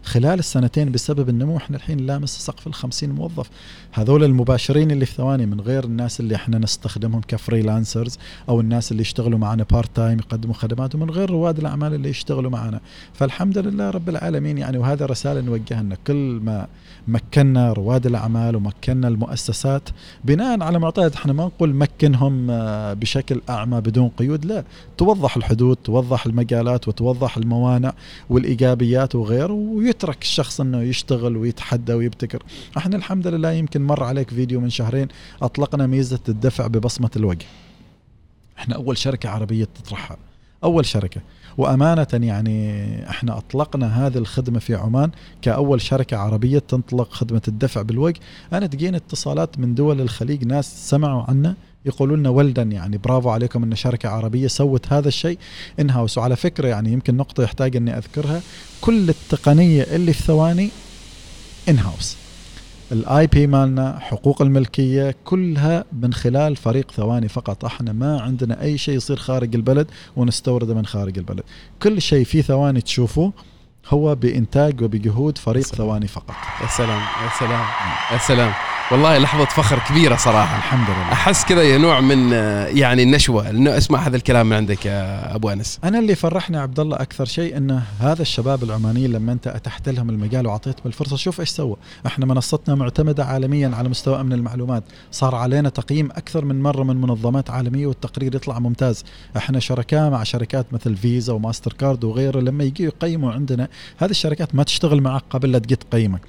خلال 0.02 0.38
السنتين 0.38 0.92
بسبب 0.92 1.28
النمو 1.28 1.56
إحنا 1.56 1.76
الحين 1.76 2.06
لامس 2.06 2.38
سقف 2.38 2.66
ال 2.66 2.74
50 2.74 3.10
موظف. 3.10 3.50
هذول 3.92 4.24
المباشرين 4.24 4.90
اللي 4.90 5.06
في 5.06 5.14
ثواني 5.14 5.46
من 5.46 5.60
غير 5.60 5.84
الناس 5.84 6.20
اللي 6.20 6.34
إحنا 6.34 6.58
نستخدمهم 6.58 7.20
كفريلانسرز 7.28 8.18
أو 8.48 8.60
الناس 8.60 8.92
اللي 8.92 9.00
يشتغلوا 9.00 9.38
معنا 9.38 9.64
part 9.70 9.96
time 9.96 10.18
يقدموا 10.18 10.54
خدمات 10.54 10.94
ومن 10.94 11.10
غير 11.10 11.30
رواد 11.30 11.58
الأعمال 11.58 11.94
اللي 11.94 12.08
يشتغلوا 12.08 12.50
معنا. 12.50 12.80
فالحمد 13.12 13.58
لله 13.58 13.90
رب 13.90 14.08
العالمين 14.08 14.58
يعني 14.58 14.78
وهذا 14.78 15.06
رسالة 15.06 15.40
نوجهها 15.40 15.82
لنا. 15.82 15.96
كل 16.06 16.40
ما 16.44 16.66
مكنا 17.08 17.72
رواد 17.72 18.06
الأعمال 18.06 18.56
ومكنا 18.56 19.08
المؤسسات 19.08 19.88
بناء 20.24 20.62
على 20.62 20.78
معطيات 20.78 21.14
إحنا 21.14 21.32
ما 21.32 21.44
نقول 21.44 21.74
مكنهم 21.74 22.50
آه، 22.50 22.92
بشكل 22.92 23.40
أعمى 23.48 23.80
بدون 23.80 24.08
قيود 24.08 24.44
لا. 24.44 24.64
توضح 24.98 25.36
الحدود 25.36 25.76
توضح 25.76 26.26
المجالات 26.26 26.88
وتوضح 26.88 27.36
الموانع 27.36 27.92
والإيجابيات 28.30 29.14
وغيره 29.14 29.52
ويترك 29.88 30.22
الشخص 30.22 30.60
إنه 30.60 30.82
يشتغل 30.82 31.36
ويتحدى 31.36 31.92
ويبتكر. 31.92 32.42
أحنا 32.76 32.96
الحمد 32.96 33.26
لله 33.26 33.52
يمكن 33.52 33.82
مر 33.86 34.04
عليك 34.04 34.30
فيديو 34.30 34.60
من 34.60 34.70
شهرين 34.70 35.08
أطلقنا 35.42 35.86
ميزة 35.86 36.20
الدفع 36.28 36.66
ببصمة 36.66 37.10
الوجه. 37.16 37.46
إحنا 38.58 38.74
أول 38.74 38.98
شركة 38.98 39.28
عربية 39.28 39.64
تطرحها. 39.64 40.16
أول 40.64 40.86
شركة. 40.86 41.20
وأمانة 41.58 42.06
يعني 42.12 43.10
إحنا 43.10 43.38
أطلقنا 43.38 44.06
هذه 44.06 44.18
الخدمة 44.18 44.58
في 44.58 44.74
عمان 44.74 45.10
كأول 45.42 45.80
شركة 45.80 46.16
عربية 46.16 46.58
تنطلق 46.58 47.12
خدمة 47.12 47.42
الدفع 47.48 47.82
بالوجه. 47.82 48.20
أنا 48.52 48.66
تجينا 48.66 48.96
اتصالات 48.96 49.58
من 49.58 49.74
دول 49.74 50.00
الخليج 50.00 50.44
ناس 50.44 50.90
سمعوا 50.90 51.22
عنا 51.28 51.54
يقولوا 51.86 52.16
لنا 52.16 52.28
ولدا 52.28 52.62
يعني 52.62 52.98
برافو 52.98 53.30
عليكم 53.30 53.62
إن 53.62 53.74
شركة 53.76 54.08
عربية 54.08 54.46
سوت 54.46 54.92
هذا 54.92 55.08
الشيء 55.08 55.38
ان 55.80 55.90
هاوس 55.90 56.18
وعلى 56.18 56.36
فكرة 56.36 56.68
يعني 56.68 56.92
يمكن 56.92 57.16
نقطة 57.16 57.42
يحتاج 57.42 57.76
إني 57.76 57.98
أذكرها 57.98 58.40
كل 58.80 59.08
التقنية 59.08 59.82
اللي 59.82 60.12
في 60.12 60.22
ثواني 60.22 60.70
in 61.68 61.78
house 61.78 62.16
ال 62.92 63.26
IP 63.26 63.46
مالنا 63.46 63.98
حقوق 63.98 64.42
الملكية 64.42 65.14
كلها 65.24 65.84
من 65.92 66.12
خلال 66.12 66.56
فريق 66.56 66.90
ثواني 66.90 67.28
فقط. 67.28 67.64
إحنا 67.64 67.92
ما 67.92 68.20
عندنا 68.20 68.62
أي 68.62 68.78
شيء 68.78 68.94
يصير 68.96 69.16
خارج 69.16 69.54
البلد 69.54 69.86
ونستورده 70.16 70.74
من 70.74 70.86
خارج 70.86 71.18
البلد. 71.18 71.42
كل 71.82 72.02
شيء 72.02 72.24
في 72.24 72.42
ثواني 72.42 72.80
تشوفوه 72.80 73.32
هو 73.88 74.14
بإنتاج 74.14 74.82
وبجهود 74.82 75.38
فريق 75.38 75.64
سلام. 75.64 75.76
ثواني 75.78 76.08
فقط. 76.08 76.34
يا 76.62 76.66
سلام. 76.66 77.00
يا 77.00 77.30
سلام. 77.38 77.64
يا 78.12 78.18
سلام. 78.18 78.77
والله 78.92 79.18
لحظة 79.18 79.44
فخر 79.44 79.78
كبيرة 79.78 80.16
صراحة. 80.16 80.56
الحمد 80.56 80.88
لله. 80.88 81.12
أحس 81.12 81.44
كذا 81.44 81.78
نوع 81.78 82.00
من 82.00 82.32
يعني 82.76 83.02
النشوة. 83.02 83.50
انه 83.50 83.76
اسمع 83.76 83.98
هذا 83.98 84.16
الكلام 84.16 84.46
من 84.46 84.56
عندك 84.56 84.86
يا 84.86 85.34
أبو 85.34 85.50
أنس. 85.50 85.80
أنا 85.84 85.98
اللي 85.98 86.14
فرحني 86.14 86.56
عبد 86.56 86.80
الله 86.80 86.96
أكثر 86.96 87.24
شيء 87.24 87.56
انه 87.56 87.82
هذا 88.00 88.22
الشباب 88.22 88.62
العمانيين 88.62 89.12
لما 89.12 89.32
أنت 89.32 89.46
اتحت 89.46 89.88
لهم 89.88 90.10
المجال 90.10 90.46
وأعطيتهم 90.46 90.82
الفرصة 90.86 91.16
شوف 91.16 91.40
إيش 91.40 91.48
سوى 91.48 91.76
إحنا 92.06 92.26
منصتنا 92.26 92.74
معتمدة 92.74 93.24
عالميا 93.24 93.70
على 93.74 93.88
مستوى 93.88 94.20
أمن 94.20 94.32
المعلومات. 94.32 94.84
صار 95.10 95.34
علينا 95.34 95.68
تقييم 95.68 96.10
أكثر 96.10 96.44
من 96.44 96.62
مرة 96.62 96.82
من 96.82 96.96
منظمات 96.96 97.50
عالمية 97.50 97.86
والتقرير 97.86 98.34
يطلع 98.34 98.58
ممتاز. 98.58 99.04
إحنا 99.36 99.60
شركاء 99.60 100.10
مع 100.10 100.22
شركات 100.22 100.72
مثل 100.72 100.96
فيزا 100.96 101.32
وماستر 101.32 101.72
كارد 101.72 102.04
وغيره 102.04 102.40
لما 102.40 102.64
يجي 102.64 102.84
يقيموا 102.84 103.32
عندنا 103.32 103.68
هذه 103.98 104.10
الشركات 104.10 104.54
ما 104.54 104.62
تشتغل 104.62 105.00
معك 105.00 105.22
قبل 105.30 105.52
لا 105.52 105.58
تجي 105.58 105.76
تقيمك. 105.76 106.20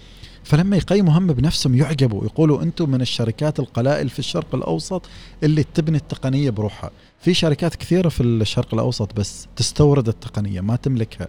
فلما 0.49 0.77
يقيموا 0.77 1.13
هم 1.13 1.27
بنفسهم 1.27 1.75
يعجبوا 1.75 2.25
يقولوا 2.25 2.63
أنتم 2.63 2.89
من 2.89 3.01
الشركات 3.01 3.59
القلائل 3.59 4.09
في 4.09 4.19
الشرق 4.19 4.55
الأوسط 4.55 5.05
اللي 5.43 5.63
تبني 5.63 5.97
التقنية 5.97 6.49
بروحها. 6.49 6.91
في 7.19 7.33
شركات 7.33 7.75
كثيرة 7.75 8.09
في 8.09 8.23
الشرق 8.23 8.73
الأوسط 8.73 9.13
بس 9.13 9.47
تستورد 9.55 10.07
التقنية 10.07 10.61
ما 10.61 10.75
تملكها. 10.75 11.27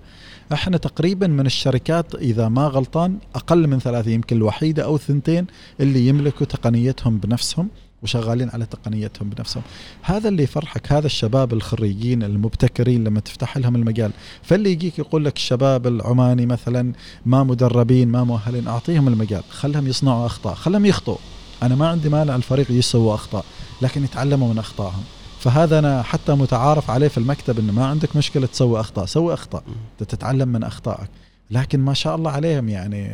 إحنا 0.52 0.76
تقريبا 0.76 1.26
من 1.26 1.46
الشركات 1.46 2.14
إذا 2.14 2.48
ما 2.48 2.66
غلطان 2.66 3.18
أقل 3.34 3.66
من 3.66 3.78
ثلاثة 3.78 4.10
يمكن 4.10 4.36
الوحيدة 4.36 4.84
أو 4.84 4.98
ثنتين 4.98 5.46
اللي 5.80 6.08
يملكوا 6.08 6.46
تقنيتهم 6.46 7.18
بنفسهم. 7.18 7.68
وشغالين 8.02 8.50
على 8.50 8.66
تقنيتهم 8.66 9.30
بنفسهم. 9.30 9.62
هذا 10.02 10.28
اللي 10.28 10.42
يفرحك 10.42 10.92
هذا 10.92 11.06
الشباب 11.06 11.52
الخريجين 11.52 12.22
المبتكرين 12.22 13.04
لما 13.04 13.20
تفتح 13.20 13.56
لهم 13.56 13.76
المجال. 13.76 14.10
فاللي 14.42 14.72
يجيك 14.72 14.98
يقول 14.98 15.24
لك 15.24 15.36
الشباب 15.36 15.86
العماني 15.86 16.46
مثلا 16.46 16.92
ما 17.26 17.44
مدربين 17.44 18.08
ما 18.08 18.24
مؤهلين 18.24 18.68
أعطيهم 18.68 19.08
المجال. 19.08 19.42
خلهم 19.50 19.86
يصنعوا 19.86 20.26
أخطاء 20.26 20.54
خلهم 20.54 20.86
يخطئوا. 20.86 21.18
أنا 21.62 21.74
ما 21.74 21.88
عندي 21.88 22.08
مانع 22.08 22.36
الفريق 22.36 22.70
يسووا 22.70 23.14
أخطاء 23.14 23.44
لكن 23.82 24.04
يتعلموا 24.04 24.52
من 24.52 24.58
أخطائهم. 24.58 25.02
فهذا 25.40 25.78
أنا 25.78 26.02
حتى 26.02 26.34
متعارف 26.34 26.90
عليه 26.90 27.08
في 27.08 27.18
المكتب 27.18 27.58
إنه 27.58 27.72
ما 27.72 27.86
عندك 27.86 28.16
مشكلة 28.16 28.46
تسوي 28.46 28.80
أخطاء 28.80 29.06
سوي 29.06 29.34
أخطاء. 29.34 29.62
تتعلم 29.98 30.48
من 30.48 30.64
أخطائك. 30.64 31.10
لكن 31.50 31.80
ما 31.80 31.94
شاء 31.94 32.16
الله 32.16 32.30
عليهم 32.30 32.68
يعني 32.68 33.10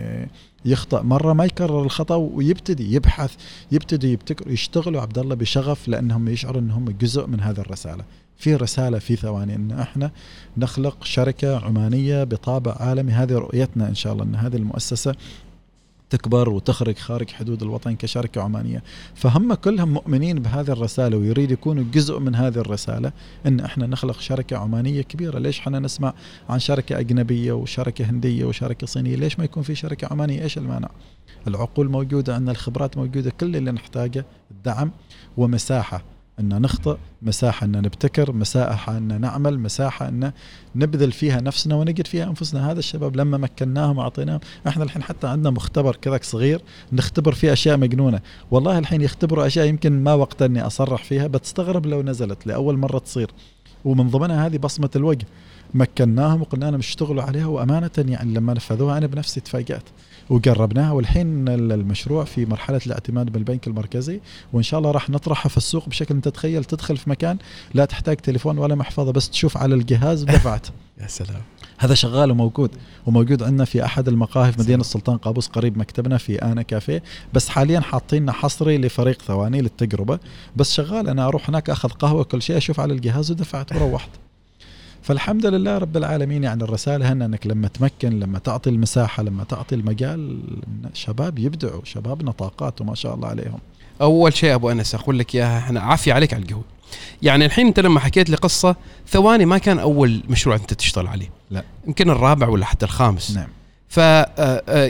يخطأ. 0.67 1.03
مرة 1.03 1.33
ما 1.33 1.45
يكرر 1.45 1.83
الخطأ 1.83 2.15
ويبتدي 2.15 2.95
يبحث 2.95 3.35
يبتدي 3.73 4.13
يبتكر 4.13 4.51
يشتغلوا 4.51 5.01
عبد 5.01 5.19
الله 5.19 5.35
بشغف 5.35 5.89
لأنهم 5.89 6.29
يشعروا 6.29 6.61
أنهم 6.61 6.91
جزء 6.91 7.27
من 7.27 7.41
هذه 7.41 7.61
الرسالة. 7.61 8.05
في 8.39 8.55
رسالة 8.55 8.99
في 8.99 9.17
ثواني 9.17 9.55
أن 9.55 9.73
إحنا 9.73 10.11
نخلق 10.57 11.05
شركة 11.05 11.65
عمانية 11.67 12.25
بطابع 12.25 12.73
عالمي. 12.81 13.13
هذه 13.13 13.33
رؤيتنا 13.33 13.89
إن 13.89 13.95
شاء 13.95 14.13
الله 14.13 14.25
أن 14.25 14.35
هذه 14.35 14.57
المؤسسة 14.57 15.15
تكبر 16.11 16.49
وتخرج 16.49 16.97
خارج 16.97 17.31
حدود 17.31 17.63
الوطن 17.63 17.97
كشركة 17.97 18.43
عمانية. 18.43 18.83
فهم 19.15 19.55
كلهم 19.55 19.89
مؤمنين 19.89 20.39
بهذه 20.39 20.71
الرسالة 20.71 21.17
ويريد 21.17 21.51
يكونوا 21.51 21.85
جزء 21.93 22.19
من 22.19 22.35
هذه 22.35 22.59
الرسالة 22.59 23.13
إن 23.47 23.61
إحنا 23.61 23.87
نخلق 23.87 24.21
شركة 24.21 24.57
عمانية 24.57 25.03
كبيرة. 25.03 25.39
ليش 25.39 25.59
إحنا 25.61 25.79
نسمع 25.79 26.15
عن 26.49 26.59
شركة 26.59 26.99
أجنبية 26.99 27.53
وشركة 27.53 28.05
هندية 28.05 28.45
وشركة 28.45 28.87
صينية؟ 28.87 29.17
ليش 29.17 29.39
ما 29.39 29.45
يكون 29.45 29.63
في 29.63 29.75
شركة 29.75 30.09
عمانية؟ 30.11 30.43
إيش 30.43 30.59
المانع؟ 30.59 30.89
العقول 31.49 31.89
موجودة 31.89 32.35
عندنا 32.35 32.53
الخبرات 32.53 32.97
موجودة 32.97 33.31
كل 33.41 33.57
اللي 33.57 33.71
نحتاجه 33.71 34.25
الدعم 34.51 34.91
ومساحة. 35.37 36.16
أن 36.41 36.63
نخطئ 36.63 36.97
مساحة 37.23 37.65
أن 37.65 37.73
نبتكر 37.73 38.33
مساحة 38.33 38.97
أن 38.97 39.21
نعمل 39.21 39.59
مساحة 39.59 40.09
أن 40.09 40.33
نبذل 40.77 41.13
فيها 41.13 41.41
نفسنا 41.41 41.75
ونجد 41.75 42.07
فيها 42.07 42.25
أنفسنا. 42.25 42.71
هذا 42.71 42.79
الشباب 42.79 43.17
لما 43.17 43.39
مكناهم 43.39 43.99
وأعطيناهم 43.99 44.41
إحنا 44.69 44.85
الحين 44.85 45.03
حتى 45.03 45.27
عندنا 45.27 45.51
مختبر 45.51 45.97
كذا 45.97 46.19
صغير 46.23 46.61
نختبر 46.93 47.35
فيه 47.35 47.53
أشياء 47.53 47.77
مجنونة. 47.77 48.21
والله 48.51 48.79
الحين 48.79 49.01
يختبروا 49.01 49.47
أشياء 49.47 49.67
يمكن 49.67 50.05
ما 50.05 50.15
وقت 50.15 50.43
أني 50.43 50.63
أصرح 50.63 51.05
فيها 51.05 51.27
بتستغرب 51.27 51.87
لو 51.87 52.03
نزلت 52.03 52.47
لأول 52.47 52.79
مرة 52.79 52.99
تصير. 52.99 53.31
ومن 53.85 54.09
ضمنها 54.09 54.47
هذه 54.47 54.59
بصمة 54.59 54.91
الوجه. 54.97 55.27
مكناهم 55.75 56.41
وقلنا 56.41 56.65
لهم 56.71 56.79
اشتغلوا 56.79 57.23
عليها 57.23 57.47
وأمانة 57.47 57.91
يعني 57.99 58.35
لما 58.35 58.55
نفذوها 58.55 58.99
أنا 58.99 59.07
بنفسي 59.07 59.41
تفاجأت. 59.41 59.83
وقربناها. 60.31 60.93
والحين 60.93 61.49
المشروع 61.49 62.25
في 62.25 62.47
مرحلة 62.47 62.81
الاعتماد 62.87 63.33
بالبنك 63.33 63.67
المركزي 63.67 64.21
وإن 64.53 64.63
شاء 64.63 64.79
الله 64.79 64.91
راح 64.91 65.11
نطرحها 65.11 65.49
في 65.49 65.57
السوق 65.57 65.89
بشكل 65.89 66.15
أنت 66.15 66.29
تتخيل. 66.29 66.65
تدخل 66.65 66.97
في 66.97 67.11
مكان 67.11 67.39
لا 67.75 67.85
تحتاج 67.85 68.17
تليفون 68.17 68.59
ولا 68.59 68.75
محفظة 68.75 69.13
بس 69.13 69.31
تشوف 69.31 69.57
على 69.57 69.75
الجهاز 69.75 70.25
دفعت. 70.35 70.67
يا 71.01 71.07
سلام. 71.07 71.43
هذا 71.79 71.95
شغال 71.95 72.31
وموجود 72.31 72.71
وموجود 73.07 73.43
عندنا 73.43 73.65
في 73.65 73.85
أحد 73.85 74.09
المقاهي 74.09 74.53
في 74.53 74.61
مدينة 74.61 74.81
السلطان 74.81 75.17
قابوس 75.17 75.49
قريب 75.49 75.79
مكتبنا 75.79 76.19
في 76.19 76.43
آنا 76.43 76.63
كافيه. 76.63 77.03
بس 77.35 77.49
حاليا 77.49 77.81
حاطين 77.81 78.31
حصري 78.33 78.79
لفريق 78.79 79.23
ثواني 79.23 79.61
للتجربه 79.63 80.19
بس 80.57 80.73
شغال 80.73 81.09
أنا 81.09 81.27
أروح 81.27 81.49
هناك 81.51 81.71
أخذ 81.71 81.89
قهوة 81.89 82.25
كل 82.25 82.43
شيء 82.43 82.57
أشوف 82.57 82.81
على 82.81 82.95
الجهاز 82.95 83.31
ودفعت 83.31 83.73
وروحت. 83.73 84.11
فالحمد 85.07 85.47
لله 85.47 85.79
رب 85.79 85.97
العالمين 85.97 86.45
يعني 86.45 86.65
الرسالة 86.65 87.13
هنا 87.13 87.25
أنك 87.25 87.47
لما 87.47 87.69
تمكن 87.69 88.21
لما 88.21 88.39
تعطي 88.39 88.71
المساحة 88.71 89.23
لما 89.23 89.45
تعطي 89.45 89.75
المجال 89.75 90.41
شباب 90.95 91.39
يبدعوا 91.39 91.81
شبابنا 91.85 92.31
طاقات 92.31 92.81
وما 92.81 92.95
شاء 92.95 93.15
الله 93.15 93.29
عليهم. 93.29 93.59
أول 94.01 94.35
شيء 94.35 94.55
أبو 94.55 94.71
أنس 94.71 94.95
أقول 94.95 95.19
لك 95.19 95.35
إياها 95.35 95.59
إحنا 95.59 95.81
عافية 95.81 96.13
عليك 96.13 96.35
على 96.35 96.43
القهوة. 96.43 96.65
يعني 97.23 97.47
الحين 97.47 97.67
أنت 97.67 97.81
لما 97.81 98.01
حكيت 98.01 98.31
لي 98.31 98.37
قصة 98.37 98.77
ثواني 99.09 99.47
ما 99.47 99.59
كان 99.59 99.79
أول 99.79 100.23
مشروع 100.29 100.57
أنت 100.57 100.75
تشتغل 100.75 101.07
عليه. 101.07 101.31
لا. 101.51 101.65
يمكن 101.87 102.11
الرابع 102.11 102.49
ولا 102.49 102.65
حتى 102.65 102.85
الخامس. 102.85 103.31
نعم. 103.31 103.49
فالشباب 103.89 104.85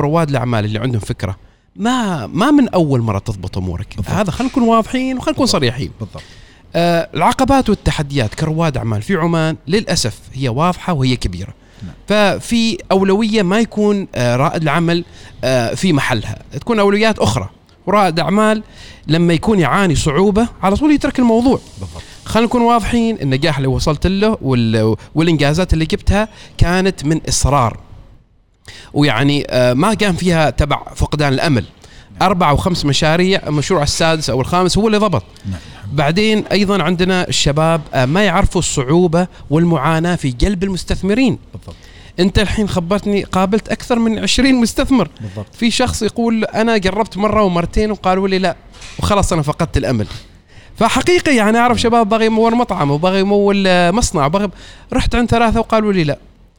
رواد 0.00 0.28
الأعمال 0.28 0.64
اللي 0.64 0.78
عندهم 0.78 1.00
فكرة 1.00 1.36
ما 1.76 2.26
ما 2.26 2.50
من 2.50 2.68
أول 2.68 3.00
مرة 3.00 3.18
تضبط 3.18 3.58
أمورك. 3.58 3.96
بالضبط. 3.96 4.14
هذا 4.14 4.30
خلينا 4.30 4.52
نكون 4.52 4.62
واضحين 4.62 5.16
وخلينا 5.16 5.36
نكون. 5.36 5.46
صريحين. 5.46 5.90
بالضبط. 6.00 6.22
آه، 6.76 7.08
العقبات 7.14 7.68
والتحديات 7.70 8.34
كرواد 8.34 8.76
أعمال. 8.76 9.02
في 9.02 9.14
عمان 9.16 9.56
للأسف 9.68 10.18
هي 10.32 10.48
واضحة 10.48 10.92
وهي 10.92 11.16
كبيرة. 11.16 11.54
نعم. 11.82 11.92
ففي 12.08 12.78
أولوية 12.92 13.42
ما 13.42 13.60
يكون 13.60 14.08
آه، 14.14 14.36
رائد 14.36 14.62
العمل 14.62 15.04
آه، 15.44 15.74
في 15.74 15.92
محلها. 15.92 16.38
تكون 16.60 16.78
أولويات 16.78 17.18
أخرى. 17.18 17.48
ورائد 17.86 18.20
أعمال 18.20 18.62
لما 19.06 19.32
يكون 19.34 19.58
يعاني 19.60 19.94
صعوبة 19.94 20.48
على 20.62 20.76
طول 20.76 20.92
يترك 20.92 21.18
الموضوع. 21.18 21.60
بالضبط. 21.80 22.02
خلينا 22.24 22.46
نكون 22.46 22.62
واضحين 22.62 23.18
النجاح 23.22 23.56
اللي 23.56 23.68
وصلت 23.68 24.06
له 24.06 24.38
وال- 24.42 24.96
والإنجازات 25.14 25.72
اللي 25.72 25.84
جبتها 25.86 26.28
كانت 26.58 27.04
من 27.04 27.20
إصرار. 27.28 27.80
ويعني 28.94 29.46
ما 29.74 29.94
كان 29.94 30.16
فيها 30.16 30.50
تبع 30.50 30.82
فقدان 30.96 31.32
الأمل. 31.32 31.64
أربع 32.22 32.50
أو 32.50 32.56
خمس 32.56 32.84
مشاريع 32.84 33.40
المشروع 33.46 33.82
السادس 33.82 34.30
أو 34.30 34.40
الخامس 34.40 34.78
هو 34.78 34.86
اللي 34.86 34.98
ضبط. 34.98 35.22
نعم. 35.50 35.60
بعدين 35.92 36.44
أيضا 36.46 36.82
عندنا 36.82 37.28
الشباب 37.28 37.80
آه، 37.94 38.04
ما 38.04 38.24
يعرفوا 38.24 38.58
الصعوبة 38.60 39.26
والمعاناة 39.50 40.16
في 40.16 40.30
جلب 40.30 40.64
المستثمرين. 40.64 41.38
بالضبط. 41.54 41.76
أنت 42.20 42.38
الحين 42.38 42.68
خبرتني 42.68 43.22
قابلت 43.22 43.68
أكثر 43.68 43.98
من 43.98 44.18
20 44.18 44.54
مستثمر. 44.54 45.08
بالضبط. 45.20 45.54
في 45.54 45.70
شخص 45.70 46.02
يقول 46.02 46.44
أنا 46.44 46.76
جربت 46.76 47.16
مرة 47.16 47.42
ومرتين 47.42 47.90
وقالوا 47.90 48.28
لي 48.28 48.38
لا 48.38 48.56
وخلاص 48.98 49.32
أنا 49.32 49.42
فقدت 49.42 49.76
الأمل. 49.76 50.06
فحقيقي 50.76 51.36
يعني 51.36 51.58
أعرف 51.58 51.80
شباب 51.80 52.08
باغي 52.08 52.26
يمول 52.26 52.54
مطعم 52.54 52.90
وباغي 52.90 53.20
يمول 53.20 53.64
آه، 53.66 53.90
مصنع 53.90 54.26
وباغي 54.26 54.48
رحت 54.92 55.14
عند 55.14 55.28
ثلاثة 55.30 55.60
وقالوا 55.60 55.92
لي 55.92 56.04
لا. 56.04 56.18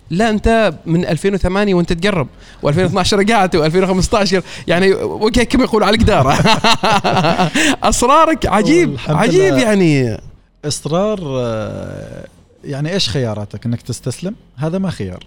لا 0.10 0.30
أنت 0.30 0.74
من 0.86 1.06
2008 1.06 1.74
وأنت 1.74 1.94
تقرب 1.94 2.28
و2012 2.66 3.14
رجعت 3.14 3.58
و2015 3.58 4.42
يعني 4.68 4.94
وجهك 4.94 5.48
كما 5.48 5.64
يقول 5.64 5.84
على 5.84 5.96
القدارة؟ 5.96 6.34
اصرارك 7.90 8.46
عجيب 8.46 8.98
عجيب. 9.08 9.58
يعني. 9.58 10.18
إصرار 10.66 11.20
آه، 11.24 12.26
يعني 12.64 12.94
إيش 12.94 13.10
خياراتك؟ 13.10 13.66
إنك 13.66 13.82
تستسلم؟ 13.82 14.36
هذا 14.56 14.78
ما 14.78 14.90
خيار. 14.90 15.26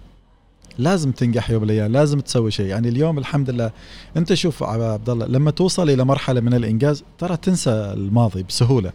لازم 0.77 1.11
تنجح 1.11 1.49
يوم 1.49 1.63
من 1.63 1.69
الأيام 1.69 1.91
لازم 1.91 2.19
تسوي 2.19 2.51
شيء. 2.51 2.65
يعني 2.65 2.89
اليوم 2.89 3.17
الحمد 3.17 3.49
لله 3.49 3.71
أنت 4.17 4.33
شوف 4.33 4.63
عبد 4.63 5.09
الله 5.09 5.25
لما 5.25 5.51
توصل 5.51 5.89
إلى 5.89 6.03
مرحلة 6.03 6.41
من 6.41 6.53
الإنجاز 6.53 7.03
ترى 7.19 7.37
تنسى 7.37 7.69
الماضي 7.69 8.43
بسهولة. 8.43 8.91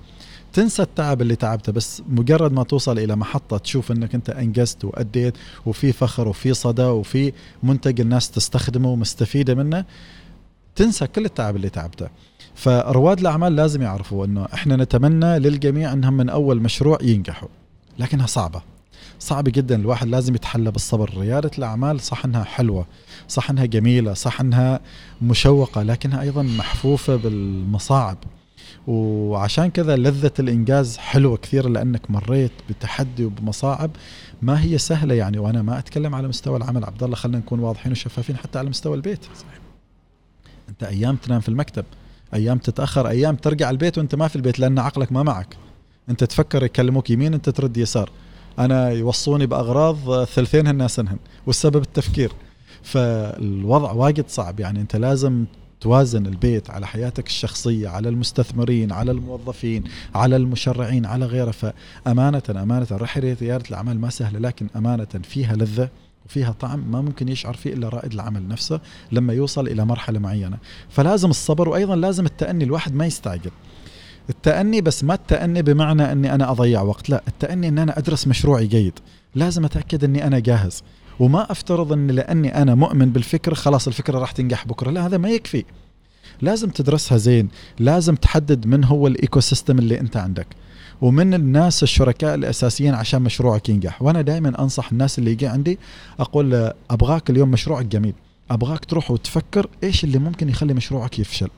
تنسى 0.52 0.82
التعب 0.82 1.22
اللي 1.22 1.36
تعبته 1.36 1.72
بس 1.72 2.02
مجرد 2.08 2.52
ما 2.52 2.62
توصل 2.62 2.98
إلى 2.98 3.16
محطة 3.16 3.58
تشوف 3.58 3.92
إنك 3.92 4.14
أنت 4.14 4.30
أنجزت 4.30 4.84
وأديت 4.84 5.34
وفي 5.66 5.92
فخر 5.92 6.28
وفي 6.28 6.54
صدى 6.54 6.82
وفي 6.82 7.32
منتج 7.62 8.00
الناس 8.00 8.30
تستخدمه 8.30 8.88
ومستفيدة 8.88 9.54
منه 9.54 9.84
تنسى 10.76 11.06
كل 11.06 11.24
التعب 11.24 11.56
اللي 11.56 11.68
تعبته. 11.68 12.08
فرواد 12.54 13.18
الأعمال 13.20 13.56
لازم 13.56 13.82
يعرفوا 13.82 14.26
إنه 14.26 14.46
إحنا 14.54 14.76
نتمنى 14.76 15.38
للجميع 15.38 15.92
إنهم 15.92 16.16
من 16.16 16.28
أول 16.28 16.60
مشروع 16.60 16.98
ينجحوا. 17.02 17.48
لكنها 17.98 18.26
صعبة. 18.26 18.62
صعبة 19.18 19.50
جدا. 19.50 19.76
الواحد 19.76 20.08
لازم 20.08 20.34
يتحلى 20.34 20.70
بالصبر. 20.70 21.18
ريادة 21.18 21.50
الأعمال 21.58 22.00
صح 22.00 22.24
أنها 22.24 22.44
حلوة 22.44 22.86
صح 23.28 23.50
أنها 23.50 23.64
جميلة 23.64 24.14
صح 24.14 24.40
أنها 24.40 24.80
مشوقة 25.22 25.82
لكنها 25.82 26.20
أيضا 26.20 26.42
محفوفة 26.42 27.16
بالمصاعب. 27.16 28.18
وعشان 28.86 29.70
كذا 29.70 29.96
لذة 29.96 30.32
الإنجاز 30.38 30.96
حلوة 30.96 31.36
كثير 31.36 31.68
لأنك 31.68 32.10
مريت 32.10 32.52
بتحدي 32.68 33.24
وبمصاعب 33.24 33.90
ما 34.42 34.62
هي 34.62 34.78
سهلة 34.78 35.14
يعني 35.14 35.38
وأنا 35.38 35.62
ما 35.62 35.78
أتكلم 35.78 36.14
على 36.14 36.28
مستوى 36.28 36.56
العمل. 36.56 36.84
عبد 36.84 37.02
الله 37.02 37.16
خلينا 37.16 37.38
نكون 37.38 37.60
واضحين 37.60 37.92
وشفافين 37.92 38.36
حتى 38.36 38.58
على 38.58 38.70
مستوى 38.70 38.96
البيت. 38.96 39.26
أنت 40.68 40.82
أيام 40.82 41.16
تنام 41.16 41.40
في 41.40 41.48
المكتب 41.48 41.84
أيام 42.34 42.58
تتأخر 42.58 43.08
أيام 43.08 43.36
ترجع 43.36 43.70
البيت 43.70 43.98
وأنت 43.98 44.14
ما 44.14 44.28
في 44.28 44.36
البيت 44.36 44.58
لأن 44.58 44.78
عقلك 44.78 45.12
ما 45.12 45.22
معك. 45.22 45.56
أنت 46.08 46.24
تفكر 46.24 46.64
يكلموك 46.64 47.10
يمين 47.10 47.34
أنت 47.34 47.48
ترد 47.48 47.76
يسار. 47.76 48.10
أنا 48.58 48.90
يوصوني 48.90 49.46
بأغراض 49.46 50.24
ثلثين 50.24 50.66
هن 50.66 50.88
والسبب 51.46 51.82
التفكير. 51.82 52.32
فالوضع 52.82 53.92
واجد 53.92 54.24
صعب 54.28 54.60
يعني 54.60 54.80
أنت 54.80 54.96
لازم 54.96 55.44
توازن 55.82 56.26
البيت 56.26 56.70
على 56.70 56.86
حياتك 56.86 57.26
الشخصية 57.26 57.88
على 57.88 58.08
المستثمرين 58.08 58.92
على 58.92 59.10
الموظفين 59.10 59.84
على 60.14 60.36
المشرعين 60.36 61.06
على 61.06 61.26
غيره. 61.26 61.50
فأمانة 61.50 62.42
أمانة 62.50 62.86
رحلة 62.92 63.36
ريادة 63.42 63.64
الأعمال 63.70 64.00
ما 64.00 64.10
سهلة 64.10 64.38
لكن 64.38 64.66
أمانة 64.76 65.06
فيها 65.22 65.56
لذة 65.56 65.88
وفيها 66.26 66.52
طعم 66.52 66.90
ما 66.90 67.00
ممكن 67.00 67.28
يشعر 67.28 67.54
فيه 67.54 67.72
إلا 67.72 67.88
رائد 67.88 68.12
العمل 68.12 68.48
نفسه 68.48 68.80
لما 69.12 69.32
يوصل 69.32 69.68
إلى 69.68 69.84
مرحلة 69.84 70.18
معينة. 70.18 70.58
فلازم 70.90 71.30
الصبر 71.30 71.68
وأيضا 71.68 71.96
لازم 71.96 72.26
التأني 72.26 72.64
الواحد 72.64 72.94
ما 72.94 73.06
يستعجل. 73.06 73.50
التأني 74.30 74.80
بس 74.80 75.04
ما 75.04 75.14
التأني 75.14 75.62
بمعنى 75.62 76.12
أني 76.12 76.34
أنا 76.34 76.50
أضيع 76.50 76.82
وقت 76.82 77.10
لا 77.10 77.22
التأني 77.28 77.68
أن 77.68 77.78
أنا 77.78 77.98
أدرس 77.98 78.28
مشروعي 78.28 78.66
جيد. 78.66 78.98
لازم 79.34 79.64
أتأكد 79.64 80.04
أني 80.04 80.26
أنا 80.26 80.38
جاهز. 80.38 80.82
وما 81.22 81.52
أفترض 81.52 81.92
أن 81.92 82.10
لأني 82.10 82.62
أنا 82.62 82.74
مؤمن 82.74 83.12
بالفكرة 83.12 83.54
خلاص 83.54 83.86
الفكرة 83.86 84.18
راح 84.18 84.32
تنجح 84.32 84.66
بكرة. 84.66 84.90
لا 84.90 85.06
هذا 85.06 85.18
ما 85.18 85.30
يكفي. 85.30 85.64
لازم 86.40 86.70
تدرسها 86.70 87.18
زين. 87.18 87.48
لازم 87.78 88.14
تحدد 88.14 88.66
من 88.66 88.84
هو 88.84 89.06
ال 89.06 89.40
ecosystem 89.40 89.78
اللي 89.78 90.00
أنت 90.00 90.16
عندك. 90.16 90.46
ومن 91.00 91.34
الناس 91.34 91.82
الشركاء 91.82 92.34
الأساسيين 92.34 92.94
عشان 92.94 93.22
مشروعك 93.22 93.68
ينجح. 93.68 94.02
وأنا 94.02 94.22
دائما 94.22 94.62
أنصح 94.62 94.92
الناس 94.92 95.18
اللي 95.18 95.30
يجي 95.30 95.46
عندي 95.46 95.78
أقول 96.20 96.50
له 96.50 96.72
أبغاك 96.90 97.30
اليوم 97.30 97.50
مشروعك 97.50 97.86
جميل. 97.86 98.14
أبغاك 98.50 98.84
تروح 98.84 99.10
وتفكر 99.10 99.66
إيش 99.84 100.04
اللي 100.04 100.18
ممكن 100.18 100.48
يخلي 100.48 100.74
مشروعك 100.74 101.18
يفشل. 101.18 101.48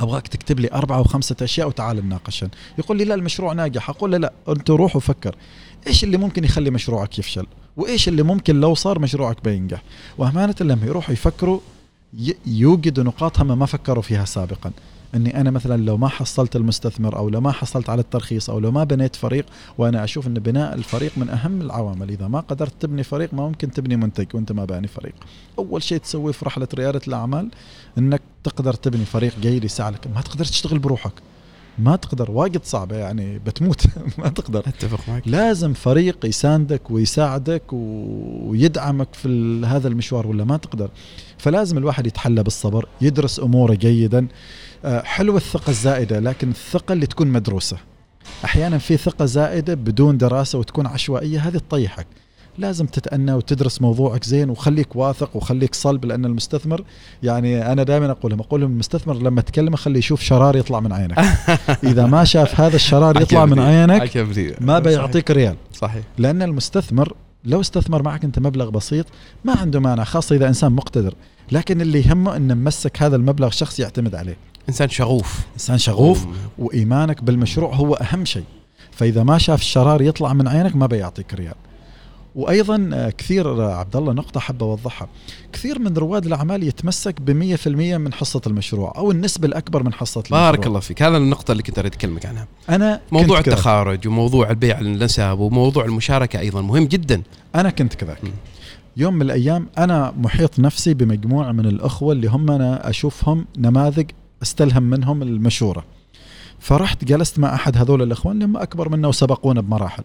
أبغاك 0.00 0.28
تكتب 0.28 0.60
لي 0.60 0.72
أربعة 0.72 1.00
وخمسه 1.00 1.36
أشياء 1.42 1.68
وتعال 1.68 2.06
نناقشن 2.06 2.48
يقول 2.78 2.98
لي 2.98 3.04
لا 3.04 3.14
المشروع 3.14 3.52
ناجح. 3.52 3.90
أقول 3.90 4.12
له 4.12 4.18
لا 4.18 4.32
أنت 4.48 4.70
روح 4.70 4.96
وفكر. 4.96 5.36
إيش 5.86 6.04
اللي 6.04 6.16
ممكن 6.16 6.44
يخلي 6.44 6.70
مشروعك 6.70 7.18
يفشل؟ 7.18 7.46
وإيش 7.76 8.08
اللي 8.08 8.22
ممكن 8.22 8.60
لو 8.60 8.74
صار 8.74 8.98
مشروعك 8.98 9.44
بينجح؟ 9.44 9.82
وأمانة 10.18 10.54
لما 10.60 10.86
يروحوا 10.86 11.12
يفكروا 11.12 11.60
يوجدوا 12.46 13.04
نقاط 13.04 13.40
هم 13.40 13.58
ما 13.58 13.66
فكروا 13.66 14.02
فيها 14.02 14.24
سابقا. 14.24 14.70
إني 15.14 15.40
أنا 15.40 15.50
مثلا 15.50 15.82
لو 15.82 15.96
ما 15.96 16.08
حصلت 16.08 16.56
المستثمر 16.56 17.16
أو 17.16 17.28
لو 17.28 17.40
ما 17.40 17.52
حصلت 17.52 17.90
على 17.90 18.00
الترخيص 18.00 18.50
أو 18.50 18.58
لو 18.58 18.70
ما 18.70 18.84
بنيت 18.84 19.16
فريق 19.16 19.46
وأنا 19.78 20.04
أشوف 20.04 20.26
إن 20.26 20.34
بناء 20.34 20.74
الفريق 20.74 21.12
من 21.16 21.28
أهم 21.28 21.60
العوامل. 21.60 22.10
إذا 22.10 22.28
ما 22.28 22.40
قدرت 22.40 22.72
تبني 22.80 23.02
فريق 23.02 23.34
ما 23.34 23.48
ممكن 23.48 23.70
تبني 23.70 23.96
منتج 23.96 24.26
وأنت 24.34 24.52
ما 24.52 24.64
باني 24.64 24.88
فريق. 24.88 25.14
أول 25.58 25.82
شيء 25.82 25.98
تسويه 25.98 26.32
في 26.32 26.44
رحلة 26.44 26.68
ريادة 26.74 27.00
الأعمال 27.08 27.50
إنك 27.98 28.22
تقدر 28.44 28.74
تبني 28.74 29.04
فريق 29.04 29.32
جيد 29.40 29.64
يساعدك. 29.64 30.06
ما 30.14 30.20
تقدر 30.20 30.44
تشتغل 30.44 30.78
بروحك. 30.78 31.12
ما 31.78 31.96
تقدر 31.96 32.30
واجد 32.30 32.64
صعبة 32.64 32.96
يعني 32.96 33.38
بتموت. 33.38 33.86
ما 34.18 34.28
تقدر. 34.28 34.60
أتفق 34.60 35.08
معك. 35.08 35.22
لازم 35.28 35.72
فريق 35.72 36.26
يساندك 36.26 36.90
ويساعدك 36.90 37.62
ويدعمك 37.72 39.14
في 39.14 39.28
هذا 39.66 39.88
المشوار 39.88 40.26
ولا 40.26 40.44
ما 40.44 40.56
تقدر. 40.56 40.90
فلازم 41.38 41.78
الواحد 41.78 42.06
يتحلى 42.06 42.42
بالصبر 42.42 42.88
يدرس 43.00 43.40
أموره 43.40 43.74
جيدا. 43.74 44.26
آه، 44.84 45.02
حلوة 45.02 45.36
الثقة 45.36 45.70
الزائدة 45.70 46.20
لكن 46.20 46.48
الثقة 46.50 46.92
اللي 46.92 47.06
تكون 47.06 47.28
مدروسة. 47.28 47.76
أحيانا 48.44 48.78
في 48.78 48.96
ثقة 48.96 49.24
زائدة 49.24 49.74
بدون 49.74 50.18
دراسة 50.18 50.58
وتكون 50.58 50.86
عشوائية 50.86 51.40
هذه 51.40 51.56
تطيحك. 51.58 52.06
لازم 52.58 52.86
تتأنى 52.86 53.32
وتدرس 53.32 53.82
موضوعك 53.82 54.24
زين 54.24 54.50
وخليك 54.50 54.96
واثق 54.96 55.36
وخليك 55.36 55.74
صلب 55.74 56.04
لأن 56.04 56.24
المستثمر 56.24 56.84
يعني 57.22 57.72
أنا 57.72 57.82
دائما 57.82 58.10
أقول 58.10 58.30
لهم 58.32 58.40
أقول 58.40 58.60
لهم 58.60 58.70
المستثمر 58.70 59.14
لما 59.14 59.40
تكلمه 59.40 59.76
خليه 59.76 59.98
يشوف 59.98 60.20
شرار 60.20 60.56
يطلع 60.56 60.80
من 60.80 60.92
عينك. 60.92 61.18
إذا 61.90 62.06
ما 62.06 62.24
شاف 62.24 62.60
هذا 62.60 62.76
الشرار 62.76 63.22
يطلع 63.22 63.46
من 63.46 63.58
عينك 63.58 64.26
ما 64.60 64.78
بيعطيك 64.78 65.30
ريال. 65.30 65.56
صحيح. 65.72 66.02
لأن 66.18 66.42
المستثمر 66.42 67.12
لو 67.44 67.60
استثمر 67.60 68.02
معك 68.02 68.24
أنت 68.24 68.38
مبلغ 68.38 68.70
بسيط 68.70 69.06
ما 69.44 69.52
عنده 69.52 69.80
مانع 69.80 70.04
خاصة 70.04 70.36
إذا 70.36 70.48
إنسان 70.48 70.72
مقتدر. 70.72 71.14
لكن 71.52 71.80
اللي 71.80 72.00
يهمه 72.00 72.36
إنه 72.36 72.54
ممسك 72.54 73.02
هذا 73.02 73.16
المبلغ 73.16 73.50
شخص 73.50 73.80
يعتمد 73.80 74.14
عليه. 74.14 74.36
إنسان 74.68 74.88
شغوف. 74.88 75.40
إنسان 75.54 75.78
شغوف 75.78 76.26
وإيمانك 76.58 77.24
بالمشروع 77.24 77.74
هو 77.74 77.94
أهم 77.94 78.24
شيء. 78.24 78.44
فإذا 78.90 79.22
ما 79.22 79.38
شاف 79.38 79.60
الشرار 79.60 80.02
يطلع 80.02 80.32
من 80.32 80.48
عينك 80.48 80.76
ما 80.76 80.86
بيعطيك 80.86 81.34
ريال. 81.34 81.54
وأيضا 82.36 82.90
آه، 82.94 83.10
كثير 83.10 83.64
آه، 83.64 83.74
عبد 83.74 83.96
الله 83.96 84.12
نقطة 84.12 84.40
حاب 84.40 84.62
أوضحها. 84.62 85.08
كثير 85.52 85.78
من 85.78 85.96
رواد 85.96 86.26
الأعمال 86.26 86.62
يتمسك 86.62 87.20
ب 87.20 87.30
100% 87.30 87.96
من 87.98 88.12
حصة 88.12 88.40
المشروع 88.46 88.92
أو 88.96 89.10
النسبة 89.10 89.48
الأكبر 89.48 89.82
من 89.82 89.92
حصة 89.92 90.18
المشروع. 90.18 90.40
بارك 90.40 90.66
الله 90.66 90.80
فيك. 90.80 91.02
هذا 91.02 91.16
النقطة 91.16 91.52
اللي 91.52 91.62
كنت 91.62 91.78
أريد 91.78 91.94
اكلمك 91.94 92.26
عنها. 92.26 92.46
أنا 92.70 93.00
موضوع. 93.12 93.38
التخارج 93.38 94.08
وموضوع 94.08 94.50
البيع 94.50 94.80
النسب 94.80 95.38
وموضوع 95.38 95.84
المشاركة 95.84 96.38
أيضا 96.40 96.62
مهم 96.62 96.84
جدا. 96.84 97.22
أنا 97.54 97.70
كنت 97.70 97.94
كذاك. 97.94 98.24
م. 98.24 98.28
يوم 98.96 99.14
من 99.14 99.22
الأيام 99.22 99.66
أنا 99.78 100.14
محيط 100.18 100.58
نفسي 100.58 100.94
بمجموعة 100.94 101.52
من 101.52 101.66
الأخوة 101.66 102.12
اللي 102.12 102.26
هم 102.26 102.50
أنا 102.50 102.90
أشوفهم 102.90 103.46
نماذج 103.58 104.10
أستلهم 104.42 104.82
منهم 104.82 105.22
المشورة. 105.22 105.84
فرحت 106.58 107.04
جلست 107.04 107.38
مع 107.38 107.54
أحد 107.54 107.76
هذول 107.76 108.02
الأخوان 108.02 108.34
اللي 108.34 108.44
هم 108.44 108.56
أكبر 108.56 108.88
منا 108.88 109.08
وسبقونا 109.08 109.60
بمراحل. 109.60 110.02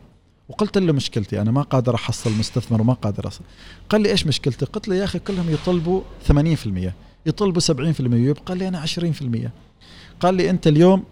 وقلت 0.52 0.78
له 0.78 0.94
مشكلتي 0.94 1.42
أنا 1.42 1.52
ما 1.52 1.62
قادر 1.62 1.96
أحصل 1.96 2.32
مستثمر 2.32 2.82
وما 2.82 2.94
قادر 2.94 3.28
اصل 3.28 3.42
قال 3.90 4.02
لي 4.02 4.12
إيش 4.12 4.28
مشكلتك 4.28 4.68
قلت 4.68 4.88
له 4.88 4.96
يا 4.96 5.04
أخي 5.04 5.20
كلهم 5.20 5.50
يطلبوا 5.50 6.02
80% 6.32 6.34
يطلبوا 7.26 7.62
70% 7.62 7.74
يبقى 8.00 8.56
لي 8.56 8.68
أنا 8.68 8.86
20% 8.86 8.90
قال 10.20 10.36
لي 10.36 10.50
أنت 10.50 10.68
اليوم 10.68 11.04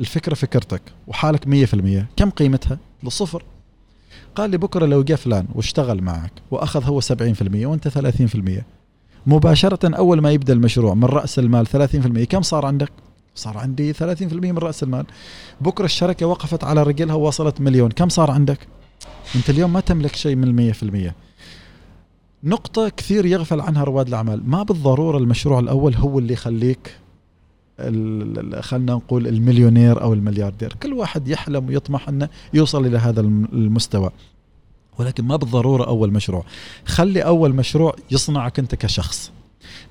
الفكرة 0.00 0.34
فكرتك 0.34 0.82
وحالك 1.06 1.66
100% 1.66 2.04
كم 2.16 2.30
قيمتها؟ 2.30 2.78
لصفر 3.02 3.44
قال 4.34 4.50
لي 4.50 4.58
بكرة 4.58 4.86
لو 4.86 5.02
جاء 5.02 5.16
فلان 5.18 5.46
واشتغل 5.54 6.02
معك 6.02 6.32
وأخذ 6.50 6.84
هو 6.84 7.00
70% 7.00 7.04
وأنت 7.52 7.88
30% 7.88 8.62
مباشرة 9.26 9.96
أول 9.96 10.20
ما 10.20 10.30
يبدأ 10.30 10.52
المشروع 10.52 10.94
من 10.94 11.04
رأس 11.04 11.38
المال 11.38 11.66
30% 11.66 12.24
كم 12.24 12.42
صار 12.42 12.66
عندك؟ 12.66 12.92
صار 13.34 13.58
عندي 13.58 13.92
30% 13.92 14.32
من 14.32 14.58
رأس 14.58 14.82
المال. 14.82 15.06
بكرة 15.60 15.84
الشركة 15.84 16.26
وقفت 16.26 16.64
على 16.64 16.82
رجلها 16.82 17.14
ووصلت 17.14 17.60
مليون. 17.60 17.90
كم 17.90 18.08
صار 18.08 18.30
عندك؟ 18.30 18.58
أنت 19.34 19.50
اليوم 19.50 19.72
ما 19.72 19.80
تملك 19.80 20.16
شيء 20.16 20.36
من 20.36 20.44
المية 20.44 20.72
في 20.72 20.82
المية. 20.82 21.14
نقطة 22.44 22.88
كثير 22.88 23.26
يغفل 23.26 23.60
عنها 23.60 23.84
رواد 23.84 24.08
الأعمال. 24.08 24.50
ما 24.50 24.62
بالضرورة 24.62 25.18
المشروع 25.18 25.58
الأول 25.58 25.94
هو 25.94 26.18
اللي 26.18 26.32
يخليك 26.32 26.96
خلنا 28.60 28.92
نقول 28.92 29.26
المليونير 29.26 30.02
أو 30.02 30.12
الملياردير. 30.12 30.72
كل 30.82 30.92
واحد 30.92 31.28
يحلم 31.28 31.68
ويطمح 31.68 32.08
أنه 32.08 32.28
يوصل 32.54 32.86
إلى 32.86 32.98
هذا 32.98 33.20
الم- 33.20 33.48
المستوى. 33.52 34.10
ولكن 34.98 35.24
ما 35.24 35.36
بالضرورة 35.36 35.86
أول 35.86 36.12
مشروع. 36.12 36.44
خلي 36.86 37.20
أول 37.20 37.54
مشروع 37.54 37.96
يصنعك 38.10 38.58
أنت 38.58 38.74
كشخص. 38.74 39.32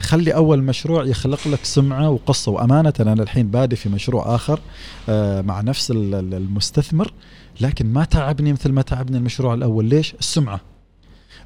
خلي 0.01 0.35
أول 0.35 0.63
مشروع 0.63 1.05
يخلق 1.05 1.47
لك 1.47 1.65
سمعة 1.65 2.09
وقصة 2.09 2.51
وأمانة. 2.51 2.93
أنا 2.99 3.13
الحين 3.23 3.47
بادي 3.47 3.75
في 3.75 3.89
مشروع 3.89 4.35
آخر 4.35 4.59
آه، 5.09 5.41
مع 5.41 5.61
نفس 5.61 5.91
ال- 5.91 6.15
ال- 6.15 6.33
المستثمر 6.33 7.13
لكن 7.61 7.93
ما 7.93 8.03
تعبني 8.05 8.53
مثل 8.53 8.71
ما 8.71 8.81
تعبني 8.81 9.17
المشروع 9.17 9.53
الأول. 9.53 9.85
ليش؟ 9.85 10.13
السمعة. 10.19 10.59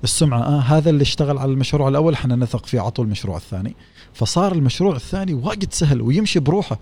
السمعة 0.04 0.40
آه 0.44 0.60
هذا 0.60 0.90
اللي 0.90 1.02
اشتغل 1.02 1.38
على 1.38 1.52
المشروع 1.52 1.88
الأول 1.88 2.14
إحنا 2.14 2.36
نثق 2.36 2.66
فيه 2.66 2.82
عطوا 2.82 3.04
المشروع 3.04 3.38
الثاني. 3.38 3.76
فصار 4.14 4.52
المشروع 4.52 4.96
الثاني 4.96 5.34
واجد 5.34 5.74
سهل 5.74 6.02
ويمشي 6.02 6.40
بروحه. 6.40 6.80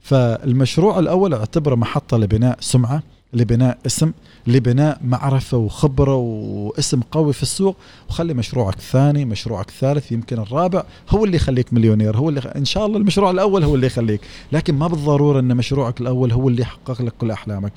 فالمشروع 0.00 0.98
الأول 0.98 1.34
اعتبره 1.34 1.74
محطة 1.74 2.16
لبناء 2.16 2.56
سمعة. 2.60 3.02
لبناء 3.32 3.78
اسم 3.86 4.12
لبناء 4.46 5.00
معرفة 5.04 5.56
وخبرة 5.56 6.14
واسم 6.16 7.00
قوي 7.00 7.32
في 7.32 7.42
السوق. 7.42 7.76
وخلي 8.08 8.34
مشروعك 8.34 8.74
الثاني 8.76 9.24
مشروعك 9.24 9.68
الثالث 9.68 10.12
يمكن 10.12 10.38
الرابع 10.38 10.82
هو 11.10 11.24
اللي 11.24 11.36
يخليك 11.36 11.72
مليونير 11.72 12.16
هو 12.16 12.28
اللي 12.28 12.40
إن 12.40 12.64
شاء 12.64 12.86
الله 12.86 12.98
المشروع 12.98 13.30
الأول 13.30 13.64
هو 13.64 13.74
اللي 13.74 13.86
يخليك. 13.86 14.20
لكن 14.52 14.74
ما 14.74 14.86
بالضرورة 14.86 15.40
أن 15.40 15.56
مشروعك 15.56 16.00
الأول 16.00 16.32
هو 16.32 16.48
اللي 16.48 16.62
يحقق 16.62 17.02
لك 17.02 17.12
كل 17.20 17.30
أحلامك. 17.30 17.72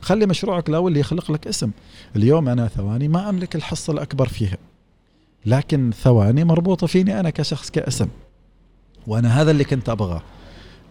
خلي 0.00 0.26
مشروعك 0.26 0.68
الأول 0.68 0.88
اللي 0.88 1.00
يخلق 1.00 1.30
لك 1.30 1.46
اسم. 1.46 1.70
اليوم 2.16 2.48
أنا 2.48 2.68
ثواني 2.68 3.08
ما 3.08 3.28
أملك 3.28 3.56
الحصة 3.56 3.92
الأكبر 3.92 4.28
فيها. 4.28 4.58
لكن 5.46 5.90
ثواني 6.02 6.44
مربوطة 6.44 6.86
فيني 6.86 7.20
أنا 7.20 7.30
كشخص 7.30 7.70
كاسم. 7.70 8.08
وأنا 9.06 9.40
هذا 9.42 9.50
اللي 9.50 9.64
كنت 9.64 9.88
أبغاه. 9.88 10.22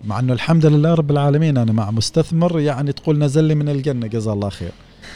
مع 0.05 0.19
إنه 0.19 0.33
الحمد 0.33 0.65
لله 0.65 0.93
رب 0.93 1.11
العالمين 1.11 1.57
أنا 1.57 1.71
مع 1.71 1.91
مستثمر 1.91 2.59
يعني 2.59 2.91
تقول 2.93 3.17
نزل 3.19 3.43
لي 3.43 3.55
من 3.55 3.69
الجنة 3.69 4.07
جزاه 4.07 4.33
الله 4.33 4.49
خير. 4.49 4.71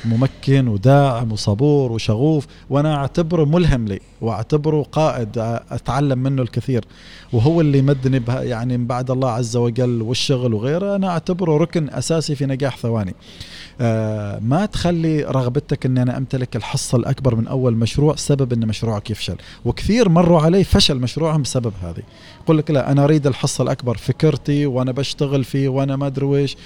ممكن 0.05 0.67
وداعم 0.67 1.31
وصبور 1.31 1.91
وشغوف 1.91 2.47
وأنا 2.69 2.95
أعتبره 2.95 3.45
ملهم 3.45 3.85
لي 3.87 3.99
وأعتبره 4.21 4.83
قائد 4.91 5.29
أتعلم 5.71 6.19
منه 6.19 6.41
الكثير. 6.41 6.85
وهو 7.33 7.61
اللي 7.61 7.81
مدني 7.81 8.21
يعني 8.27 8.77
من 8.77 8.87
بعد 8.87 9.11
الله 9.11 9.29
عز 9.29 9.57
وجل 9.57 10.01
والشغل 10.01 10.53
وغيره 10.53 10.95
أنا 10.95 11.09
أعتبره 11.09 11.57
ركن 11.57 11.89
أساسي 11.89 12.35
في 12.35 12.45
نجاح 12.45 12.77
ثواني. 12.77 13.15
آه 13.81 14.39
ما 14.39 14.65
تخلي 14.65 15.23
رغبتك 15.23 15.85
ان 15.85 15.97
أنا 15.97 16.17
أمتلك 16.17 16.55
الحصة 16.55 16.97
الأكبر 16.97 17.35
من 17.35 17.47
أول 17.47 17.75
مشروع 17.75 18.15
سبب 18.15 18.53
إن 18.53 18.67
مشروعك 18.67 19.09
يفشل. 19.09 19.35
وكثير 19.65 20.09
مروا 20.09 20.41
علي 20.41 20.63
فشل 20.63 20.95
مشروعهم 20.95 21.41
بسبب 21.41 21.73
هذه. 21.83 22.03
يقول 22.43 22.57
لك 22.57 22.71
لا 22.71 22.91
أنا 22.91 23.03
أريد 23.03 23.27
الحصة 23.27 23.63
الأكبر 23.63 23.97
فكرتي 23.97 24.65
وأنا 24.65 24.91
بشتغل 24.91 25.43
فيه 25.43 25.69
وأنا 25.69 25.95
ما 25.95 26.07
أدري 26.07 26.25
ويش 26.25 26.57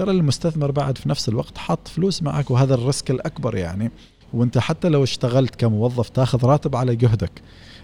ترى 0.00 0.10
المستثمر 0.10 0.70
بعد 0.70 0.98
في 0.98 1.08
نفس 1.08 1.28
الوقت 1.28 1.58
حط 1.58 1.88
فلوس 1.88 2.22
معك 2.22 2.50
وهذا 2.50 2.74
الريسك 2.74 3.10
الأكبر 3.10 3.56
يعني. 3.56 3.90
وانت 4.32 4.58
حتى 4.58 4.88
لو 4.88 5.02
اشتغلت 5.02 5.54
كموظف 5.54 6.08
تاخذ 6.08 6.44
راتب 6.44 6.76
على 6.76 6.96
جهدك. 6.96 7.42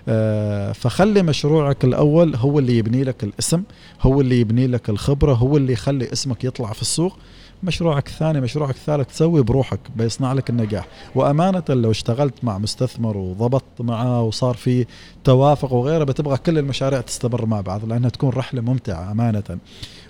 آه 0.08 0.72
فخلي 0.72 1.22
مشروعك 1.22 1.84
الأول 1.84 2.36
هو 2.36 2.58
اللي 2.58 2.78
يبني 2.78 3.04
لك 3.04 3.24
الاسم 3.24 3.62
هو 4.02 4.20
اللي 4.20 4.40
يبني 4.40 4.66
لك 4.66 4.90
الخبرة 4.90 5.34
هو 5.34 5.56
اللي 5.56 5.72
يخلي 5.72 6.12
اسمك 6.12 6.44
يطلع 6.44 6.72
في 6.72 6.82
السوق. 6.82 7.16
مشروعك 7.62 8.06
الثاني 8.06 8.40
مشروعك 8.40 8.74
الثالث 8.74 9.08
تسوي 9.08 9.42
بروحك 9.42 9.80
بيصنع 9.96 10.32
لك 10.32 10.50
النجاح. 10.50 10.86
وأمانة 11.14 11.64
لو 11.68 11.90
اشتغلت 11.90 12.34
مع 12.42 12.58
مستثمر 12.58 13.16
وضبطت 13.16 13.80
معاه 13.80 14.22
وصار 14.22 14.54
في 14.54 14.86
توافق 15.24 15.72
وغيره 15.72 16.04
بتبغى 16.04 16.36
كل 16.36 16.58
المشاريع 16.58 17.00
تستمر 17.00 17.46
مع 17.46 17.60
بعض 17.60 17.84
لأنها 17.84 18.10
تكون 18.10 18.30
رحلة 18.30 18.60
ممتعة 18.60 19.12
أمانة. 19.12 19.58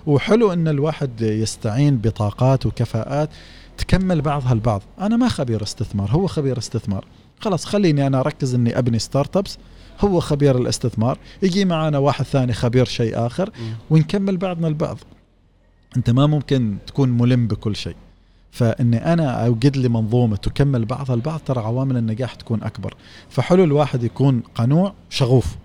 وحلو 0.07 0.53
أن 0.53 0.67
الواحد 0.67 1.21
يستعين 1.21 1.97
بطاقات 1.97 2.65
وكفاءات 2.65 3.29
تكمل 3.77 4.21
بعضها 4.21 4.53
البعض 4.53 4.81
أنا 5.01 5.17
ما 5.17 5.27
خبير 5.29 5.63
استثمار 5.63 6.11
هو 6.11 6.27
خبير 6.27 6.57
استثمار. 6.57 7.05
خلاص 7.39 7.65
خليني 7.65 8.07
أنا 8.07 8.19
أركز 8.19 8.55
أني 8.55 8.77
أبني 8.79 8.99
ستارت 8.99 9.37
أبس. 9.37 9.57
هو 9.99 10.19
خبير 10.19 10.57
الاستثمار. 10.57 11.17
يجي 11.43 11.65
معنا 11.65 11.97
واحد 11.97 12.25
ثاني 12.25 12.53
خبير 12.53 12.85
شيء 12.85 13.25
آخر 13.25 13.49
ونكمل 13.89 14.37
بعضنا 14.37 14.67
البعض. 14.67 14.97
أنت 15.97 16.09
ما 16.09 16.27
ممكن 16.27 16.77
تكون 16.87 17.09
ملم 17.09 17.47
بكل 17.47 17.75
شيء. 17.75 17.95
فإني 18.51 19.13
أنا 19.13 19.45
أوجد 19.45 19.77
لي 19.77 19.89
منظومة 19.89 20.35
تكمل 20.35 20.85
بعضها 20.85 21.15
البعض 21.15 21.39
ترى 21.45 21.59
عوامل 21.59 21.97
النجاح 21.97 22.35
تكون 22.35 22.63
أكبر. 22.63 22.95
فحلو 23.29 23.63
الواحد 23.63 24.03
يكون 24.03 24.43
قنوع 24.55 24.93
شغوف. 25.09 25.55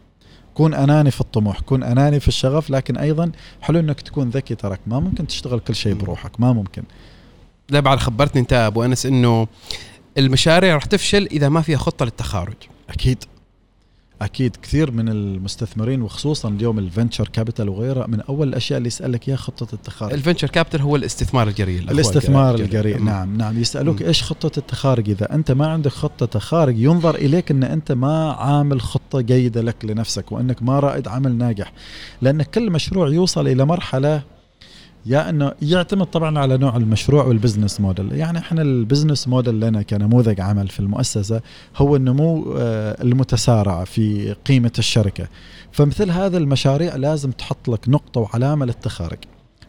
كون 0.55 0.75
أناني 0.75 1.11
في 1.11 1.21
الطموح 1.21 1.61
كون 1.61 1.83
أناني 1.83 2.21
في 2.21 2.29
الشغف 2.29 2.71
لكن 2.71 2.97
أيضا 2.97 3.33
حلو 3.61 3.81
إنك 3.81 4.01
تكون 4.01 4.31
ذكي 4.31 4.55
تراك 4.55 4.81
ما 4.87 5.01
ممكن 5.01 5.27
تشتغل 5.27 5.61
كل 5.61 5.75
شيء 5.75 5.95
بروحك 5.95 6.41
ما 6.41 6.53
ممكن. 6.53 6.83
لا 7.71 7.81
بعد 7.81 7.99
خبرتني 7.99 8.41
انت 8.41 8.53
أبو 8.53 8.85
أنس 8.85 9.07
إنه 9.07 9.49
المشاريع 10.19 10.75
راح 10.75 10.85
تفشل 10.85 11.29
إذا 11.33 11.49
ما 11.49 11.63
فيها 11.63 11.79
خطة 11.79 12.05
للتخارج. 12.05 12.57
أكيد. 12.91 13.25
أكيد 14.23 14.57
كثير 14.57 14.91
من 14.91 15.09
المستثمرين 15.09 16.03
وخصوصا 16.03 16.49
اليوم 16.49 16.79
ال 16.79 16.85
venture 16.85 17.29
capital 17.29 17.69
وغيره 17.69 18.07
من 18.07 18.21
أول 18.21 18.49
الأشياء 18.49 18.79
اللي 18.79 18.87
يسألك 18.87 19.29
إياها 19.29 19.37
خطة 19.37 19.75
التخارج 19.75 20.13
ال 20.13 20.17
venture 20.17 20.49
capital 20.49 20.81
هو 20.81 20.97
الاستثمار 20.97 21.49
الجريء 21.49 21.79
الاستثمار 21.79 22.55
الجريء. 22.55 22.99
مم. 22.99 23.07
نعم 23.07 23.37
نعم 23.37 23.61
يسألوك 23.61 24.03
مم. 24.03 24.09
إيش 24.09 24.23
خطة 24.23 24.59
التخارج 24.59 25.11
إذا 25.11 25.35
أنت 25.35 25.53
ما 25.53 25.67
عندك 25.67 25.91
خطة 25.91 26.27
تخارج 26.27 26.79
ينظر 26.79 27.15
إليك 27.15 27.51
إن 27.51 27.65
أنت 27.65 27.93
ما 27.93 28.33
عامل 28.33 28.81
خطة 28.81 29.21
جيدة 29.21 29.63
لك 29.63 29.85
لنفسك 29.85 30.33
وإنك 30.33 30.63
ما 30.63 30.81
رائد 30.81 31.09
عمل 31.09 31.39
ناجح 31.39 31.73
لأن 32.23 32.43
كل 32.43 32.71
مشروع 32.71 33.09
يوصل 33.09 33.49
إلى 33.49 33.65
مرحلة 33.65 34.23
يا 35.07 35.31
إنه 35.31 35.53
يعتمد 35.63 36.07
طبعا 36.07 36.39
على 36.39 36.57
نوع 36.59 36.77
المشروع 36.77 37.25
وال 37.25 37.36
business 37.36 37.81
model 37.81 38.13
يعني 38.13 38.39
إحنا 38.39 38.63
ال 38.63 38.70
business 38.70 39.29
model 39.29 39.61
لنا 39.61 39.83
كنموذج 39.83 40.41
عمل 40.41 40.69
في 40.69 40.81
المؤسسة 40.81 41.41
هو 41.77 41.97
النمو 41.97 42.55
آه، 42.59 43.03
المتسارع 43.03 43.85
في 43.85 44.37
قيمة 44.47 44.73
الشركة. 44.79 45.29
فمثل 45.73 46.11
هذا 46.11 46.39
المشاريع 46.39 46.97
لازم 46.97 47.31
تحط 47.31 47.69
لك 47.69 47.89
نقطة 47.89 48.21
وعلامة 48.21 48.67
للتخارج 48.67 49.19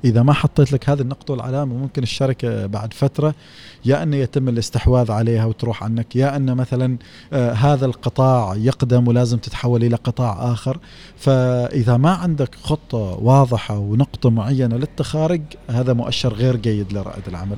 إذا 0.03 0.23
ما 0.23 0.33
حطيت 0.33 0.71
لك 0.71 0.89
هذه 0.89 1.01
النقطة 1.01 1.31
والعلامة 1.31 1.77
ممكن 1.77 2.03
الشركة 2.03 2.65
بعد 2.65 2.93
فترة 2.93 3.35
يا 3.85 4.03
ان 4.03 4.13
يتم 4.13 4.49
الاستحواذ 4.49 5.11
عليها 5.11 5.45
وتروح 5.45 5.83
عنك 5.83 6.15
يا 6.15 6.35
ان 6.35 6.55
مثلا 6.55 6.97
آه 7.33 7.51
هذا 7.51 7.85
القطاع 7.85 8.55
يقدم 8.55 9.07
ولازم 9.07 9.37
تتحول 9.37 9.83
إلى 9.83 9.95
قطاع 9.95 10.51
آخر. 10.53 10.77
فإذا 11.17 11.97
ما 11.97 12.11
عندك 12.11 12.55
خطة 12.55 12.97
واضحة 12.97 13.77
ونقطة 13.77 14.29
معينة 14.29 14.77
للتخارج 14.77 15.41
هذا 15.69 15.93
مؤشر 15.93 16.33
غير 16.33 16.55
جيد 16.55 16.93
لرائد 16.93 17.27
العمل. 17.27 17.57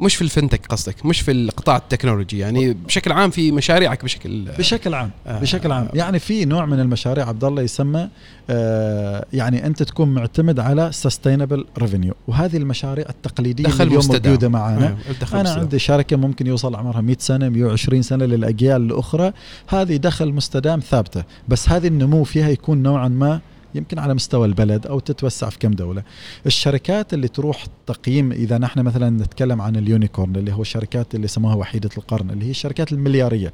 مش 0.00 0.16
في 0.16 0.22
ال 0.22 0.27
fintech 0.27 0.66
قصدك 0.66 1.06
مش 1.06 1.20
في 1.20 1.30
القطاع 1.30 1.76
التكنولوجي 1.76 2.38
يعني 2.38 2.72
بشكل 2.72 3.12
عام 3.12 3.30
في 3.30 3.52
مشاريعك 3.52 4.04
بشكل 4.04 4.44
بشكل 4.58 4.94
عام 4.94 5.10
آه. 5.26 5.38
بشكل 5.40 5.72
عام. 5.72 5.88
يعني 5.94 6.18
في 6.18 6.44
نوع 6.44 6.66
من 6.66 6.80
المشاريع 6.80 7.28
عبد 7.28 7.44
الله 7.44 7.62
يسمى 7.62 8.08
آه 8.50 9.24
يعني 9.32 9.66
أنت 9.66 9.82
تكون 9.82 10.14
معتمد 10.14 10.60
على 10.60 10.92
sustainable 10.92 11.64
revenue 11.78 12.14
وهذه 12.28 12.56
المشاريع 12.56 13.06
التقليدية 13.08 13.64
دخل 13.64 13.74
اللي 13.74 13.84
اليوم 13.84 13.98
مستدام. 13.98 14.32
موجودة 14.32 14.48
معنا 14.48 14.96
آه، 15.32 15.40
أنا. 15.40 15.50
عندي 15.50 15.78
شركة 15.78 16.16
ممكن 16.16 16.46
يوصل 16.46 16.74
عمرها 16.74 17.00
100 17.00 17.16
سنة 17.20 17.48
120 17.48 18.02
سنة 18.02 18.24
للأجيال 18.24 18.82
الأخرى. 18.82 19.32
هذه 19.68 19.96
دخل 19.96 20.32
مستدام 20.32 20.80
ثابتة. 20.80 21.24
بس 21.48 21.68
هذه 21.68 21.86
النمو 21.86 22.24
فيها 22.24 22.48
يكون 22.48 22.82
نوعا 22.82 23.08
ما 23.08 23.40
يمكن 23.74 23.98
على 23.98 24.14
مستوى 24.14 24.46
البلد 24.46 24.86
أو 24.86 24.98
تتوسع 24.98 25.48
في 25.48 25.58
كم 25.58 25.70
دولة. 25.70 26.02
الشركات 26.46 27.14
اللي 27.14 27.28
تروح 27.28 27.64
تقييم 27.86 28.32
إذا 28.32 28.58
نحن 28.58 28.80
مثلا 28.80 29.10
نتكلم 29.10 29.62
عن 29.62 29.76
ال 29.76 29.83
unicorn 29.83 30.36
اللي 30.36 30.52
هو 30.52 30.62
الشركات 30.62 31.14
اللي 31.14 31.28
سموها 31.28 31.54
وحيدة 31.54 31.90
القرن 31.98 32.30
اللي 32.30 32.44
هي 32.46 32.50
الشركات 32.50 32.92
المليارية. 32.92 33.52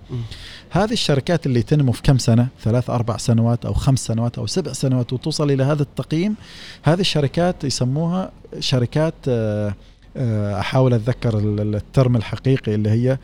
هذه 0.71 0.93
الشركات 0.93 1.47
اللي 1.47 1.63
تنمو 1.63 1.93
في 1.93 2.03
كم 2.03 2.19
سنة؟ 2.19 2.49
ثلاث 2.63 2.91
أربع 2.91 3.17
سنوات 3.17 3.65
أو 3.67 3.73
خمس 3.75 4.07
سنوات 4.07 4.39
أو 4.39 4.47
سبع 4.47 4.73
سنوات 4.73 5.13
وتوصل 5.13 5.51
إلى 5.51 5.63
هذا 5.65 5.83
التقييم 5.83 6.35
هذه 6.83 7.01
الشركات 7.01 7.65
يسموها 7.65 8.33
شركات 8.59 9.15
آه، 9.29 9.75
آه، 10.17 10.61
أحاول 10.61 10.95
أتذكر 10.95 11.39
ال- 11.39 11.61
ال- 11.61 11.75
ال 11.75 11.83
term 11.83 12.17
الحقيقي 12.17 12.75
اللي 12.75 12.91
هي 12.91 13.19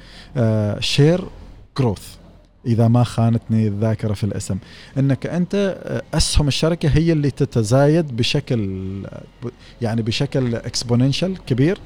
share 0.80 1.24
growth 1.78 2.16
إذا 2.66 2.88
ما 2.88 3.04
خانتني 3.04 3.66
الذاكرة 3.66 4.12
في 4.14 4.24
الاسم. 4.24 4.58
إنك 4.98 5.26
أنت 5.26 5.80
آه، 5.84 6.02
أسهم 6.16 6.48
الشركة 6.48 6.88
هي 6.88 7.12
اللي 7.12 7.30
تتزايد 7.30 8.16
بشكل 8.16 8.58
ب- 9.44 9.48
يعني 9.82 10.02
بشكل 10.02 10.54
exponential 10.55 11.38
كبير 11.46 11.78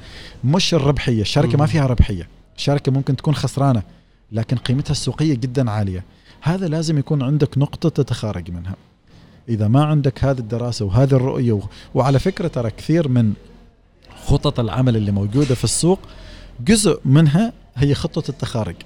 مش 0.44 0.74
الربحية. 0.74 1.20
الشركة 1.22 1.58
ما. 1.58 1.66
فيها 1.66 1.86
ربحية. 1.86 2.28
الشركة 2.56 2.92
ممكن 2.92 3.16
تكون 3.16 3.34
خسرانة 3.34 3.82
لكن 4.32 4.56
قيمتها 4.56 4.92
السوقية 4.92 5.34
جدا 5.34 5.70
عالية. 5.70 6.04
هذا 6.40 6.68
لازم 6.68 6.98
يكون 6.98 7.22
عندك 7.22 7.58
نقطة 7.58 7.88
تتخارج 7.88 8.50
منها. 8.50 8.76
إذا 9.48 9.68
ما 9.68 9.84
عندك 9.84 10.24
هذه 10.24 10.38
الدراسة 10.38 10.84
وهذه 10.84 11.14
الرؤية 11.14 11.52
و- 11.52 11.62
وعلى 11.94 12.18
فكرة 12.18 12.48
ترى 12.48 12.70
كثير 12.70 13.08
من 13.08 13.32
خطط 14.26 14.60
العمل 14.60 14.96
اللي 14.96 15.10
موجودة 15.10 15.54
في 15.54 15.64
السوق 15.64 15.98
جزء 16.66 17.00
منها 17.04 17.52
هي 17.76 17.94
خطة 17.94 18.30
التخارج. 18.30 18.76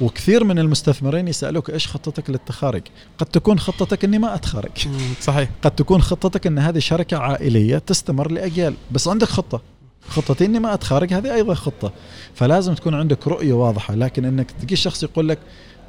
وكثير 0.00 0.44
من 0.44 0.58
المستثمرين 0.58 1.28
يسألوك 1.28 1.70
إيش 1.70 1.88
خطتك 1.88 2.30
للتخارج؟ 2.30 2.82
قد 3.18 3.26
تكون 3.26 3.58
خطتك 3.58 4.04
إني 4.04 4.18
ما 4.18 4.34
أتخارج. 4.34 4.88
صحيح. 5.20 5.50
قد 5.62 5.70
تكون 5.70 6.02
خطتك 6.02 6.46
إن 6.46 6.58
هذه 6.58 6.78
شركة 6.78 7.16
عائلية 7.16 7.78
تستمر 7.78 8.30
لاجيال 8.30 8.74
بس 8.92 9.08
عندك 9.08 9.28
خطة. 9.28 9.62
خطتي 10.08 10.44
إني 10.44 10.58
ما 10.58 10.74
أتخارج 10.74 11.12
هذه 11.12 11.34
أيضا 11.34 11.54
خطة. 11.54 11.92
فلازم 12.34 12.74
تكون 12.74 12.94
عندك 12.94 13.28
رؤية 13.28 13.52
واضحة 13.52 13.94
لكن 13.94 14.24
إنك 14.24 14.50
تجي 14.50 14.76
شخص 14.76 15.02
يقول 15.02 15.28
لك 15.28 15.38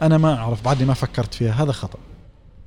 أنا 0.02 0.18
ما 0.18 0.36
أعرف 0.36 0.64
بعدني 0.66 0.86
ما 0.86 0.94
فكرت 0.94 1.34
فيها 1.34 1.64
هذا 1.64 1.72
خطأ. 1.72 2.00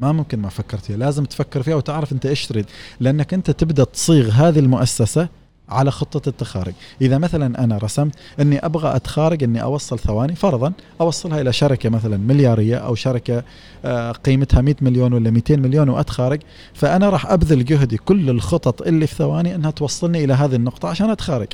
ما 0.00 0.12
ممكن 0.12 0.38
ما 0.38 0.48
فكرت 0.48 0.84
فيها 0.84 0.96
لازم 0.96 1.24
تفكر 1.24 1.62
فيها 1.62 1.74
وتعرف 1.74 2.12
أنت 2.12 2.26
إيش 2.26 2.46
تريد. 2.46 2.66
لأنك 3.00 3.34
أنت 3.34 3.50
تبدأ 3.50 3.84
تصيغ 3.84 4.30
هذه 4.30 4.58
المؤسسة 4.58 5.28
على 5.70 5.90
خطة 5.90 6.28
التخارج. 6.28 6.72
إذا 7.00 7.18
مثلا 7.18 7.64
أنا 7.64 7.78
رسمت 7.78 8.14
أني 8.40 8.58
أبغى 8.58 8.96
أتخارج 8.96 9.42
أني 9.42 9.62
أوصل 9.62 9.98
ثواني 9.98 10.34
فرضا 10.34 10.72
أوصلها 11.00 11.40
إلى 11.40 11.52
شركة 11.52 11.88
مثلا 11.88 12.16
مليارية 12.16 12.76
أو 12.76 12.94
شركة 12.94 13.42
آه، 13.84 14.12
قيمتها 14.12 14.60
100 14.60 14.74
مليون 14.80 15.12
ولا 15.12 15.30
200 15.30 15.56
مليون 15.56 15.88
وأتخارج 15.88 16.40
فأنا 16.74 17.08
راح 17.08 17.26
أبذل 17.26 17.64
جهدي 17.64 17.96
كل 17.96 18.30
الخطط 18.30 18.82
اللي 18.82 19.06
في 19.06 19.14
ثواني 19.14 19.54
أنها 19.54 19.70
توصلني 19.70 20.24
إلى 20.24 20.32
هذه 20.32 20.54
النقطة 20.54 20.88
عشان 20.88 21.10
أتخارج. 21.10 21.48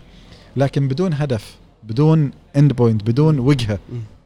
لكن 0.56 0.88
بدون 0.88 1.14
هدف 1.14 1.56
بدون 1.82 2.30
end 2.56 2.72
point 2.72 3.02
بدون 3.02 3.38
وجهة. 3.38 3.78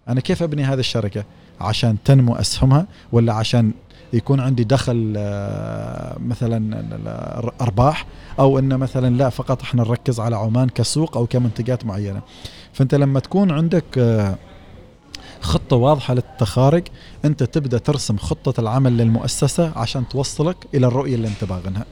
أنا 0.09 0.20
كيف 0.20 0.43
أبني 0.43 0.64
هذه 0.64 0.78
الشركة؟ 0.78 1.24
عشان 1.61 1.97
تنمو 2.05 2.34
أسهمها 2.34 2.86
ولا 3.12 3.32
عشان 3.32 3.72
يكون 4.13 4.41
عندي 4.41 4.65
دخل 4.65 5.15
آه، 5.17 6.17
مثلا 6.19 6.83
أرباح 7.61 8.07
أو 8.39 8.59
إن 8.59 8.77
مثلا 8.77 9.17
لا 9.17 9.29
فقط 9.31 9.63
إحنا 9.63 9.83
نركز 9.83 10.21
على 10.21 10.37
عمان 10.37 10.69
كسوق 10.69 11.17
أو 11.17 11.27
كمنتجات 11.27 11.87
معينة. 11.87 12.23
فأنت 12.73 12.95
لما 12.95 13.21
تكون 13.21 13.51
عندك 13.51 13.99
آه، 13.99 14.35
خطة 15.41 15.77
واضحة 15.77 16.15
للتخارج 16.15 16.83
أنت 17.25 17.43
تبدأ 17.43 17.79
ترسم 17.79 18.17
خطة 18.17 18.61
العمل 18.61 18.97
للمؤسسة 18.97 19.73
عشان 19.77 20.09
توصلك 20.09 20.57
إلى 20.75 20.87
الرؤية 20.87 21.15
اللي 21.15 21.29
أنت 21.29 21.45
باغنها. 21.45 21.85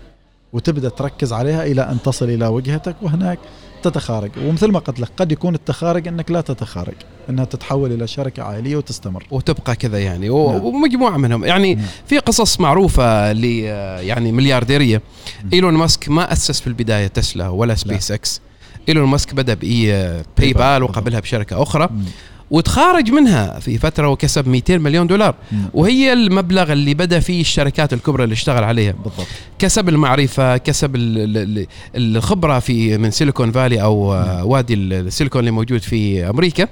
وتبدأ 0.53 0.89
تركز 0.89 1.33
عليها 1.33 1.65
إلى 1.67 1.83
أن 1.83 2.03
تصل 2.03 2.25
إلى 2.29 2.47
وجهتك 2.47 2.97
وهناك 3.03 3.39
تتخارج 3.83 4.31
ومثل 4.47 4.71
ما 4.73 4.79
قلت 4.79 5.01
لك 5.01 5.09
قد 5.17 5.33
يكون 5.33 5.55
التخارج 5.55 6.09
أنك 6.09 6.31
لا 6.31 6.41
تتخارج 6.41 6.95
أنها 7.31 7.45
تتحول 7.45 7.93
إلى 7.93 8.07
شركة 8.07 8.43
عائلية 8.43 8.77
وتستمر 8.77 9.27
وتبقى 9.31 9.77
كذا 9.77 9.99
يعني 9.99 10.31
و- 10.31 10.53
نعم. 10.53 10.65
ومجموعة 10.65 11.17
منهم 11.17 11.45
يعني 11.45 11.75
نعم. 11.75 11.85
في 12.07 12.19
قصص 12.19 12.61
معروفة 12.61 13.33
ل 13.33 13.45
يعني 13.45 14.33
مليارديرية 14.33 15.03
مم. 15.45 15.51
إيلون 15.53 15.75
ماسك 15.75 16.09
ما 16.09 16.33
أسس 16.33 16.61
في 16.61 16.67
البداية 16.67 17.07
تسلا 17.07 17.49
ولا 17.49 17.75
سبيس 17.75 18.11
إكس 18.13 18.41
إيلون 18.89 19.09
ماسك 19.09 19.35
بدأ 19.35 19.55
ب 19.55 20.23
PayPal. 20.39 20.83
وقبلها 20.83 21.21
بشركة 21.21 21.63
أخرى 21.63 21.89
مم. 21.91 22.05
وتخارج 22.51 23.11
منها 23.11 23.59
في 23.61 23.79
فترة 23.79 24.09
وكسب 24.09 24.49
200 24.49 24.79
مليون 24.79 25.07
دولار 25.07 25.35
مم. 25.53 25.59
وهي 25.75 26.13
المبلغ 26.13 26.73
اللي 26.73 26.95
بدأ 26.95 27.21
فيه 27.21 27.41
الشركات 27.41 27.93
الكبرى 27.93 28.25
اللي 28.25 28.33
اشتغل 28.33 28.65
عليها 28.65 28.93
بالضبط 28.93 29.27
كسب 29.59 29.89
المعرفة 29.89 30.57
كسب 30.57 30.97
ال- 30.97 31.19
ال- 31.19 31.67
ال- 31.97 32.17
الخبرة 32.17 32.59
في 32.59 32.99
من 32.99 33.11
Silicon 33.11 33.53
Valley 33.53 33.83
أو 33.83 34.15
آه، 34.15 34.27
نعم. 34.37 34.47
وادي 34.47 34.75
ال- 34.75 34.93
السيليكون 34.93 35.41
اللي 35.41 35.51
موجود 35.51 35.81
في 35.83 36.29
أمريكا 36.31 36.69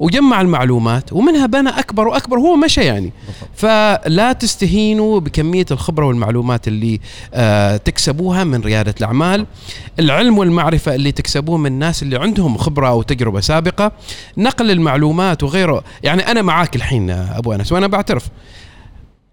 وجمع 0.00 0.40
المعلومات 0.40 1.12
ومنها 1.12 1.46
بنى 1.46 1.68
أكبر 1.68 2.08
وأكبر 2.08 2.38
هو 2.38 2.56
مشى 2.56 2.80
يعني. 2.80 3.12
فلا 3.54 4.32
تستهينوا 4.32 5.20
بكمية 5.20 5.66
الخبرة 5.70 6.06
والمعلومات 6.06 6.68
اللي 6.68 7.00
آه 7.34 7.76
تكسبوها 7.76 8.44
من 8.44 8.60
ريادة 8.60 8.94
الأعمال. 9.00 9.46
العلم 9.98 10.38
والمعرفة 10.38 10.94
اللي 10.94 11.12
تكسبوه 11.12 11.56
من 11.56 11.66
الناس 11.66 12.02
اللي 12.02 12.16
عندهم 12.18 12.56
خبرة 12.56 12.88
أو 12.88 13.02
تجربة 13.02 13.40
سابقة. 13.40 13.92
نقل 14.38 14.70
المعلومات 14.70 15.42
وغيره. 15.42 15.84
يعني 16.02 16.30
أنا 16.30 16.42
معاك 16.42 16.76
الحين 16.76 17.10
أبو 17.10 17.52
أنس 17.52 17.72
وأنا 17.72 17.86
بعترف. 17.86 18.24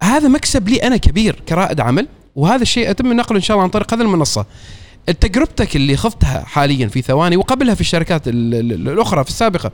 هذا 0.02 0.28
مكسب 0.28 0.68
لي 0.68 0.76
أنا 0.76 0.96
كبير 0.96 1.42
كرائد 1.48 1.80
عمل 1.80 2.08
وهذا 2.36 2.62
الشيء 2.62 2.90
يتم 2.90 3.12
نقله 3.12 3.36
إن 3.38 3.42
شاء 3.42 3.54
الله 3.54 3.64
عن 3.64 3.70
طريق 3.70 3.94
هذه 3.94 4.00
المنصة. 4.00 4.46
تجربتك 5.20 5.76
اللي 5.76 5.96
خضتها 5.96 6.44
حاليا 6.46 6.86
في 6.88 7.02
ثواني 7.02 7.36
وقبلها 7.36 7.74
في 7.74 7.80
الشركات 7.80 8.28
ال- 8.28 8.54
ال- 8.54 8.88
الأخرى 8.88 9.24
في 9.24 9.30
السابقة 9.30 9.70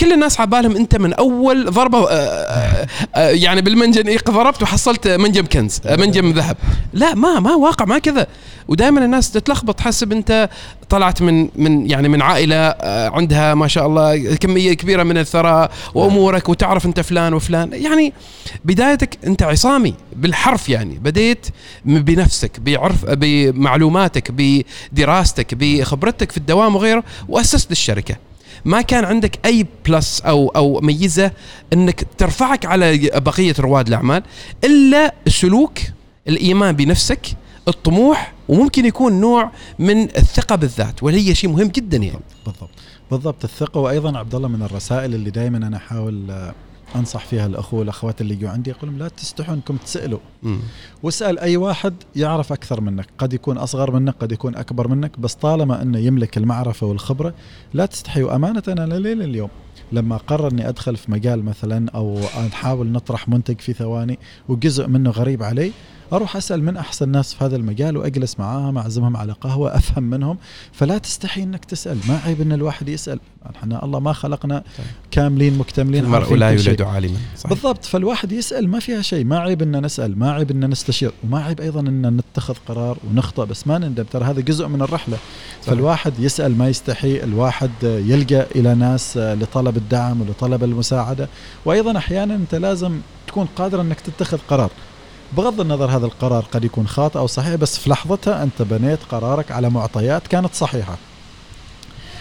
كل 0.00 0.12
الناس 0.12 0.40
على 0.40 0.50
بالهم 0.50 0.76
انت 0.76 0.96
من 0.96 1.12
اول 1.12 1.70
ضربة 1.70 1.98
آه، 1.98 2.12
آه، 2.12 2.86
آه، 3.14 3.30
يعني 3.30 3.60
بالمنجن 3.60 4.08
إيه 4.08 4.18
ضربت 4.30 4.62
وحصلت 4.62 5.08
منجم 5.08 5.46
كنز 5.46 5.80
منجم 5.98 6.30
ذهب. 6.32 6.56
لا 6.92 7.14
ما 7.14 7.40
ما 7.40 7.54
واقع 7.54 7.84
ما 7.84 7.98
كذا. 7.98 8.26
ودائما 8.68 9.04
الناس 9.04 9.30
تتلخبط 9.30 9.78
تحسب 9.78 10.12
انت 10.12 10.48
طلعت 10.88 11.22
من 11.22 11.48
من 11.56 11.90
يعني 11.90 12.08
من 12.08 12.22
عائلة 12.22 12.74
عندها 13.14 13.54
ما 13.54 13.68
شاء 13.68 13.86
الله 13.86 14.34
كمية 14.34 14.72
كبيرة 14.72 15.02
من 15.02 15.18
الثراء 15.18 15.70
وأمورك 15.94 16.48
وتعرف 16.48 16.86
انت 16.86 17.00
فلان 17.00 17.34
وفلان. 17.34 17.70
يعني 17.72 18.12
بدايتك 18.64 19.18
انت 19.26 19.42
عصامي 19.42 19.94
بالحرف 20.16 20.68
يعني. 20.68 20.98
بديت 20.98 21.46
بنفسك 21.84 22.60
بعرف 22.60 23.04
بمعلوماتك 23.04 24.30
بدراستك 24.30 25.54
بخبرتك 25.54 26.32
في 26.32 26.36
الدوام 26.36 26.76
وغيره 26.76 27.04
وأسست 27.28 27.70
الشركة 27.70 28.27
ما 28.64 28.80
كان 28.80 29.04
عندك 29.04 29.46
أي 29.46 29.66
بلس 29.86 30.20
أو 30.20 30.48
أو 30.48 30.80
ميزة 30.80 31.32
إنك 31.72 32.06
ترفعك 32.18 32.66
على 32.66 33.10
بقية 33.14 33.54
رواد 33.60 33.88
الأعمال 33.88 34.22
إلا 34.64 35.14
السلوك 35.26 35.78
الإيمان 36.28 36.76
بنفسك 36.76 37.26
الطموح 37.68 38.32
وممكن 38.48 38.86
يكون 38.86 39.20
نوع 39.20 39.50
من 39.78 40.02
الثقة 40.02 40.56
بالذات 40.56 41.02
وهي 41.02 41.34
شيء 41.34 41.50
مهم 41.50 41.68
جدا 41.68 41.96
يعني. 41.96 42.20
بالضبط. 42.46 42.70
بالضبط. 43.10 43.44
الثقة 43.44 43.80
وأيضا 43.80 44.18
عبد 44.18 44.34
الله 44.34 44.48
من 44.48 44.62
الرسائل 44.62 45.14
اللي 45.14 45.30
دائما 45.30 45.58
أنا 45.58 45.76
أحاول 45.76 46.30
آه، 46.30 46.54
أنصح 46.96 47.24
فيها 47.24 47.46
الأخوة 47.46 47.80
والأخوات 47.80 48.20
اللي 48.20 48.34
يجوا 48.34 48.50
عندي 48.50 48.72
أقول 48.72 48.90
لهم 48.90 48.98
لا 48.98 49.08
تستحوا 49.08 49.54
انكم 49.54 49.76
تسألوا. 49.76 50.18
واسأل 51.02 51.38
أي 51.38 51.56
واحد 51.56 51.94
يعرف 52.16 52.52
أكثر 52.52 52.80
منك 52.80 53.06
قد 53.18 53.32
يكون 53.32 53.58
أصغر 53.58 53.90
منك 53.90 54.14
قد 54.20 54.32
يكون 54.32 54.56
أكبر 54.56 54.88
منك 54.88 55.18
بس 55.20 55.34
طالما 55.34 55.82
أنه 55.82 55.98
يملك 55.98 56.38
المعرفة 56.38 56.86
والخبرة 56.86 57.34
لا 57.74 57.86
تستحي 57.86 58.22
وامانه 58.22 58.62
أنا 58.68 58.94
ليل 58.94 59.22
اليوم 59.22 59.48
لما 59.92 60.16
قرر 60.16 60.50
إني 60.52 60.68
أدخل 60.68 60.96
في 60.96 61.10
مجال 61.10 61.44
مثلا 61.44 61.90
أو 61.90 62.20
نحاول 62.46 62.92
نطرح 62.92 63.28
منتج 63.28 63.60
في 63.60 63.72
ثواني 63.72 64.18
وجزء 64.48 64.86
منه 64.86 65.10
غريب 65.10 65.42
علي 65.42 65.72
أروح 66.12 66.36
أسأل 66.36 66.64
من 66.64 66.76
أحسن 66.76 67.08
ناس 67.08 67.34
في 67.34 67.44
هذا 67.44 67.56
المجال 67.56 67.96
وأجلس 67.96 68.40
معاهم 68.40 68.78
أعزمهم 68.78 69.16
على 69.16 69.32
قهوة 69.32 69.76
أفهم 69.76 70.02
منهم. 70.02 70.38
فلا 70.72 70.98
تستحي 70.98 71.42
إنك 71.42 71.64
تسأل. 71.64 71.98
ما 72.08 72.20
عيب 72.24 72.40
إن 72.40 72.52
الواحد 72.52 72.88
يسأل. 72.88 73.20
إحنا 73.56 73.84
الله 73.84 74.00
ما 74.00 74.12
خلقنا 74.12 74.62
كاملين 75.10 75.58
مكتملين 75.58 76.04
المرء 76.04 76.34
لا. 76.34 76.50
يولد 76.50 76.82
عالما 76.82 77.18
صحيح. 77.36 77.50
بالضبط. 77.50 77.84
فالواحد 77.84 78.32
يسأل 78.32 78.68
ما 78.68 78.78
فيها 78.78 79.02
شيء. 79.02 79.24
ما 79.24 79.38
عيب 79.38 79.62
إن 79.62 79.84
نسأل. 79.84 80.18
ما 80.18 80.32
عيب 80.32 80.50
إن 80.50 80.70
نستشير. 80.70 81.12
وما 81.24 81.44
عيب 81.44 81.60
أيضا 81.60 81.80
إن 81.80 82.16
نتخذ 82.16 82.54
قرار 82.68 82.98
ونخطا 83.10 83.44
بس 83.44 83.66
ما 83.66 83.78
نندم. 83.78 84.04
ترى 84.04 84.24
هذا 84.24 84.40
جزء 84.40 84.66
من 84.68 84.82
الرحلة. 84.82 85.16
صحيح. 85.16 85.74
فالواحد 85.74 86.12
يسأل 86.18 86.58
ما 86.58 86.68
يستحي. 86.68 87.24
الواحد 87.24 87.70
يلجأ 87.82 88.46
إلى 88.56 88.74
ناس 88.74 89.16
لطلب 89.16 89.76
الدعم 89.76 90.20
ولطلب 90.20 90.64
المساعدة. 90.64 91.28
وأيضا 91.64 91.98
أحيانا 91.98 92.34
أنت 92.34 92.54
لازم 92.54 93.00
تكون 93.26 93.48
قادر 93.56 93.80
إنك 93.80 94.00
تتخذ 94.00 94.38
قرار. 94.48 94.70
بغض 95.36 95.60
النظر 95.60 95.90
هذا 95.90 96.06
القرار 96.06 96.44
قد 96.52 96.64
يكون 96.64 96.88
خاطئ 96.88 97.18
أو 97.18 97.26
صحيح 97.26 97.54
بس 97.54 97.78
في 97.78 97.90
لحظتها 97.90 98.42
أنت 98.42 98.62
بنيت 98.62 98.98
قرارك 99.10 99.50
على 99.50 99.70
معطيات 99.70 100.26
كانت 100.26 100.54
صحيحة. 100.54 100.96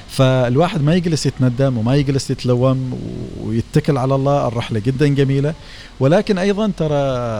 فالواحد 0.09 0.81
ما 0.81 0.95
يجلس 0.95 1.25
يتندم 1.25 1.77
وما 1.77 1.95
يجلس 1.95 2.31
يتلوم 2.31 2.99
ويتكل 3.43 3.97
على 3.97 4.15
الله 4.15 4.47
الرحلة 4.47 4.79
جدا 4.79 5.07
جميلة. 5.07 5.53
ولكن 5.99 6.37
أيضا 6.37 6.71
ترى 6.77 6.97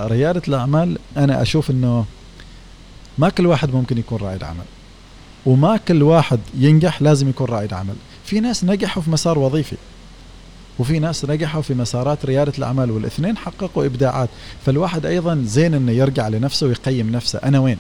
ريادة 0.08 0.42
الأعمال 0.48 1.00
أنا 1.18 1.42
أشوف 1.42 1.72
إنه 1.72 2.06
ما 3.18 3.30
كل 3.30 3.46
واحد 3.46 3.74
ممكن 3.74 3.98
يكون 3.98 4.18
رائد 4.18 4.44
عمل. 4.44 4.66
وما 5.46 5.78
كل 5.78 6.04
واحد 6.04 6.40
ينجح 6.58 7.02
لازم 7.02 7.30
يكون 7.30 7.48
رائد 7.48 7.74
عمل. 7.74 7.96
في 8.26 8.40
ناس 8.40 8.64
نجحوا 8.64 9.04
في 9.04 9.10
مسار 9.10 9.40
وظيفي. 9.40 9.76
وفي 10.80 11.00
ناس 11.00 11.26
نجحوا 11.26 11.62
في 11.62 11.74
مسارات 11.74 12.26
ريادة 12.26 12.54
الأعمال 12.58 12.92
والاثنين 12.92 13.38
حققوا 13.38 13.86
إبداعات. 13.86 14.30
فالواحد 14.66 15.06
أيضا 15.06 15.44
زين 15.46 15.74
أنه 15.74 15.92
يرجع 15.92 16.28
لنفسه 16.28 16.68
ويقيم 16.68 17.12
نفسه. 17.12 17.40
أنا 17.40 17.60
وين؟ 17.60 17.78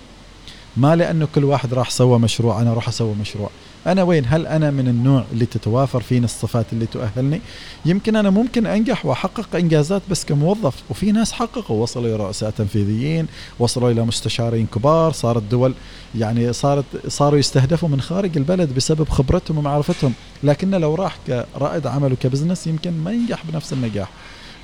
ما 0.78 0.96
لأنه 0.96 1.28
كل 1.36 1.44
واحد 1.44 1.74
راح 1.74 1.90
سوى 1.90 2.20
مشروع 2.20 2.62
أنا 2.62 2.74
راح 2.74 2.88
أسوي 2.88 3.16
مشروع. 3.22 3.50
أنا 3.88 4.04
وين؟ 4.04 4.24
هل 4.28 4.48
أنا 4.48 4.72
من 4.72 4.88
النوع 4.88 5.24
اللي 5.34 5.46
تتوافر 5.46 6.02
فيني 6.02 6.26
الصفات 6.26 6.66
اللي 6.74 6.86
تؤهلني؟ 6.86 7.42
يمكن 7.86 8.16
أنا 8.16 8.30
ممكن 8.30 8.66
أنجح 8.66 9.06
وأحقق 9.06 9.56
إنجازات 9.56 10.02
بس 10.10 10.26
كموظف 10.26 10.74
وفي 10.90 11.12
ناس 11.12 11.32
حققوا 11.32 11.82
وصلوا 11.84 12.06
إلى 12.06 12.16
رؤساء 12.16 12.50
تنفيذيين 12.50 13.28
وصلوا 13.60 13.92
إلى 13.92 14.06
مستشارين 14.06 14.68
كبار 14.76 15.12
صارت 15.12 15.44
دول 15.44 15.74
يعني 16.16 16.54
صارت 16.54 16.86
صاروا 17.08 17.40
يستهدفوا 17.40 17.90
من 17.90 18.02
خارج 18.02 18.38
البلد 18.38 18.76
بسبب 18.76 19.10
خبرتهم 19.10 19.58
ومعرفتهم. 19.58 20.14
لكن 20.44 20.72
لو 20.72 20.96
راح 20.96 21.18
كرائد 21.28 21.88
عمل 21.88 22.14
وكبزنس 22.14 22.68
يمكن 22.68 22.92
ما 22.92 23.12
ينجح 23.12 23.44
بنفس 23.46 23.74
النجاح. 23.74 24.10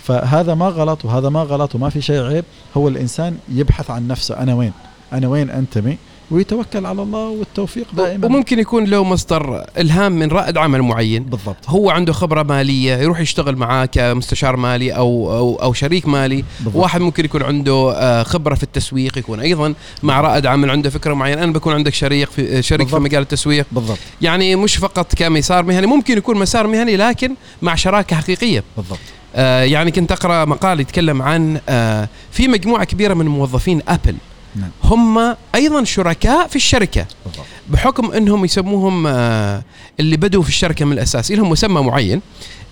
فهذا 0.03 0.53
ما 0.53 0.68
غلط 0.68 1.05
وهذا 1.05 1.30
ما 1.30 1.43
غلط 1.43 1.76
وما 1.76 1.89
في 1.89 2.01
شيء 2.01 2.24
عيب. 2.24 2.45
هو 2.78 2.88
الإنسان 2.88 3.38
يبحث 3.49 3.91
عن 3.91 4.07
نفسه. 4.07 4.39
أنا 4.39 4.53
وين؟ 4.55 4.72
أنا 5.14 5.28
وين 5.28 5.49
أنتمي؟ 5.49 5.97
ويتوكل 6.32 6.86
على 6.86 7.01
الله 7.01 7.28
والتوفيق 7.30 7.86
دائما. 7.93 8.26
وممكن 8.26 8.59
يكون 8.59 8.84
له 8.86 9.03
مصدر 9.03 9.65
إلهام 9.78 10.11
من 10.11 10.28
رائد 10.28 10.57
عمل 10.57 10.82
معين. 10.82 11.24
بالضبط. 11.24 11.55
هو 11.67 11.89
عنده 11.89 12.13
خبرة 12.13 12.43
مالية 12.43 12.93
يروح 12.95 13.19
يشتغل 13.19 13.55
معاه 13.55 13.86
كمستشار 13.86 14.55
مالي 14.55 14.91
أو 14.91 15.38
أو, 15.38 15.55
أو 15.55 15.74
شريك 15.74 16.07
مالي. 16.07 16.43
بالضبط. 16.59 16.84
واحد 16.84 17.01
ممكن 17.01 17.26
يكون 17.26 17.43
عنده 17.43 17.93
آه، 17.95 18.24
خبرة 18.24 18.55
في 18.55 18.63
التسويق 18.63 19.17
يكون 19.17 19.39
أيضا 19.39 19.74
مع 20.03 20.21
رائد 20.21 20.45
عمل 20.45 20.69
عنده 20.69 20.89
فكرة 20.89 21.13
معينة. 21.13 21.43
أنا 21.43 21.51
بكون 21.51 21.74
عندك 21.74 21.93
شريك 21.93 22.30
في 22.30 22.61
شريك 22.61 22.88
في 22.88 22.93
بالضبط. 22.93 23.01
مجال 23.01 23.21
التسويق. 23.21 23.65
بالضبط. 23.71 23.99
يعني 24.21 24.55
مش 24.55 24.76
فقط 24.76 25.15
كمسار 25.15 25.63
مهني 25.63 25.88
ممكن 25.88 26.17
يكون 26.17 26.38
مسار 26.38 26.67
مهني 26.67 26.97
لكن 26.97 27.36
مع 27.61 27.76
شراكة 27.76 28.15
حقيقية. 28.15 28.63
بالضبط. 28.78 28.99
آه، 29.36 29.63
يعني 29.63 29.91
كنت 29.91 30.11
أقرأ 30.11 30.45
مقال 30.45 30.80
يتكلم 30.80 31.21
عن 31.21 31.59
آه، 31.69 32.09
في 32.32 32.47
مجموعة 32.47 32.84
كبيرة 32.84 33.13
من 33.13 33.28
موظفين 33.28 33.82
أبل. 33.88 34.15
نعم. 34.55 34.69
هم 34.83 35.35
أيضا 35.55 35.83
شركاء 35.83 36.47
في 36.47 36.55
الشركة 36.55 37.05
بالضبط. 37.25 37.45
بحكم 37.69 38.11
إنهم 38.11 38.45
يسموهم 38.45 39.07
آه، 39.07 39.63
اللي 39.99 40.17
بدوا 40.17 40.43
في 40.43 40.49
الشركة 40.49 40.85
من 40.85 40.93
الأساس 40.93 41.31
لهم 41.31 41.49
مسمى 41.49 41.81
معين 41.81 42.21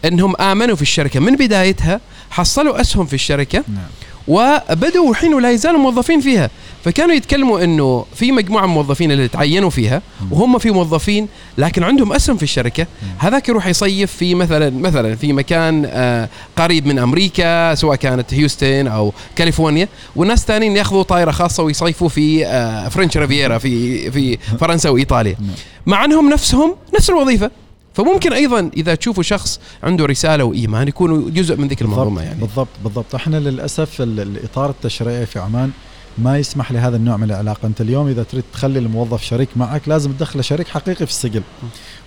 إنهم 0.06 0.36
آمنوا 0.36 0.76
في 0.76 0.82
الشركة. 0.82 1.20
من 1.20 1.36
بدايتها 1.36 2.02
حصلوا 2.32 2.82
أسهم 2.82 3.06
في 3.06 3.14
الشركة 3.14 3.64
نعم. 3.68 3.90
وبدوا 4.32 5.12
الحين 5.12 5.34
ولا 5.34 5.52
يزالوا 5.52 5.80
موظفين 5.80 6.22
فيها. 6.22 6.50
فكانوا 6.86 7.16
يتكلموا 7.16 7.64
إنه 7.64 8.06
في 8.16 8.32
مجموعة 8.32 8.62
من 8.66 8.70
الموظفين 8.70 9.12
اللي 9.12 9.28
تعينوا 9.28 9.70
فيها 9.70 10.02
وهم 10.32 10.58
في 10.60 10.72
موظفين 10.72 11.28
لكن 11.58 11.84
عندهم 11.84 12.14
أسهم 12.14 12.38
في 12.38 12.44
الشركة. 12.44 12.88
هذاك 13.18 13.50
يروح 13.50 13.68
يصيف 13.68 14.12
في 14.12 14.36
مثلا 14.36 14.70
مثلا 14.70 15.16
في 15.16 15.34
مكان 15.34 15.86
آه، 15.86 16.30
قريب 16.58 16.86
من 16.88 17.00
أمريكا 17.00 17.76
سواء 17.76 17.96
كانت 17.96 18.34
هيوستن 18.34 18.88
أو 18.88 19.14
كاليفورنيا 19.36 19.88
والناس 20.16 20.42
الثانيين 20.42 20.78
يأخذوا 20.78 21.04
طائرة 21.04 21.32
خاصة 21.32 21.64
ويصيفوا 21.64 22.10
في 22.10 22.46
آه، 22.46 22.90
فرنش 22.90 23.18
ريفيرا 23.18 23.58
في 23.58 24.12
في 24.12 24.38
فرنسا 24.60 24.90
وإيطاليا. 24.90 25.36
نعم. 25.40 25.56
مع 25.86 26.06
أنهم 26.06 26.30
نفسهم 26.30 26.76
نفس 26.96 27.10
الوظيفة. 27.10 27.52
فممكن 27.94 28.34
أيضا 28.34 28.72
إذا 28.78 28.96
تشوفوا 28.96 29.24
شخص 29.24 29.60
عنده 29.84 30.06
رسالة 30.06 30.44
وإيمان 30.44 30.88
يكونوا 30.88 31.30
جزء 31.30 31.56
من 31.58 31.68
ذيك 31.68 31.82
المنظومه 31.82 32.22
يعني. 32.24 32.40
بالضبط 32.42 32.68
بالضبط. 32.84 33.16
إحنا 33.16 33.38
للأسف 33.38 34.02
ال- 34.02 34.20
الإطار 34.20 34.70
التشريعي 34.70 35.26
في 35.26 35.40
عمان 35.40 35.72
ما 36.18 36.38
يسمح 36.38 36.72
لهذا 36.72 36.96
النوع 36.98 37.18
من 37.18 37.24
العلاقة. 37.24 37.66
أنت 37.68 37.82
اليوم 37.82 38.08
إذا 38.08 38.24
تريد 38.24 38.44
تخلي 38.54 38.80
الموظف 38.80 39.24
شريك 39.24 39.50
معك 39.56 39.82
لازم 39.88 40.12
تدخله 40.12 40.42
شريك 40.42 40.68
حقيقي 40.68 41.06
في 41.06 41.12
السجل. 41.12 41.42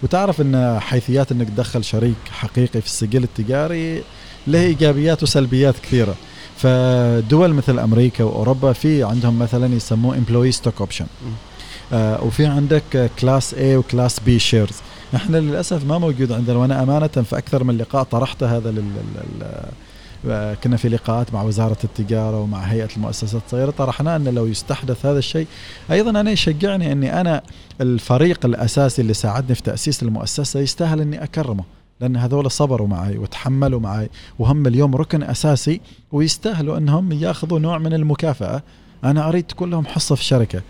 وتعرف 0.03 0.41
إن 0.41 0.79
حيثيات 0.81 1.33
إنك 1.33 1.49
تدخل 1.49 1.85
شريك 1.85 2.15
حقيقي 2.31 2.81
في 2.81 2.87
السجل 2.87 3.23
التجاري 3.23 4.03
له 4.47 4.61
إيجابيات 4.61 5.23
وسلبيات 5.23 5.75
كثيرة. 5.83 6.15
فدول 6.57 7.53
مثل 7.55 7.79
أمريكا 7.79 8.25
وأوروبا 8.25 8.73
في 8.73 9.03
عندهم 9.05 9.39
مثلا 9.39 9.75
يسموه 9.75 10.17
employee 10.17 10.53
stock 10.53 10.75
option 10.81 11.07
وفي 11.93 12.47
عندك 12.47 13.11
class 13.21 13.55
A 13.55 13.59
و 13.63 13.72
class 13.72 14.21
B 14.27 14.31
shares 14.31 14.75
إحنا 15.15 15.37
للأسف 15.37 15.85
ما 15.85 15.99
موجود 15.99 16.33
عندنا 16.33 16.57
وأنا 16.59 16.83
أمانة 16.83 17.07
في 17.07 17.39
أكثر 17.39 17.65
من 17.65 17.79
لقاء 17.79 18.03
طرحت 18.03 18.43
هذا 18.43 18.71
لل 18.71 18.85
آه، 20.29 20.55
كنا 20.55 20.77
في 20.77 20.89
لقاءات 20.89 21.35
مع 21.35 21.43
وزارة 21.43 21.77
التجارة 21.85 22.41
ومع 22.41 22.59
هيئة 22.59 22.89
المؤسسات 22.97 23.43
الصغيرة 23.47 23.71
طرحنا 23.71 24.17
أن 24.17 24.29
لو 24.29 24.47
يستحدث 24.47 25.07
هذا 25.07 25.19
الشيء 25.19 25.47
أيضا 25.91 26.11
أنا 26.11 26.31
يشجعني 26.31 26.93
أني 26.93 27.21
أنا 27.21 27.43
الفريق 27.81 28.47
الأساسي 28.47 29.03
اللي 29.03 29.15
ساعدني 29.15 29.55
في 29.55 29.63
تأسيس 29.63 30.03
المؤسسة 30.03 30.61
يستاهل 30.61 31.01
أني 31.01 31.25
أكرمه 31.25 31.65
لأن 32.01 32.17
هذول 32.17 32.51
صبروا 32.51 32.89
معي 32.89 33.19
وتحملوا 33.19 33.81
معي 33.81 34.11
وهم 34.39 34.67
اليوم 34.67 34.97
ركن 34.97 35.23
أساسي 35.23 35.81
ويستاهلوا 36.13 36.79
أنهم 36.79 37.13
يأخذوا 37.13 37.59
نوع 37.59 37.79
من 37.79 37.95
المكافأة. 37.95 38.63
أنا 39.05 39.29
أريد 39.29 39.45
تكون 39.45 39.71
لهم 39.71 39.87
حصة 39.87 40.15
في 40.15 40.21
الشركة 40.21 40.63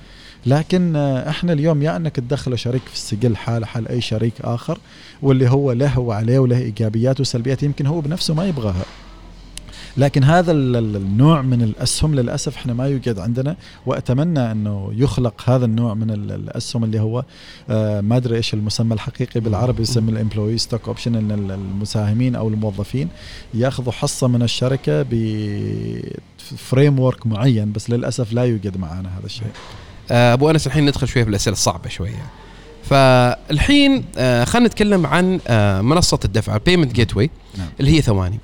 لكن 0.46 0.96
آه، 0.96 1.28
إحنا 1.30 1.52
اليوم 1.52 1.82
يا 1.82 1.96
انك 1.96 2.16
تدخله 2.16 2.56
شريك 2.56 2.82
في 2.86 2.94
السجل 2.94 3.36
حاله 3.36 3.66
حال 3.66 3.88
اي 3.88 4.00
شريك 4.00 4.34
آخر 4.40 4.78
واللي 5.22 5.48
هو 5.48 5.72
له 5.72 5.98
وعليه 5.98 6.38
وله 6.38 6.58
ايجابيات 6.58 7.20
وسلبيات 7.20 7.62
يمكن 7.62 7.86
هو 7.86 8.00
بنفسه 8.00 8.34
ما 8.34 8.46
يبغاها. 8.46 8.84
لكن 9.96 10.24
هذا 10.24 10.52
ال- 10.52 10.76
ال- 10.76 10.96
النوع 10.96 11.42
من 11.42 11.62
الأسهم 11.62 12.14
للأسف 12.14 12.56
إحنا 12.56 12.72
ما 12.74 12.86
يوجد 12.88 13.18
عندنا 13.18 13.56
وأتمنى 13.86 14.52
أنه 14.52 14.92
يخلق 14.96 15.42
هذا 15.50 15.64
النوع 15.64 15.94
من 15.94 16.10
ال- 16.10 16.32
الأسهم 16.32 16.84
اللي 16.84 17.00
هو 17.00 17.24
آه، 17.70 18.00
ما 18.00 18.16
أدري 18.16 18.36
إيش 18.36 18.54
المسمى 18.54 18.94
الحقيقي 18.94 19.40
بالعربي 19.40 19.82
يسمى 19.82 20.10
ال 20.12 20.17
employee 20.17 20.58
stock 20.58 20.88
option 20.88 21.14
ان 21.14 21.30
ال- 21.30 21.50
المساهمين 21.50 22.34
أو 22.36 22.48
الموظفين 22.48 23.08
ياخذوا 23.54 23.92
حصة 23.92 24.28
من 24.28 24.42
الشركة 24.42 25.02
ب 25.10 26.98
framework 27.00 27.26
معين 27.26 27.72
بس 27.72 27.90
للأسف 27.90 28.32
لا 28.32 28.42
يوجد 28.44 28.76
معنا 28.76 29.18
هذا 29.18 29.26
الشيء. 29.26 29.46
أبو 30.10 30.50
أنس 30.50 30.66
الحين 30.66 30.86
ندخل 30.86 31.08
شوية 31.08 31.24
في 31.24 31.30
الأسئلة 31.30 31.52
الصعبة 31.52 31.88
شوية. 31.88 32.26
فالحين 32.90 34.04
آه، 34.16 34.44
خلينا 34.44 34.66
نتكلم 34.68 35.06
عن 35.06 35.40
آه، 35.46 35.80
منصة 35.80 36.18
الدفع 36.24 36.56
payment 36.56 36.92
gateway 36.92 37.30
نعم. 37.58 37.68
اللي 37.80 37.90
هي 37.96 38.02
ثواني. 38.02 38.38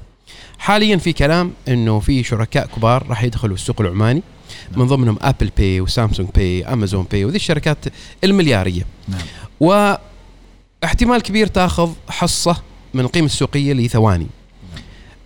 حاليا 0.59 0.97
في 0.97 1.13
كلام 1.13 1.53
إنه 1.69 2.01
في 2.01 2.23
شركاء 2.23 2.67
كبار 2.67 3.07
راح 3.09 3.23
يدخلوا 3.23 3.55
السوق 3.55 3.81
العماني 3.81 4.23
نعم. 4.71 4.81
من 4.81 4.87
ضمنهم 4.87 5.19
Apple 5.23 5.51
Pay 5.57 5.81
و 5.81 5.87
Samsung 5.87 6.29
Pay 6.35 6.65
Amazon 6.67 7.07
Pay 7.13 7.25
وذي 7.25 7.37
الشركات 7.37 7.79
المليارية. 8.25 8.87
نعم. 9.09 9.21
واحتمال 9.61 11.23
كبير 11.23 11.47
تاخذ 11.47 11.93
حصة 12.09 12.57
من 12.95 13.01
القيمة 13.01 13.27
السوقية 13.27 13.73
لثواني 13.73 14.27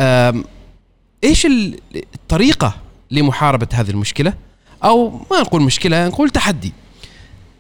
آم، 0.00 0.44
إيش 1.24 1.46
ال- 1.46 1.80
الطريقة 2.14 2.74
لمحاربة 3.10 3.68
هذه 3.72 3.90
المشكلة؟ 3.90 4.34
أو 4.84 5.10
ما 5.10 5.40
نقول 5.40 5.62
مشكلة 5.62 6.08
نقول 6.08 6.30
تحدي. 6.30 6.72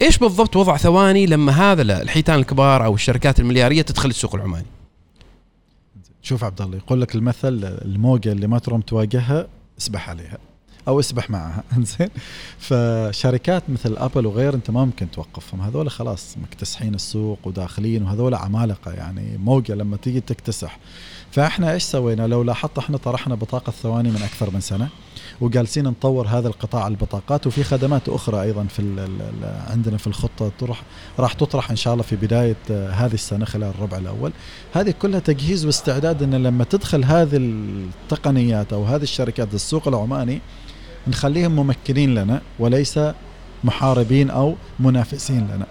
إيش 0.02 0.18
بالضبط 0.18 0.56
وضع 0.56 0.76
ثواني 0.76 1.26
لما 1.26 1.52
هذا 1.52 1.82
الحيتان 1.82 2.38
الكبار 2.38 2.84
أو 2.84 2.94
الشركات 2.94 3.40
المليارية 3.40 3.82
تدخل 3.82 4.08
السوق 4.08 4.34
العماني؟ 4.34 4.66
شوف 6.22 6.44
عبد 6.44 6.62
الله 6.62 6.76
يقول 6.76 7.00
لك 7.00 7.14
المثل 7.14 7.78
الموجة 7.84 8.32
اللي 8.32 8.46
ما 8.46 8.58
تروم 8.58 8.80
تواجهها 8.80 9.46
اسبح 9.78 10.10
عليها 10.10 10.38
أو 10.88 11.00
اسبح 11.00 11.30
معها. 11.30 11.62
انزين 11.76 12.08
فشركات 12.58 13.62
مثل 13.68 13.96
أبل 13.96 14.26
وغير 14.26 14.54
أنت 14.54 14.70
ما 14.70 14.84
ممكن 14.84 15.10
توقفهم. 15.10 15.60
هذول 15.60 15.90
خلاص 15.90 16.36
مكتسحين 16.42 16.94
السوق 16.94 17.38
وداخلين 17.44 18.02
وهذول 18.02 18.34
عمالقة 18.34 18.92
يعني 18.92 19.38
موجة 19.38 19.74
لما 19.74 19.96
تيجي 19.96 20.20
تكتسح. 20.20 20.78
فإحنا 21.30 21.72
إيش 21.72 21.82
سوينا؟ 21.82 22.26
لو 22.26 22.42
لاحظت 22.42 22.78
إحنا 22.78 22.96
طرحنا 22.96 23.34
بطاقة 23.34 23.70
ثواني 23.70 24.10
من 24.10 24.22
أكثر 24.22 24.50
من 24.50 24.60
سنة. 24.60 24.88
وجالسين 25.40 25.84
نطور 25.84 26.26
هذا 26.26 26.48
القطاع 26.48 26.86
البطاقات. 26.86 27.46
وفي 27.46 27.64
خدمات 27.64 28.08
أخرى 28.08 28.42
أيضا 28.42 28.64
في 28.64 28.78
ال 28.78 28.98
ال 28.98 29.10
عندنا 29.70 29.96
في 29.96 30.06
الخطة 30.06 30.50
تروح 30.58 30.82
راح 31.18 31.32
تطرح 31.32 31.70
إن 31.70 31.76
شاء 31.76 31.92
الله 31.92 32.04
في 32.04 32.16
بداية 32.16 32.56
آه، 32.70 32.90
هذه 32.90 33.14
السنة 33.14 33.44
خلال 33.44 33.68
الربع 33.68 33.98
الأول. 33.98 34.32
هذه 34.72 34.94
كلها 35.02 35.20
تجهيز 35.20 35.66
واستعداد 35.66 36.22
إن 36.22 36.34
لما 36.34 36.64
تدخل 36.64 37.04
هذه 37.04 37.36
التقنيات 37.36 38.72
أو 38.72 38.84
هذه 38.84 39.02
الشركات 39.02 39.54
السوق 39.54 39.88
العماني 39.88 40.40
نخليهم 41.06 41.56
ممكنين 41.56 42.14
لنا 42.14 42.40
وليس 42.58 43.00
محاربين 43.64 44.30
أو 44.30 44.54
منافسين 44.80 45.48
لنا. 45.54 45.66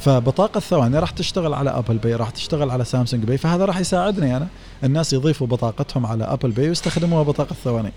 فبطاقة 0.00 0.58
الثواني 0.58 0.98
راح 0.98 1.10
تشتغل 1.10 1.54
على 1.54 1.70
Apple 1.70 1.98
Pay 1.98 2.14
راح 2.14 2.30
تشتغل 2.30 2.70
على 2.70 2.84
Samsung 2.84 3.24
Pay 3.24 3.38
فهذا 3.38 3.64
راح 3.64 3.80
يساعدني 3.80 4.36
أنا 4.36 4.48
الناس 4.84 5.12
يضيفوا 5.12 5.46
بطاقتهم 5.46 6.06
على 6.06 6.24
أبل 6.24 6.50
باي 6.50 6.68
ويستخدموها 6.68 7.22
بطاقة 7.22 7.50
الثواني 7.50 7.92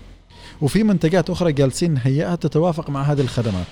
وفي 0.62 0.82
منتجات 0.82 1.30
أخرى 1.30 1.52
جالسين 1.52 1.94
نهيئها 1.94 2.34
تتوافق 2.34 2.90
مع 2.90 3.02
هذه 3.02 3.20
الخدمات. 3.20 3.66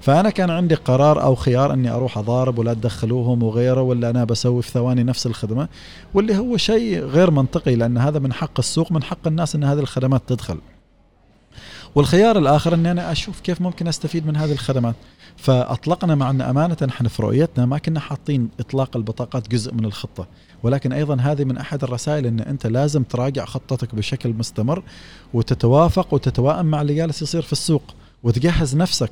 فأنا 0.00 0.30
كان 0.30 0.50
عندي 0.50 0.74
قرار 0.74 1.22
أو 1.22 1.34
خيار 1.34 1.72
أني 1.72 1.90
أروح 1.90 2.18
أضارب 2.18 2.58
ولا 2.58 2.74
تدخلوهم 2.74 3.42
وغيره 3.42 3.82
ولا 3.82 4.10
أنا 4.10 4.24
بسوي 4.24 4.62
في 4.62 4.70
ثواني 4.70 5.02
نفس 5.02 5.26
الخدمة 5.26 5.68
واللي 6.14 6.36
هو 6.36 6.56
شيء 6.56 6.98
غير 6.98 7.30
منطقي 7.30 7.74
لأن 7.74 7.98
هذا 7.98 8.18
من 8.18 8.32
حق 8.32 8.58
السوق 8.58 8.92
من 8.92 9.02
حق 9.02 9.26
الناس 9.26 9.54
إن 9.54 9.64
هذه 9.64 9.78
الخدمات 9.78 10.22
تدخل. 10.26 10.58
والخيار 11.98 12.38
الآخر 12.38 12.74
إني 12.74 12.90
أنا 12.90 13.12
أشوف 13.12 13.40
كيف 13.40 13.60
ممكن 13.60 13.88
أستفيد 13.88 14.26
من 14.26 14.36
هذه 14.36 14.52
الخدمات. 14.52 14.94
فأطلقنا 15.36 16.14
مع 16.14 16.30
أن 16.30 16.40
أمانة 16.40 16.76
إحنا 16.88 17.08
في 17.08 17.22
رؤيتنا 17.22 17.66
ما 17.66 17.78
كنا 17.78 18.00
حاطين 18.00 18.48
إطلاق 18.60 18.96
البطاقات 18.96 19.48
جزء 19.48 19.74
من 19.74 19.84
الخطة. 19.84 20.26
ولكن 20.62 20.92
أيضا 20.92 21.16
هذه 21.20 21.44
من 21.44 21.58
أحد 21.58 21.84
الرسائل 21.84 22.26
إن 22.26 22.40
أنت 22.40 22.66
لازم 22.66 23.02
تراجع 23.02 23.44
خطتك 23.44 23.94
بشكل 23.94 24.28
مستمر 24.32 24.82
وتتوافق 25.34 26.14
وتتوائم 26.14 26.66
مع 26.66 26.80
اللي 26.80 26.94
جالس 26.94 27.22
يصير 27.22 27.42
في 27.42 27.52
السوق 27.52 27.82
وتجهز 28.22 28.76
نفسك 28.76 29.10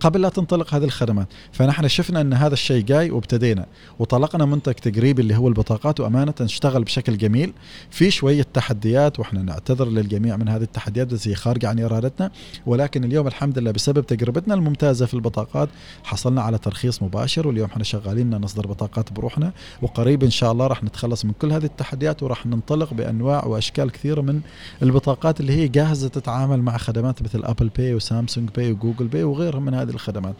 قبل 0.00 0.20
لا 0.20 0.28
تنطلق 0.28 0.74
هذه 0.74 0.84
الخدمات. 0.84 1.28
فنحن 1.52 1.88
شفنا 1.88 2.20
أن 2.20 2.32
هذا 2.32 2.52
الشيء 2.52 2.84
جاي 2.84 3.10
وابتدينا. 3.10 3.66
وطلقنا 3.98 4.44
منتج 4.44 4.72
تقريبي 4.72 5.22
اللي 5.22 5.36
هو 5.36 5.48
البطاقات 5.48 6.00
وأمانة 6.00 6.34
اشتغل 6.40 6.84
بشكل 6.84 7.18
جميل. 7.18 7.52
في 7.90 8.10
شوية 8.10 8.46
تحديات 8.54 9.18
وإحنا 9.18 9.42
نعتذر 9.42 9.88
للجميع 9.88 10.36
من 10.36 10.48
هذه 10.48 10.62
التحديات 10.62 11.06
بس 11.06 11.28
هي 11.28 11.34
خارجة 11.34 11.68
عن 11.68 11.80
إرادتنا. 11.80 12.30
ولكن 12.66 13.04
اليوم 13.04 13.26
الحمد 13.26 13.58
لله 13.58 13.70
بسبب 13.70 14.06
تجربتنا 14.06 14.54
الممتازة 14.54 15.06
في 15.06 15.14
البطاقات 15.14 15.68
حصلنا 16.04 16.42
على 16.42 16.58
ترخيص 16.58 17.02
مباشر. 17.02 17.48
واليوم 17.48 17.68
إحنا 17.68 17.84
شغالين 17.84 18.34
نصدر 18.36 18.66
بطاقات 18.66 19.12
بروحنا. 19.12 19.52
وقريب 19.82 20.24
إن 20.24 20.30
شاء 20.30 20.52
الله 20.52 20.66
راح 20.66 20.84
نتخلص 20.84 21.24
من 21.24 21.32
كل 21.32 21.52
هذه 21.52 21.64
التحديات 21.64 22.22
وراح 22.22 22.46
ننطلق 22.46 22.94
بأنواع 22.94 23.44
وأشكال 23.44 23.90
كثيرة 23.90 24.20
من 24.20 24.40
البطاقات 24.82 25.40
اللي 25.40 25.52
هي 25.52 25.68
جاهزة 25.68 26.08
تتعامل 26.08 26.62
مع 26.62 26.76
خدمات 26.76 27.22
مثل 27.22 27.44
Apple 27.44 27.68
Pay 27.68 27.94
و 27.94 28.01
Samsung 28.01 28.50
Pay 28.56 28.72
و 28.72 28.77
Google 28.77 29.06
Pay 29.06 29.24
وغيرهم 29.64 29.66
من 29.66 29.74
هذه 29.74 29.90
الخدمات. 29.90 30.34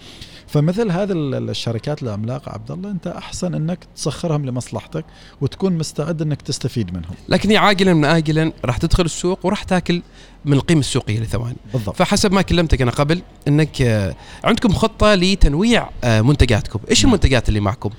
فمثل 0.47 0.91
هذه 0.91 1.13
الشركات 1.13 2.03
العملاقه 2.03 2.53
عبد 2.53 2.71
الله 2.71 2.91
أنت 2.91 3.07
أحسن 3.07 3.55
أنك 3.55 3.79
تسخرهم 3.97 4.47
لمصلحتك 4.47 5.05
وتكون 5.41 5.73
مستعد 5.73 6.23
أنك 6.23 6.43
تستفيد 6.43 6.95
منهم. 6.95 7.15
لكن 7.29 7.57
عاجلا 7.57 7.95
ام 7.95 8.05
اجلا 8.05 8.53
راح 8.65 8.77
تدخل 8.77 9.05
السوق 9.05 9.47
وراح 9.47 9.63
تاكل 9.63 10.03
من 10.45 10.53
القيمة 10.53 10.81
السوقية 10.81 11.21
لثواني. 11.21 11.57
بالضبط. 11.73 11.97
فحسب 11.97 12.33
ما 12.33 12.43
كلمتك 12.43 12.83
أنا 12.83 12.91
قبل 12.91 13.23
أنك 13.49 13.83
آه، 13.83 14.15
عندكم 14.45 14.73
خطة 14.73 15.15
لتنويع 15.15 15.91
آه، 16.05 16.21
منتجاتكم. 16.21 16.81
إيش 16.91 17.05
نعم. 17.05 17.09
المنتجات 17.09 17.49
اللي 17.49 17.61
معكم؟ 17.61 17.91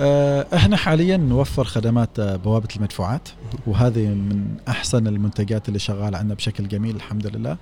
إحنا 0.00 0.76
حاليا 0.76 1.16
نوفر 1.16 1.64
خدمات 1.64 2.18
آه، 2.18 2.36
بوابة 2.36 2.68
المدفوعات 2.76 3.28
وهذه 3.66 3.98
من 4.06 4.44
أحسن 4.68 5.06
المنتجات 5.06 5.68
اللي 5.68 5.78
شغالة 5.78 6.18
عندنا 6.18 6.34
بشكل 6.34 6.68
جميل 6.68 6.96
الحمد 6.96 7.26
لله. 7.26 7.56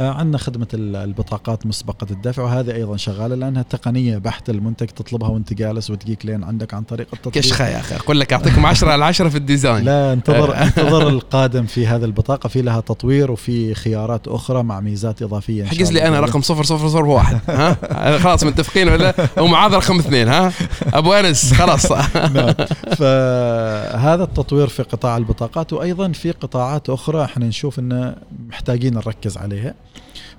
آه، 0.00 0.10
عندنا 0.10 0.38
خدمة 0.38 0.66
ال- 0.74 0.96
البطاقات 0.96 1.66
مسبقة 1.66 2.06
الدفع 2.10 2.42
وهذه 2.42 2.72
أيضا 2.74 2.96
شغالة 2.96 3.34
لأنها 3.34 3.62
تقنية 3.62 4.18
بحت 4.18 4.50
المنتج 4.50 4.86
تطلبها 4.86 5.28
وانت 5.28 5.52
جالس 5.52 5.90
وتجيك 5.90 6.26
لين 6.26 6.44
عندك 6.44 6.74
عن 6.74 6.82
طريق 6.82 7.06
التطبيق. 7.12 7.42
كشخه 7.42 7.68
يا 7.68 7.80
أخي 7.80 7.96
أقول 7.96 8.20
لك 8.20 8.32
أعطيكم 8.32 8.66
10 8.66 8.90
على 8.90 9.04
10 9.04 9.28
في 9.28 9.36
ال 9.36 9.42
design. 9.42 9.84
لا 9.84 10.12
انتظر 10.12 10.56
انتظر 10.62 11.08
القادم 11.08 11.66
في 11.66 11.86
هذه 11.86 12.04
البطاقة 12.04 12.48
في 12.48 12.62
لها 12.62 12.80
تطوير 12.80 13.30
وفي 13.30 13.74
خيارات 13.74 14.28
أخرى 14.28 14.62
مع 14.62 14.80
ميزات 14.80 15.22
إضافية 15.22 15.62
إن 15.62 15.66
شاء 15.68 15.74
حجز 15.78 15.92
لي. 15.92 16.08
أنا 16.08 16.20
رقم 16.20 16.40
0001 16.40 17.40
ها؟ 17.48 18.18
خلاص 18.18 18.44
متفقين 18.44 18.88
ولا 18.88 19.14
ومعاذ 19.38 19.72
رقم 19.72 19.98
اثنين 19.98 20.28
ها؟ 20.28 20.52
أبو 20.94 21.12
أنس 21.12 21.52
خلاص. 21.54 21.75
نعم. 22.34 22.54
فهذا 22.96 24.24
التطوير 24.24 24.66
في 24.66 24.82
قطاع 24.82 25.16
البطاقات 25.16 25.72
وأيضا 25.72 26.12
في 26.12 26.30
قطاعات 26.30 26.90
أخرى 26.90 27.24
إحنا 27.24 27.46
نشوف 27.46 27.78
ان 27.78 28.16
محتاجين 28.48 28.94
نركز 28.94 29.36
عليها. 29.36 29.74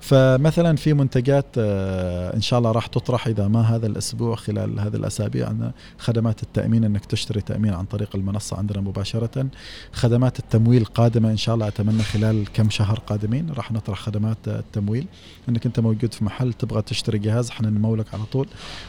فمثلا 0.00 0.76
في 0.76 0.94
منتجات 0.94 1.46
آه، 1.58 2.36
إن 2.36 2.40
شاء 2.40 2.58
الله 2.58 2.72
راح 2.72 2.86
تطرح 2.86 3.26
إذا 3.26 3.48
ما 3.48 3.60
هذا 3.60 3.86
الأسبوع 3.86 4.36
خلال 4.36 4.80
هذه 4.80 4.96
الأسابيع 4.96 5.48
عندنا 5.48 5.72
خدمات 5.98 6.42
التأمين 6.42 6.84
إنك 6.84 7.06
تشتري 7.06 7.40
تأمين 7.40 7.74
عن 7.74 7.84
طريق 7.84 8.16
المنصة 8.16 8.56
عندنا 8.56 8.80
مباشرة. 8.80 9.46
خدمات 9.92 10.38
التمويل 10.38 10.84
قادمة 10.84 11.30
إن 11.30 11.36
شاء 11.36 11.54
الله 11.54 11.68
أتمنى 11.68 12.02
خلال 12.02 12.44
كم 12.54 12.70
شهر 12.70 12.98
قادمين 12.98 13.50
راح 13.50 13.72
نطرح 13.72 13.98
خدمات 13.98 14.38
التمويل. 14.48 15.06
إنك 15.48 15.66
أنت 15.66 15.80
موجود 15.80 16.14
في 16.14 16.24
محل 16.24 16.52
تبغى 16.52 16.82
تشتري 16.82 17.18
جهاز 17.18 17.50
إحنا 17.50 17.70
نمولك 17.70 18.14
على 18.14 18.22
طول 18.32 18.46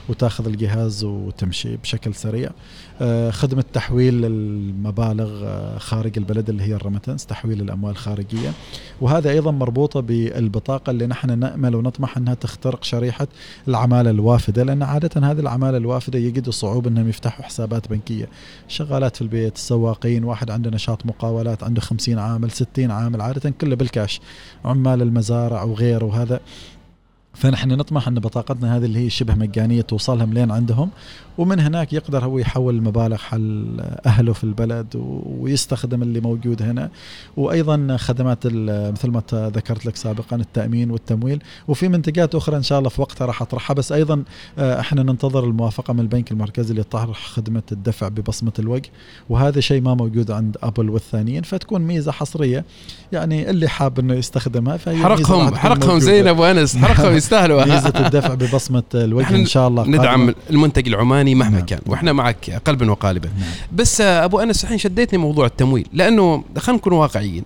وتاخذ 0.09 0.47
الجهاز 0.47 1.03
وتمشي 1.03 1.77
بشكل 1.77 2.15
سريع. 2.15 2.49
آه، 3.01 3.31
خدمة 3.31 3.63
تحويل 3.73 4.25
المبالغ 4.25 5.43
آه، 5.45 5.77
خارج 5.77 6.17
البلد 6.17 6.49
اللي 6.49 6.63
هي 6.63 6.73
الرمتنس 6.73 7.25
تحويل 7.25 7.61
الأموال 7.61 7.91
الخارجية 7.91 8.53
وهذا 9.01 9.29
أيضا 9.29 9.51
مربوطة 9.51 9.99
بالبطاقة 9.99 10.91
اللي 10.99 11.07
نحن 11.07 11.39
نأمل 11.39 11.75
ونطمح 11.75 12.17
أنها 12.17 12.33
تخترق 12.33 12.83
شريحة 12.83 13.27
العمالة 13.67 14.09
الوافدة 14.09 14.63
لأن 14.63 14.83
عادة 14.83 15.31
هذه 15.31 15.39
العمالة 15.39 15.77
الوافدة 15.77 16.19
يجدوا 16.19 16.51
صعوبة 16.51 16.89
أنهم 16.89 17.09
يفتحوا 17.09 17.45
حسابات 17.45 17.87
بنكية. 17.87 18.29
شغالات 18.67 19.15
في 19.15 19.21
البيت 19.21 19.55
السواقين 19.55 20.23
واحد 20.23 20.51
عنده 20.51 20.69
نشاط 20.69 21.05
مقاولات 21.05 21.63
عنده 21.63 21.81
خمسين 21.81 22.19
عامل 22.19 22.51
ستين 22.51 22.91
عامل 22.91 23.21
عادة 23.21 23.49
كله 23.49 23.75
بالكاش. 23.75 24.21
عمال 24.65 25.01
المزارع 25.01 25.63
وغيره 25.63 26.05
وهذا. 26.05 26.39
فنحن 27.33 27.69
نطمح 27.69 28.07
إن 28.07 28.15
بطاقتنا 28.15 28.77
هذه 28.77 28.85
اللي 28.85 28.99
هي 28.99 29.09
شبه 29.09 29.35
مجانية 29.35 29.81
توصلهم 29.81 30.33
لين 30.33 30.51
عندهم. 30.51 30.89
ومن 31.39 31.59
هناك 31.59 31.93
يقدر 31.93 32.25
هو 32.25 32.39
يحول 32.39 32.75
المبالغ 32.75 33.17
حل 33.17 33.79
أهله 34.05 34.33
في 34.33 34.43
البلد 34.43 34.87
ويستخدم 35.39 36.01
اللي 36.01 36.19
موجود 36.19 36.61
هنا. 36.61 36.89
وأيضا 37.37 37.97
خدمات 37.97 38.47
مثل 38.91 39.09
ما 39.09 39.21
ذكرت 39.33 39.85
لك 39.85 39.95
سابقا 39.95 40.35
التأمين 40.35 40.91
والتمويل. 40.91 41.41
وفي 41.67 41.87
منتجات 41.87 42.35
أخرى 42.35 42.57
إن 42.57 42.63
شاء 42.63 42.79
الله 42.79 42.89
في 42.89 43.01
وقتها 43.01 43.25
راح 43.25 43.41
أطرحها. 43.41 43.73
بس 43.73 43.91
أيضا 43.91 44.23
آه، 44.57 44.79
إحنا 44.79 45.03
ننتظر 45.03 45.43
الموافقة 45.43 45.93
من 45.93 45.99
البنك 45.99 46.31
المركزي 46.31 46.73
لطرح 46.73 47.27
خدمة 47.27 47.63
الدفع 47.71 48.07
ببصمة 48.07 48.53
الوجه. 48.59 48.89
وهذا 49.29 49.59
شيء 49.59 49.81
ما 49.81 49.93
موجود 49.93 50.31
عند 50.31 50.57
أبل 50.63 50.89
والثانيين. 50.89 51.43
فتكون 51.43 51.81
ميزة 51.81 52.11
حصرية. 52.11 52.65
يعني 53.11 53.49
اللي 53.49 53.67
حاب 53.67 53.99
إنه 53.99 54.13
يستخدمها 54.13 54.79
ميزة 54.87 55.03
حرقهم 55.03 55.55
حرقهم. 55.55 55.99
زين 55.99 56.27
أبو 56.27 56.45
أنس. 56.45 56.77
حرقهم 56.77 57.15
يستاهلوا. 57.21 57.65
ميزة 57.65 57.93
الدفع 58.05 58.33
ببصمة 58.33 58.83
الوجه 58.95 59.35
إن 59.35 59.45
شاء 59.45 59.67
الله 59.67 59.87
ندعم. 59.87 60.33
المنتج 60.49 60.87
العماني 60.87 61.28
مهما 61.35 61.57
نعم. 61.57 61.65
كان 61.65 61.79
وإحنا 61.85 62.13
معك 62.13 62.61
قلبا 62.65 62.91
وقالبا. 62.91 63.29
نعم. 63.39 63.49
بس 63.71 64.01
أبو 64.01 64.39
أنس 64.39 64.63
الحين 64.63 64.77
شديتني 64.77 65.19
موضوع 65.19 65.45
التمويل 65.45 65.87
لأنه 65.93 66.43
خلينا 66.57 66.77
نكون 66.77 66.93
واقعيين 66.93 67.43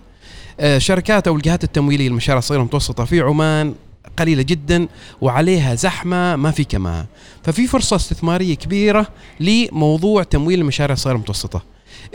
آه، 0.60 0.78
شركات 0.78 1.28
أو 1.28 1.36
الجهات 1.36 1.64
التمويلية 1.64 2.08
المشاريع 2.08 2.38
الصغيرة 2.38 2.60
والمتوسطه 2.60 3.04
في 3.04 3.20
عمان 3.20 3.74
قليلة 4.18 4.42
جدا 4.42 4.88
وعليها 5.20 5.74
زحمة 5.74 6.36
ما 6.36 6.50
في 6.50 6.64
كما 6.64 7.06
ففي 7.42 7.66
فرصة 7.66 7.96
استثمارية 7.96 8.54
كبيرة 8.54 9.06
لموضوع 9.40 10.22
تمويل 10.22 10.60
المشاريع 10.60 10.92
الصغيرة 10.92 11.14
والمتوسطه 11.14 11.62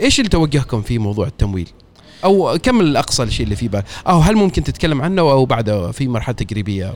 إيش 0.00 0.18
اللي 0.18 0.28
توجهكم 0.28 0.82
في 0.82 0.98
موضوع 0.98 1.26
التمويل؟ 1.26 1.68
أو 2.24 2.58
كم 2.62 2.80
الأقصى 2.80 3.22
الشيء 3.22 3.44
اللي 3.44 3.56
في 3.56 3.68
بالك 3.68 3.84
أو 4.06 4.18
هل 4.18 4.36
ممكن 4.36 4.64
تتكلم 4.64 5.02
عنه 5.02 5.22
أو 5.22 5.44
بعد 5.44 5.90
في 5.90 6.08
مرحلة 6.08 6.34
تجريبية؟ 6.34 6.94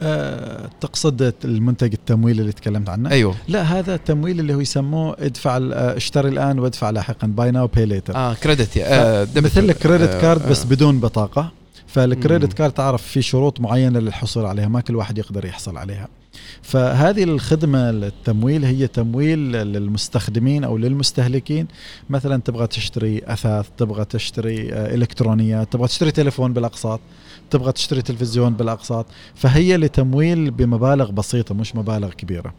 أه 0.00 0.70
تقصد 0.80 1.34
المنتج 1.44 1.92
التمويل 1.92 2.40
اللي 2.40 2.52
تكلمت 2.52 2.88
عنه؟ 2.88 3.10
أيوه. 3.10 3.34
لا 3.48 3.62
هذا 3.62 3.94
التمويل 3.94 4.40
اللي 4.40 4.54
هو 4.54 4.60
يسموه 4.60 5.16
ادفع 5.18 5.56
آه، 5.56 5.96
اشتري 5.96 6.28
الآن 6.28 6.58
وادفع 6.58 6.90
لاحقا. 6.90 7.26
buy 7.26 7.50
now 7.50 7.66
pay 7.66 7.86
later 7.86 8.16
آه 8.16 8.34
credit 8.34 8.78
آه 8.78 9.28
مثل 9.36 9.64
ال 9.64 9.71
credit 9.71 10.10
آه، 10.10 10.20
card 10.20 10.48
بس 10.48 10.64
آه. 10.64 10.68
بدون 10.68 11.00
بطاقة. 11.00 11.52
فال 11.86 12.01
credit. 12.01 12.52
card 12.52 12.72
تعرف 12.72 13.02
في 13.02 13.22
شروط 13.22 13.60
معينة 13.60 13.98
للحصول 14.00 14.46
عليها 14.46 14.68
ما 14.68 14.80
كل 14.80 14.96
واحد 14.96 15.18
يقدر 15.18 15.44
يحصل 15.44 15.76
عليها. 15.76 16.08
فهذه 16.62 17.24
الخدمة 17.24 17.90
التمويل 17.90 18.64
هي 18.64 18.86
تمويل 18.86 19.38
للمستخدمين 19.52 20.64
أو 20.64 20.78
للمستهلكين. 20.78 21.66
مثلا 22.10 22.42
تبغى 22.42 22.66
تشتري 22.66 23.22
أثاث 23.26 23.66
تبغى 23.78 24.04
تشتري 24.04 24.72
آه، 24.72 24.94
إلكترونيات 24.94 25.72
تبغى 25.72 25.88
تشتري 25.88 26.10
تليفون 26.10 26.52
بالأقساط. 26.52 27.00
تبغى 27.50 27.72
تشتري 27.72 28.02
تلفزيون 28.02 28.54
بالأقساط 28.54 29.06
فهي 29.34 29.76
لتمويل 29.76 30.50
بمبالغ 30.50 31.10
بسيطة 31.10 31.54
مش 31.54 31.76
مبالغ 31.76 32.12
كبيرة. 32.12 32.54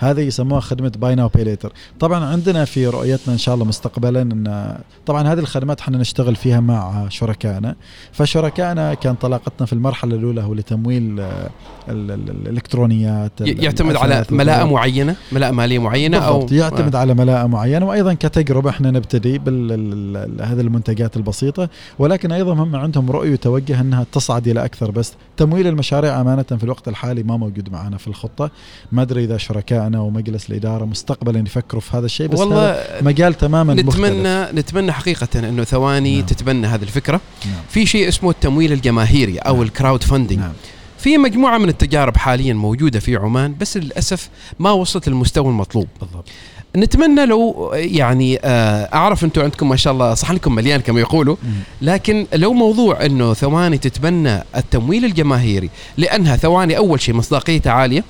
هذه 0.00 0.20
يسموها 0.20 0.60
خدمة 0.60 0.92
buy 0.98 1.14
now 1.14 1.28
pay 1.28 1.44
later 1.44 1.72
طبعا 2.00 2.24
عندنا 2.24 2.64
في 2.64 2.86
رؤيتنا 2.86 3.32
إن 3.34 3.38
شاء 3.38 3.54
الله 3.54 3.64
مستقبلا 3.64 4.22
ان 4.22 4.74
طبعا 5.06 5.22
هذه 5.32 5.38
الخدمات 5.38 5.80
إحنا 5.80 5.98
نشتغل 5.98 6.36
فيها 6.36 6.60
مع 6.60 7.08
شركائنا. 7.08 7.76
فشركائنا 8.12 8.94
كان 8.94 9.14
انطلاقتنا 9.14 9.66
في 9.66 9.72
المرحلة 9.72 10.16
الأولى 10.16 10.42
هو 10.42 10.54
لتمويل 10.54 11.20
آه، 11.20 11.50
ال- 11.88 12.10
ال- 12.10 12.30
الإلكترونيات 12.30 13.32
ال- 13.40 13.64
يعتمد 13.64 13.96
على 13.96 14.24
ملاءة. 14.30 14.64
معينة 14.64 15.16
ملاءة 15.32 15.50
مالية 15.50 15.78
معينة 15.78 16.18
أو 16.18 16.46
يعتمد 16.52 16.94
على 16.96 17.14
ملاءة 17.14 17.46
معينة. 17.46 17.86
وأيضا 17.86 18.14
كتجربة 18.14 18.70
إحنا 18.70 18.90
نبتدي 18.90 19.38
بهذه 19.38 20.60
المنتجات 20.60 21.16
البسيطة. 21.16 21.68
ولكن 21.98 22.32
أيضا 22.32 22.52
هم 22.54 22.76
عندهم 22.76 23.10
رؤية 23.10 23.32
وتوجه 23.32 23.80
أنها 23.80 24.06
تصعد 24.12 24.48
إلى 24.48 24.64
أكثر. 24.64 24.90
بس 24.90 25.12
تمويل 25.36 25.66
المشاريع 25.66 26.20
أمانة 26.20 26.42
في 26.42 26.64
الوقت 26.64 26.88
الحالي 26.88 27.22
ما 27.22 27.36
موجود 27.36 27.72
معنا 27.72 27.96
في 27.96 28.08
الخطة. 28.08 28.50
ما 28.92 29.02
أدري 29.02 29.24
إذا 29.24 29.36
شركائنا 29.36 29.89
ومجلس 29.98 30.50
الإدارة 30.50 30.84
مستقبلا 30.84 31.40
يفكروا 31.40 31.80
في 31.80 31.96
هذا 31.96 32.06
الشيء 32.06 32.26
بس 32.26 32.38
والله 32.38 32.70
هذا 32.70 33.02
مجال 33.02 33.34
تماما 33.34 33.74
مختلف. 33.74 33.96
نتمنى 33.96 34.60
نتمنى 34.60 34.92
حقيقة 34.92 35.48
إنه 35.48 35.64
ثواني 35.64 36.16
نعم. 36.16 36.26
تتبنى 36.26 36.66
هذه 36.66 36.82
الفكرة 36.82 37.20
نعم. 37.44 37.54
في 37.68 37.86
شيء 37.86 38.08
اسمه 38.08 38.30
التمويل 38.30 38.72
الجماهيري 38.72 39.38
أو 39.38 39.54
نعم. 39.54 39.62
الكراود 39.62 40.02
فاندنج 40.02 40.38
نعم. 40.38 40.52
في 40.98 41.18
مجموعة 41.18 41.58
من 41.58 41.68
التجارب 41.68 42.16
حاليا 42.16 42.54
موجودة 42.54 43.00
في 43.00 43.16
عمان 43.16 43.54
بس 43.60 43.76
للأسف 43.76 44.28
ما 44.58 44.70
وصلت 44.70 45.08
للمستوى 45.08 45.46
المطلوب 45.46 45.86
بالضبط 46.00 46.28
نتمنى 46.76 47.26
لو 47.26 47.70
يعني 47.74 48.38
آه، 48.44 48.88
أعرف 48.94 49.24
أنتم 49.24 49.42
عندكم 49.42 49.68
ما 49.68 49.76
شاء 49.76 49.92
الله 49.92 50.14
صحنكم 50.14 50.54
مليان 50.54 50.80
كما 50.80 51.00
يقولوا. 51.00 51.36
لكن 51.82 52.26
لو 52.34 52.52
موضوع 52.52 53.06
إنه 53.06 53.34
ثواني 53.34 53.78
تتبنى 53.78 54.42
التمويل 54.56 55.04
الجماهيري 55.04 55.70
لأنها 55.96 56.36
ثواني 56.36 56.76
أول 56.76 57.00
شيء 57.00 57.14
مصداقيتها 57.14 57.72
عالية 57.72 58.04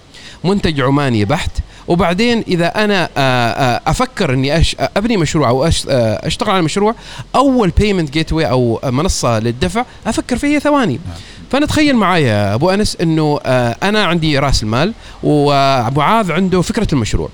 منتج 0.44 0.80
عماني 0.80 1.24
بحت 1.24 1.50
وبعدين 1.90 2.44
إذا 2.48 2.84
أنا 2.84 3.08
آه، 3.16 3.50
آه، 3.50 3.80
أفكر 3.86 4.34
إني 4.34 4.58
أش 4.58 4.76
أبني 4.96 5.16
مشروع 5.16 5.48
أو 5.48 5.64
آه، 5.64 5.70
أشتغل 6.26 6.50
على 6.50 6.62
مشروع 6.62 6.94
أول 7.34 7.70
payment 7.70 8.10
gateway 8.10 8.50
أو 8.50 8.80
منصة 8.84 9.38
للدفع 9.38 9.84
أفكر 10.06 10.36
فيها 10.36 10.58
ثواني 10.58 10.92
نعم. 10.92 11.16
فنتخيل 11.50 11.96
معايا 11.96 12.54
أبو 12.54 12.70
أنس 12.70 12.96
إنه 13.00 13.40
أنا 13.82 14.04
عندي 14.04 14.38
رأس 14.38 14.62
المال 14.62 14.92
ومعاذ 15.22 16.32
عنده 16.32 16.62
فكرة 16.62 16.88
المشروع 16.92 17.28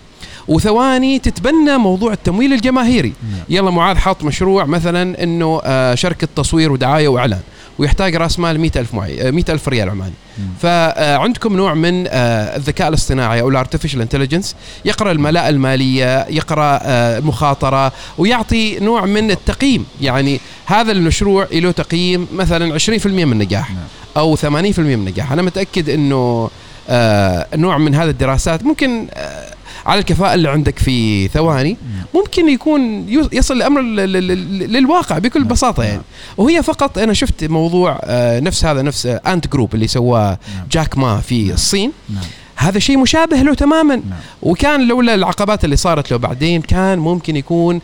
وثواني 0.49 1.19
تتبنى 1.19 1.79
موضوع 1.79 2.13
التمويل 2.13 2.53
الجماهيري 2.53 3.13
نعم. 3.31 3.41
يلا 3.49 3.71
معاذ 3.71 3.97
حاط 3.97 4.25
مشروع 4.25 4.65
مثلا 4.65 5.23
إنه 5.23 5.61
شركة 5.95 6.29
تصوير 6.37 6.73
ودعاية 6.73 7.09
وإعلان 7.09 7.41
ويحتاج 7.79 8.16
راس 8.16 8.39
مال 8.39 8.61
100000 8.61 8.95
معي 8.95 9.31
100000 9.31 9.68
ريال 9.68 9.91
عماني. 9.91 10.14
فعندكم 10.61 11.57
نوع 11.57 11.74
من 11.74 12.07
آه، 12.09 12.57
الذكاء 12.57 12.89
الاصطناعي 12.89 13.41
أو 13.41 13.49
ال 13.49 13.53
artificial 13.53 14.01
intelligence 14.01 14.57
يقرأ 14.85 15.12
الملاءة 15.12 15.49
المالية 15.49 16.27
يقرأ 16.31 16.79
آه، 16.83 17.18
المخاطره 17.18 17.93
ويعطي 18.18 18.79
نوع 18.79 19.05
من 19.05 19.31
التقييم 19.31 19.87
يعني 20.01 20.41
هذا 20.66 20.93
المشروع 20.93 21.49
له 21.53 21.70
تقييم 21.70 22.27
مثلا 22.33 22.79
20% 22.79 23.07
من 23.07 23.33
النجاح 23.33 23.70
نعم. 23.70 23.85
أو 24.16 24.37
80% 24.37 24.45
من 24.79 24.93
النجاح 24.93 25.33
أنا 25.33 25.43
متأكد 25.43 25.91
إنه 25.91 26.51
آه، 26.89 27.47
نوع 27.55 27.79
من 27.79 27.95
هذه 27.95 28.09
الدراسات 28.11 28.64
ممكن 28.64 29.07
آه، 29.14 29.56
على 29.87 30.01
الكفاءة 30.01 30.34
اللي 30.34 30.49
عندك 30.49 30.78
في 30.78 31.28
ثواني 31.28 31.76
نعم. 31.97 32.05
ممكن 32.14 32.49
يكون 32.49 33.07
يصل 33.32 33.57
الأمر 33.57 33.80
للواقع 33.80 35.18
بكل 35.18 35.41
نعم. 35.41 35.49
بساطة 35.49 35.82
يعني 35.82 35.97
نعم. 35.97 36.05
وهي 36.37 36.62
فقط 36.62 36.99
أنا 36.99 37.12
شفت 37.12 37.45
موضوع 37.45 38.01
آه، 38.05 38.41
نفس 38.41 38.64
هذا 38.64 38.82
نفس 38.82 39.07
آه، 39.07 39.20
انت 39.26 39.49
جروب 39.49 39.74
اللي 39.74 39.87
سواه 39.87 40.39
نعم. 40.57 40.66
جاك 40.70 40.99
ما 40.99 41.20
في 41.20 41.43
نعم. 41.43 41.55
الصين 41.55 41.93
نعم. 42.09 42.24
هذا 42.57 42.78
شيء 42.78 42.99
مشابه 42.99 43.37
له 43.37 43.55
تماما 43.55 43.95
نعم. 43.95 44.18
وكان 44.43 44.89
لولا 44.89 45.14
العقبات 45.14 45.64
اللي 45.64 45.76
صارت 45.76 46.11
له 46.11 46.16
بعدين 46.16 46.62
كان 46.62 46.99
ممكن 46.99 47.37
يكون 47.37 47.80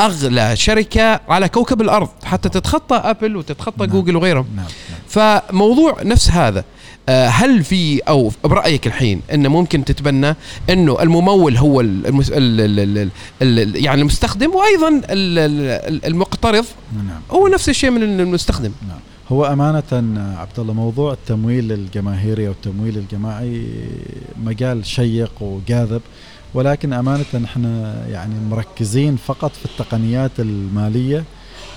أغلى 0.00 0.56
شركة 0.56 1.20
على 1.28 1.48
كوكب 1.48 1.80
الأرض 1.80 2.08
حتى 2.24 2.48
تتخطى 2.48 2.96
ابل 2.96 3.36
وتتخطى 3.36 3.86
نعم. 3.86 3.96
جوجل 3.96 4.16
وغيرهم 4.16 4.46
نعم. 4.56 4.66
فموضوع 5.08 5.96
نفس 6.02 6.30
هذا 6.30 6.58
آه، 6.58 6.64
هل 7.08 7.64
في 7.64 8.00
أو 8.00 8.32
برأيك 8.44 8.86
الحين 8.86 9.20
انه 9.34 9.48
ممكن 9.48 9.84
تتبنى 9.84 10.36
إنه 10.70 11.02
الممول 11.02 11.56
هو 11.56 11.80
المس... 11.80 12.30
ال... 12.30 12.60
ال... 12.60 12.98
ال... 12.98 13.10
ال... 13.42 13.84
يعني 13.84 14.00
المستخدم 14.00 14.50
وأيضا 14.54 14.88
ال... 14.88 15.38
ال- 15.38 16.04
المقترض 16.04 16.64
نعم. 16.96 17.20
هو 17.30 17.48
نفس 17.48 17.68
الشيء 17.68 17.90
من 17.90 18.02
المستخدم 18.20 18.72
نعم 18.88 18.98
هو 19.32 19.44
أمانة 19.44 19.82
عبد 20.38 20.58
الله 20.58 20.72
موضوع 20.72 21.12
التمويل 21.12 21.72
الجماهيري 21.72 22.46
أو 22.46 22.52
التمويل 22.52 22.98
الجماعي 22.98 23.66
مجال 24.44 24.86
شيق 24.86 25.32
وجاذب 25.40 26.00
ولكن 26.54 26.92
أمانة 26.92 27.24
إحنا 27.44 28.02
يعني 28.08 28.34
مركزين 28.50 29.16
فقط 29.16 29.52
في 29.52 29.64
التقنيات 29.64 30.30
المالية 30.38 31.24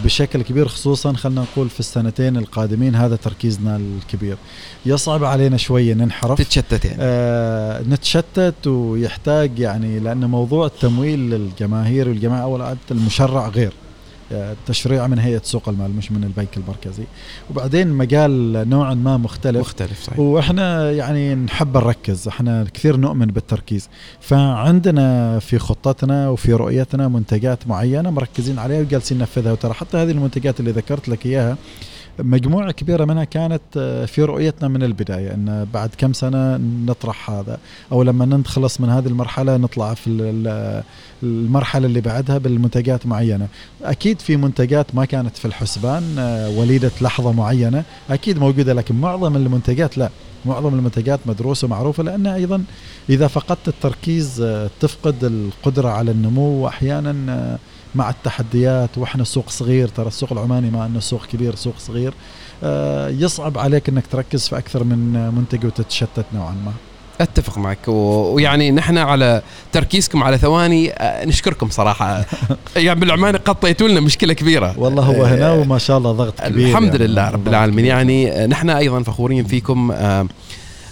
بشكل 0.04 0.42
كبير 0.42 0.68
خصوصا 0.68 1.14
خلينا 1.14 1.42
نقول 1.42 1.70
في 1.70 1.80
السنتين 1.80 2.38
القادمين 2.38 2.96
هذا 2.96 3.16
تركيزنا 3.16 3.76
الكبير. 3.76 4.38
يصعب 4.86 5.24
علينا 5.24 5.58
شوية 5.58 5.94
ننحرف. 5.94 6.38
تتشتت 6.42 6.86
يعني. 6.86 6.98
آه 7.00 7.82
نتشتت 7.82 8.68
ويحتاج 8.68 9.60
يعني 9.60 10.00
لأن 10.00 10.26
موضوع 10.26 10.66
التمويل 10.66 11.34
الجماهيري 11.34 12.10
والجماعة 12.10 12.44
أولا 12.44 12.78
المشرع 12.92 13.48
غير. 13.48 13.74
التشريع 14.32 15.08
من 15.08 15.20
هيئة 15.20 15.42
سوق 15.44 15.70
المال 15.70 15.96
مش 15.96 16.12
من 16.12 16.24
البنك 16.24 16.58
المركزي. 16.58 17.04
وبعدين 17.50 17.88
مجال 17.88 18.64
نوعا 18.70 18.94
ما 18.94 19.18
مختلف. 19.18 19.62
مختلف 19.62 20.04
صحيح. 20.04 20.20
وإحنا 20.20 20.92
يعني 20.92 21.36
نحب 21.36 21.78
نركز 21.78 22.28
إحنا 22.28 22.66
كثير 22.74 22.98
نؤمن 22.98 23.26
بالتركيز. 23.26 23.90
فعندنا 24.20 25.40
في 25.40 25.60
خطتنا 25.60 26.30
وفي 26.30 26.54
رؤيتنا 26.54 27.08
منتجات 27.08 27.68
معينة 27.68 28.10
مركزين 28.10 28.60
عليها 28.60 28.82
وجالسين 28.82 29.18
ننفذها. 29.18 29.52
وترى 29.52 29.74
حتى 29.74 29.98
هذه 29.98 30.12
المنتجات 30.12 30.60
اللي 30.60 30.72
ذكرت 30.72 31.10
لك 31.10 31.26
إياها 31.26 31.58
مجموعة 32.24 32.72
كبيرة 32.72 33.06
منها 33.06 33.24
كانت 33.24 33.62
آه، 33.78 34.06
في 34.06 34.24
رؤيتنا 34.24 34.68
من 34.68 34.84
البداية 34.84 35.34
أن 35.34 35.68
بعد 35.74 35.90
كم 35.98 36.14
سنة 36.14 36.58
نطرح 36.86 37.30
هذا 37.30 37.58
أو 37.92 38.04
لما 38.04 38.26
نخلص 38.26 38.82
من 38.82 38.90
هذه 38.90 39.08
المرحلة 39.08 39.58
نطلع 39.58 39.94
في 39.94 40.08
ال- 40.10 40.84
المرحلة 41.24 41.86
اللي 41.86 42.02
بعدها 42.02 42.38
بالمنتجات 42.38 43.06
معينة. 43.06 43.48
أكيد 43.84 44.20
في 44.20 44.38
منتجات 44.38 44.96
ما 44.96 45.06
كانت 45.06 45.38
في 45.38 45.46
الحسبان 45.46 46.04
آه، 46.20 46.50
وليدة 46.60 46.92
لحظة 47.02 47.32
معينة 47.32 47.84
أكيد 48.10 48.40
موجودة 48.40 48.74
لكن 48.74 48.96
معظم 48.96 49.36
المنتجات 49.36 49.98
لا. 49.98 50.10
معظم 50.46 50.74
المنتجات 50.74 51.20
مدروسة 51.26 51.66
ومعروفة 51.66 52.04
لأن 52.04 52.28
أيضا 52.28 52.64
إذا 53.10 53.28
فقدت 53.28 53.68
التركيز 53.68 54.42
آه، 54.42 54.70
تفقد 54.80 55.24
القدرة 55.24 55.90
على 55.90 56.12
النمو 56.12 56.42
وأحيانا 56.64 57.16
آه، 57.34 57.58
مع 57.96 58.10
التحديات 58.10 58.98
وإحنا 58.98 59.24
سوق 59.24 59.50
صغير 59.50 59.88
ترى 59.88 60.08
السوق 60.08 60.32
العماني 60.32 60.70
مع 60.70 60.86
إنه 60.86 61.00
سوق 61.00 61.26
كبير 61.26 61.56
سوق 61.56 61.74
صغير. 61.80 62.14
آه، 62.64 63.10
يصعب 63.10 63.58
عليك 63.58 63.90
إنك 63.90 64.08
تركز 64.08 64.48
في 64.48 64.58
أكثر 64.58 64.84
من 64.84 65.16
آه، 65.16 65.30
منتج 65.30 65.66
وتتشتت 65.66 66.26
نوعا 66.34 66.52
ما. 66.66 66.72
أتفق 67.22 67.58
معك. 67.58 67.88
ويعني 67.88 68.72
نحن 68.72 68.98
على 68.98 69.42
تركيزكم 69.72 70.24
على 70.24 70.38
ثواني 70.38 70.92
آه، 70.94 71.26
نشكركم 71.26 71.70
صراحة. 71.70 72.26
يعني 72.76 73.00
بالعماني 73.00 73.38
قطيتوا 73.38 73.88
لنا 73.88 74.00
مشكلة 74.00 74.34
كبيرة. 74.34 74.80
والله 74.80 75.04
هو 75.04 75.26
آه، 75.26 75.28
هنا 75.28 75.52
وما 75.52 75.78
شاء 75.78 75.98
الله 75.98 76.12
ضغط 76.12 76.42
كبير. 76.42 76.68
الحمد 76.68 76.94
يعني. 76.94 77.08
لله 77.08 77.30
رب 77.30 77.48
العالمين. 77.48 77.86
يعني 77.86 78.32
آه، 78.32 78.48
نحن 78.48 78.70
أيضا 78.70 79.04
فخورين 79.04 79.44
فيكم. 79.46 79.92
آه، 79.92 80.28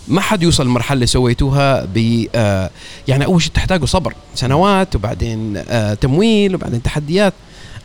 ما 0.10 0.22
حد 0.22 0.43
يوصل 0.43 0.64
المرحله 0.64 0.95
اللي 0.95 1.05
سويتوها 1.05 1.86
ب 1.86 2.26
آه، 2.36 2.70
يعني 3.07 3.26
أول 3.26 3.41
شيء 3.41 3.51
تحتاجوا 3.51 3.86
صبر 3.86 4.14
سنوات 4.36 4.95
وبعدين 4.95 5.64
آه، 5.70 5.93
تمويل 5.93 6.55
وبعدين 6.55 6.84
تحديات. 6.84 7.34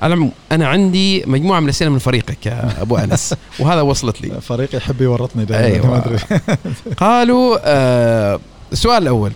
على 0.02 0.30
أنا 0.52 0.68
عندي 0.68 1.24
مجموعة 1.26 1.60
من 1.60 1.64
الأسئلة 1.64 1.90
من 1.90 1.98
فريقك 1.98 2.46
يا 2.46 2.82
أبو 2.82 2.96
أنس 2.96 3.34
وهذا 3.60 3.80
وصلت 3.80 4.22
لي. 4.22 4.40
فريق 4.40 4.76
يحب 4.76 5.00
يورطني 5.00 5.44
دائما 5.44 5.74
أيوة. 5.74 5.86
ما 5.86 5.96
أدري. 5.96 6.18
قالوا 6.96 7.58
آه 7.64 8.40
السؤال 8.72 9.02
الأول 9.02 9.32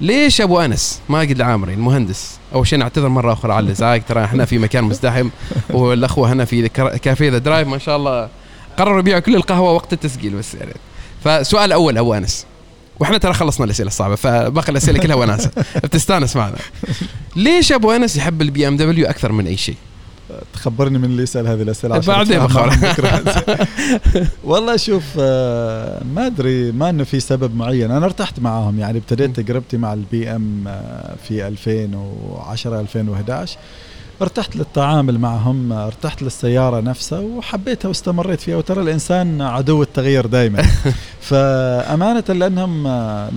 ليش 0.00 0.40
أبو 0.40 0.60
أنس 0.60 1.00
ماجد 1.08 1.36
العامري 1.36 1.74
المهندس؟ 1.74 2.38
أول 2.54 2.66
شيء 2.66 2.78
نعتذر 2.78 3.08
مرة 3.08 3.32
أخرى 3.32 3.52
على 3.52 3.66
الإزعاج 3.66 4.02
ترى 4.08 4.24
إحنا 4.24 4.44
في 4.44 4.58
مكان 4.58 4.84
مزدحم 4.84 5.28
والأخوة 5.74 6.32
هنا 6.32 6.44
في 6.44 6.68
كافيه 6.98 7.30
The 7.30 7.38
Drive 7.38 7.68
ما 7.68 7.78
شاء 7.78 7.96
الله 7.96 8.28
قرروا 8.78 8.98
يبيعوا 8.98 9.20
كل 9.20 9.36
القهوة 9.36 9.72
وقت 9.72 9.92
التسجيل 9.92 10.34
بس 10.34 10.54
يعني 10.54 10.74
فسؤال 11.24 11.72
أول 11.72 11.98
أبو 11.98 12.14
أنس. 12.14 12.46
وإحنا 13.00 13.18
ترى 13.18 13.32
خلصنا 13.32 13.66
الأسئلة 13.66 13.88
الصعبة 13.88 14.14
فباقي 14.14 14.72
الأسئلة 14.72 14.98
كلها 14.98 15.16
وناسه 15.16 15.50
بتستأنس 15.84 16.36
معنا. 16.36 16.56
ليش 17.36 17.72
أبو 17.72 17.92
أنس 17.92 18.16
يحب 18.16 18.42
ال 18.42 18.68
BMW 18.68 19.06
أكثر 19.06 19.32
من 19.32 19.46
أي 19.46 19.56
شيء؟ 19.56 19.76
تخبرني 20.54 20.98
من 20.98 21.04
اللي 21.04 21.22
يسأل 21.22 21.46
هذه 21.46 21.62
الأسئلة 21.62 21.98
بعدين. 21.98 22.40
والله 24.44 24.76
شوف 24.76 25.04
آه، 25.18 26.02
ما 26.14 26.26
أدري 26.26 26.72
ما 26.72 26.90
إنه 26.90 27.04
في 27.04 27.20
سبب 27.20 27.56
معين. 27.56 27.90
أنا 27.90 28.06
ارتحت 28.06 28.40
معاهم 28.40 28.78
يعني 28.78 28.98
ابتديت 28.98 29.36
تجربتي 29.36 29.76
مع 29.76 29.92
ال 29.92 30.28
BM 30.28 30.64
في 31.28 31.46
2010 31.46 32.80
2011 32.80 33.58
ارتحت 34.22 34.56
للتعامل 34.56 35.18
معهم 35.18 35.72
ارتحت 35.72 36.22
للسيارة 36.22 36.80
نفسها 36.80 37.18
وحبيتها 37.18 37.88
واستمريت 37.88 38.40
فيها. 38.40 38.56
وترى 38.56 38.82
الإنسان 38.82 39.42
عدو 39.42 39.82
التغيير 39.82 40.26
دائما 40.26 40.62
فأمانة 41.28 42.24
لأنهم 42.28 42.82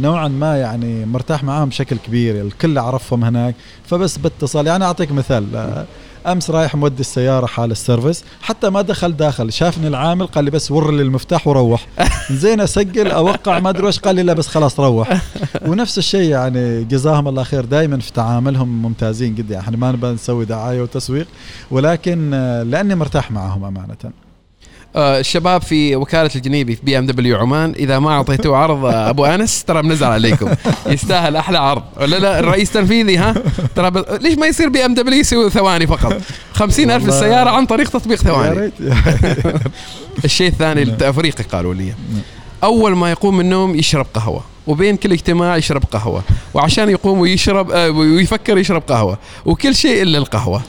نوعا 0.02 0.28
ما 0.28 0.58
يعني 0.58 1.06
مرتاح 1.06 1.44
معاهم 1.44 1.70
بشكل 1.70 1.98
كبير 1.98 2.42
الكل 2.42 2.78
أعرفهم 2.78 3.24
هناك. 3.24 3.56
فبس 3.86 4.18
باتصال 4.18 4.68
يعني 4.68 4.84
أعطيك 4.84 5.12
مثال. 5.12 5.86
أمس 6.28 6.50
رايح 6.50 6.76
مودي 6.76 7.00
السيارة 7.00 7.46
حال 7.46 7.72
ال 7.72 7.78
service 7.78 8.24
حتى 8.42 8.70
ما 8.70 8.82
دخل 8.82 9.18
داخل 9.18 9.54
شافني 9.54 9.88
العامل 9.88 10.28
قال 10.28 10.46
لي 10.46 10.52
بس 10.52 10.72
ور 10.72 10.92
لي 10.92 11.02
المفتاح 11.02 11.48
وروح. 11.48 11.88
زين 12.32 12.62
أسجل 12.62 13.12
أوقع 13.12 13.60
ما 13.60 13.70
أدري 13.70 13.88
إيش 13.88 14.00
قال 14.00 14.16
لي 14.16 14.24
لا 14.24 14.34
بس 14.34 14.48
خلاص 14.48 14.80
روح. 14.80 15.22
ونفس 15.68 15.98
الشيء 15.98 16.30
يعني 16.30 16.84
جزاهم 16.84 17.28
الله 17.28 17.44
خير 17.44 17.66
دائما 17.66 18.00
في 18.00 18.14
تعاملهم 18.14 18.82
ممتازين 18.82 19.36
جدا. 19.36 19.54
يعني 19.54 19.66
إحنا 19.66 19.78
ما 19.78 19.92
نبغى 19.92 20.14
نسوي 20.14 20.46
دعاية 20.46 20.82
وتسويق 20.82 21.28
ولكن 21.72 22.30
لأني 22.66 22.96
مرتاح 22.96 23.32
معهم 23.32 23.64
أمانة. 23.64 23.98
آه، 24.06 24.27
الشباب 24.98 25.62
في 25.62 25.96
وكالة 25.96 26.30
الجنيبي 26.36 26.76
في 26.76 26.82
BMW 26.84 27.38
عمان 27.38 27.74
إذا 27.80 28.00
ما 28.00 28.12
أعطيتوه 28.12 28.58
عرض 28.58 28.86
آه، 28.86 29.10
أبو 29.10 29.26
أنس 29.26 29.64
ترى 29.64 29.82
بنزل 29.82 30.06
عليكم. 30.06 30.50
يستاهل 30.88 31.36
أحلى 31.36 31.58
عرض. 31.58 31.84
ولا 32.02 32.20
لا 32.20 32.40
الرئيس 32.40 32.70
التنفيذي 32.70 33.18
ها؟ 33.18 33.36
ترى 33.76 33.92
ب... 33.92 33.98
ليش 34.22 34.38
ما 34.38 34.48
يصير 34.48 34.70
BMW 34.70 35.20
يسوي 35.20 35.50
ثواني 35.50 35.88
فقط؟ 35.88 36.22
خمسين 36.54 36.92
ألف 36.92 37.08
السيارة 37.08 37.50
عن 37.50 37.66
طريق 37.66 37.90
تطبيق 37.90 38.18
ثواني. 38.18 38.72
الشيء 40.26 40.48
الثاني 40.48 40.84
نعم. 40.84 40.94
التفريقي 40.94 41.44
قالوا 41.44 41.74
لي 41.74 41.86
نعم. 41.86 42.22
أول 42.64 42.96
ما 42.96 43.12
يقوم 43.12 43.38
من 43.38 43.46
النوم 43.46 43.76
يشرب 43.76 44.06
قهوة 44.14 44.44
وبين 44.68 44.98
كل 44.98 45.12
اجتماع 45.12 45.58
يشرب 45.58 45.84
قهوة 45.92 46.24
وعشان 46.54 46.90
يقوم 46.90 47.20
ويشرب 47.20 47.72
آه، 47.72 47.90
ويفكر 47.90 48.58
يشرب 48.58 48.84
قهوة 48.88 49.18
وكل 49.46 49.76
شيء 49.76 50.02
إلا 50.02 50.18
القهوة. 50.18 50.62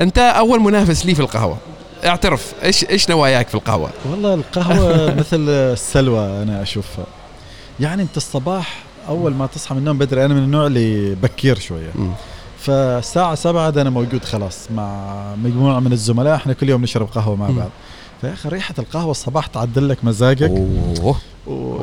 أنت 0.00 0.18
أول 0.18 0.60
منافس 0.60 1.06
لي 1.06 1.14
في 1.14 1.20
القهوة. 1.20 1.58
اعترف 2.04 2.54
إيش 2.62 2.84
إيش 2.84 3.10
نواياك 3.10 3.48
في 3.48 3.54
القهوة؟ 3.54 3.90
والله 4.10 4.34
القهوة 4.34 5.14
مثل 5.20 5.48
السلوى 5.48 6.42
أنا 6.42 6.62
أشوفها 6.62 7.04
يعني 7.80 8.02
أنت 8.02 8.16
الصباح 8.16 8.82
أول 9.08 9.34
ما 9.34 9.46
تصحى 9.46 9.74
من 9.74 9.80
النوم 9.80 9.98
بدري 9.98 10.24
أنا 10.24 10.34
من 10.34 10.42
النوع 10.44 10.66
اللي 10.66 11.14
بكير 11.14 11.58
شوية 11.58 11.90
م. 11.94 12.12
فالساعة 12.58 13.34
سبعة 13.34 13.68
أنا 13.68 13.90
موجود 13.90 14.24
خلاص 14.24 14.70
مع 14.70 15.14
مجموعة 15.36 15.80
من 15.80 15.92
الزملاء 15.92 16.34
إحنا 16.34 16.52
كل 16.52 16.68
يوم 16.68 16.82
نشرب 16.82 17.08
قهوة 17.08 17.36
مع 17.36 17.50
بعض 17.50 17.70
فيا 18.20 18.32
أخي 18.32 18.48
ريحة 18.48 18.74
القهوة 18.78 19.10
الصباح 19.10 19.46
تعدل 19.46 19.88
لك 19.88 19.98
مزاجك. 20.04 20.50
أوه. 21.02 21.16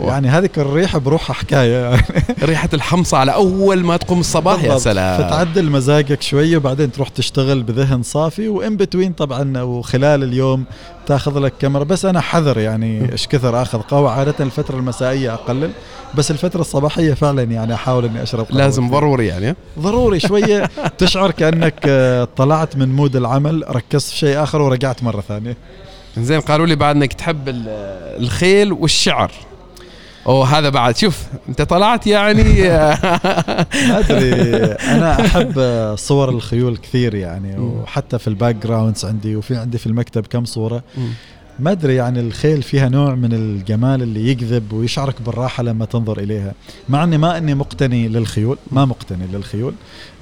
يعني 0.04 0.28
هذيك 0.28 0.60
الريحة 0.60 1.00
بروحها 1.00 1.34
حكايه 1.34 1.78
يعني 1.78 2.02
ريحة 2.44 2.70
الحمصه 2.74 3.18
على 3.18 3.34
أول 3.34 3.84
ما 3.84 3.98
تقوم 3.98 4.20
الصباح 4.20 4.64
يا 4.64 4.78
سلام. 4.78 5.18
فتعدل 5.18 5.70
مزاجك 5.70 6.22
شوية 6.22 6.58
وبعدين 6.58 6.92
تروح 6.92 7.10
تشتغل 7.10 7.64
بذهن 7.64 8.04
صافي 8.04 8.48
و 8.48 8.58
in 8.58 8.78
between 8.78 9.14
طبعا 9.14 9.62
وخلال 9.62 10.24
اليوم 10.24 10.64
تاخذ 11.06 11.40
لك 11.40 11.54
كم 11.60 11.68
مرة. 11.68 11.84
بس 11.84 12.06
أنا 12.06 12.22
حذر 12.22 12.58
يعني 12.60 13.02
إيش 13.12 13.28
كثر 13.28 13.62
آخذ 13.62 13.80
قهوة؟ 13.80 14.12
عادة 14.12 14.36
الفترة 14.40 14.76
المسائية 14.78 15.34
أقلل 15.34 15.72
بس 16.16 16.32
الفترة 16.32 16.62
الصباحية 16.62 17.14
فعلا 17.14 17.44
يعني 17.44 17.74
أحاول 17.74 18.06
إني 18.06 18.24
أشرب 18.24 18.46
قهوة. 18.46 18.58
لازم 18.58 18.90
ضروري 18.90 19.28
يعني. 19.28 19.56
ضروري 19.80 20.20
شوية. 20.20 20.70
تشعر 21.00 21.32
كأنك 21.32 21.76
آه، 21.88 22.28
طلعت 22.38 22.76
من 22.76 22.96
mood 22.95 23.16
العمل 23.16 23.64
ركزت 23.76 24.10
في 24.10 24.16
شيء 24.18 24.44
آخر 24.44 24.62
ورجعت 24.62 25.04
مرة 25.04 25.22
ثانية. 25.22 25.58
زين 26.18 26.39
قالوا 26.41 26.65
لي 26.65 26.76
بعد 26.76 26.95
إنك 26.95 27.13
تحب 27.13 27.43
الخيل 27.47 28.74
والشعر. 28.74 29.32
أوه 30.28 30.57
هذا 30.57 30.70
بعد. 30.70 30.97
شوف 30.97 31.24
أنت 31.49 31.61
طلعت 31.61 32.07
يعني. 32.07 32.43
ما 33.88 33.99
أدري 33.99 34.55
أنا 34.72 35.26
أحب 35.26 35.53
صور 35.97 36.30
الخيول 36.30 36.78
كثير 36.78 37.15
يعني 37.15 37.57
وحتى 37.57 38.20
في 38.20 38.28
ال 38.28 38.56
backgrounds 38.56 39.06
عندي 39.05 39.36
وفي 39.36 39.55
عندي 39.55 39.78
في 39.78 39.88
المكتب 39.88 40.28
كم 40.28 40.45
صورة. 40.45 40.84
ما 41.60 41.72
أدري 41.72 41.95
يعني 41.95 42.20
الخيل 42.20 42.64
فيها 42.64 42.89
نوع 42.89 43.16
من 43.16 43.34
الجمال 43.34 44.01
اللي 44.01 44.28
يجذب 44.28 44.74
ويشعرك 44.74 45.22
بالراحة 45.22 45.64
لما 45.64 45.86
تنظر 45.86 46.20
إليها. 46.20 46.53
مع 46.89 47.03
أني 47.03 47.18
ما 47.18 47.38
أني 47.38 47.55
مقتني 47.55 48.08
للخيول 48.08 48.58
ما 48.72 48.86
مقتني 48.86 49.28
للخيول. 49.34 49.74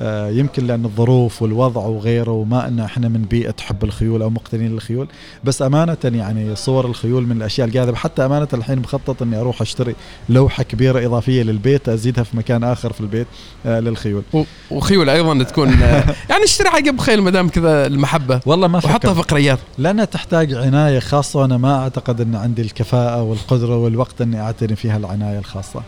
آه 0.01 0.29
يمكن 0.29 0.67
لأن 0.67 0.86
الظروف 0.86 1.41
والوضع 1.41 1.81
وغيره 1.81 2.31
وما 2.31 2.67
أن 2.67 2.79
إحنا 2.79 3.07
من 3.07 3.21
بيئة 3.21 3.51
تحب 3.51 3.83
الخيول 3.83 4.21
أو 4.21 4.29
مقتنين 4.29 4.71
للخيول. 4.71 5.07
بس 5.43 5.61
أمانة 5.61 5.97
يعني 6.03 6.55
صور 6.55 6.86
الخيول 6.86 7.27
من 7.27 7.38
الأشياء 7.38 7.67
الجاذبة. 7.67 7.95
حتى 7.95 8.25
أمانة 8.25 8.47
الحين 8.53 8.79
مخطط 8.79 9.21
إني 9.21 9.38
أروح 9.39 9.61
أشتري 9.61 9.95
لوحة 10.29 10.63
كبيرة 10.63 11.05
إضافية 11.05 11.43
للبيت 11.43 11.89
أزيدها 11.89 12.23
في 12.23 12.38
مكان 12.38 12.63
آخر 12.63 12.93
في 12.93 13.01
البيت 13.01 13.27
آه 13.65 13.79
للخيول. 13.79 14.23
وخيول 14.71 15.09
أيضا 15.09 15.43
تكون 15.43 15.69
يعني 16.29 16.43
اشتري 16.43 16.67
عقب 16.67 16.99
خيل 16.99 17.21
ما 17.21 17.31
دام 17.31 17.49
كذا 17.49 17.88
المحبة. 17.88 18.39
والله 18.45 18.67
ما 18.67 18.77
وحطها 18.77 19.13
في 19.13 19.21
قريات. 19.21 19.59
لأنها 19.77 20.05
تحتاج 20.05 20.53
عناية 20.53 20.99
خاصة 20.99 21.24
خاصة 21.26 21.45
أنا 21.45 21.57
ما 21.57 21.76
أعتقد 21.76 22.21
أن 22.21 22.36
عندي 22.36 22.61
الكفاءة 22.61 23.21
والقدرة 23.21 23.78
والوقت 23.78 24.21
أني 24.21 24.41
أعتني 24.41 24.76
فيها 24.76 24.97
العناية 24.97 25.39
الخاصة. 25.39 25.82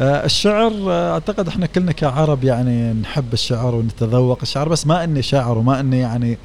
آه، 0.00 0.24
الشعر 0.24 0.72
آه، 0.88 1.12
أعتقد 1.12 1.48
إحنا 1.48 1.66
كلنا 1.66 1.92
كعرب 1.92 2.44
يعني 2.44 2.92
نحب 2.92 3.32
الشعر 3.32 3.74
ونتذوق 3.74 4.38
الشعر 4.42 4.68
بس 4.68 4.86
ما 4.86 5.04
أني 5.04 5.22
شاعر 5.22 5.58
وما 5.58 5.80
أني 5.80 5.98
يعني 5.98 6.38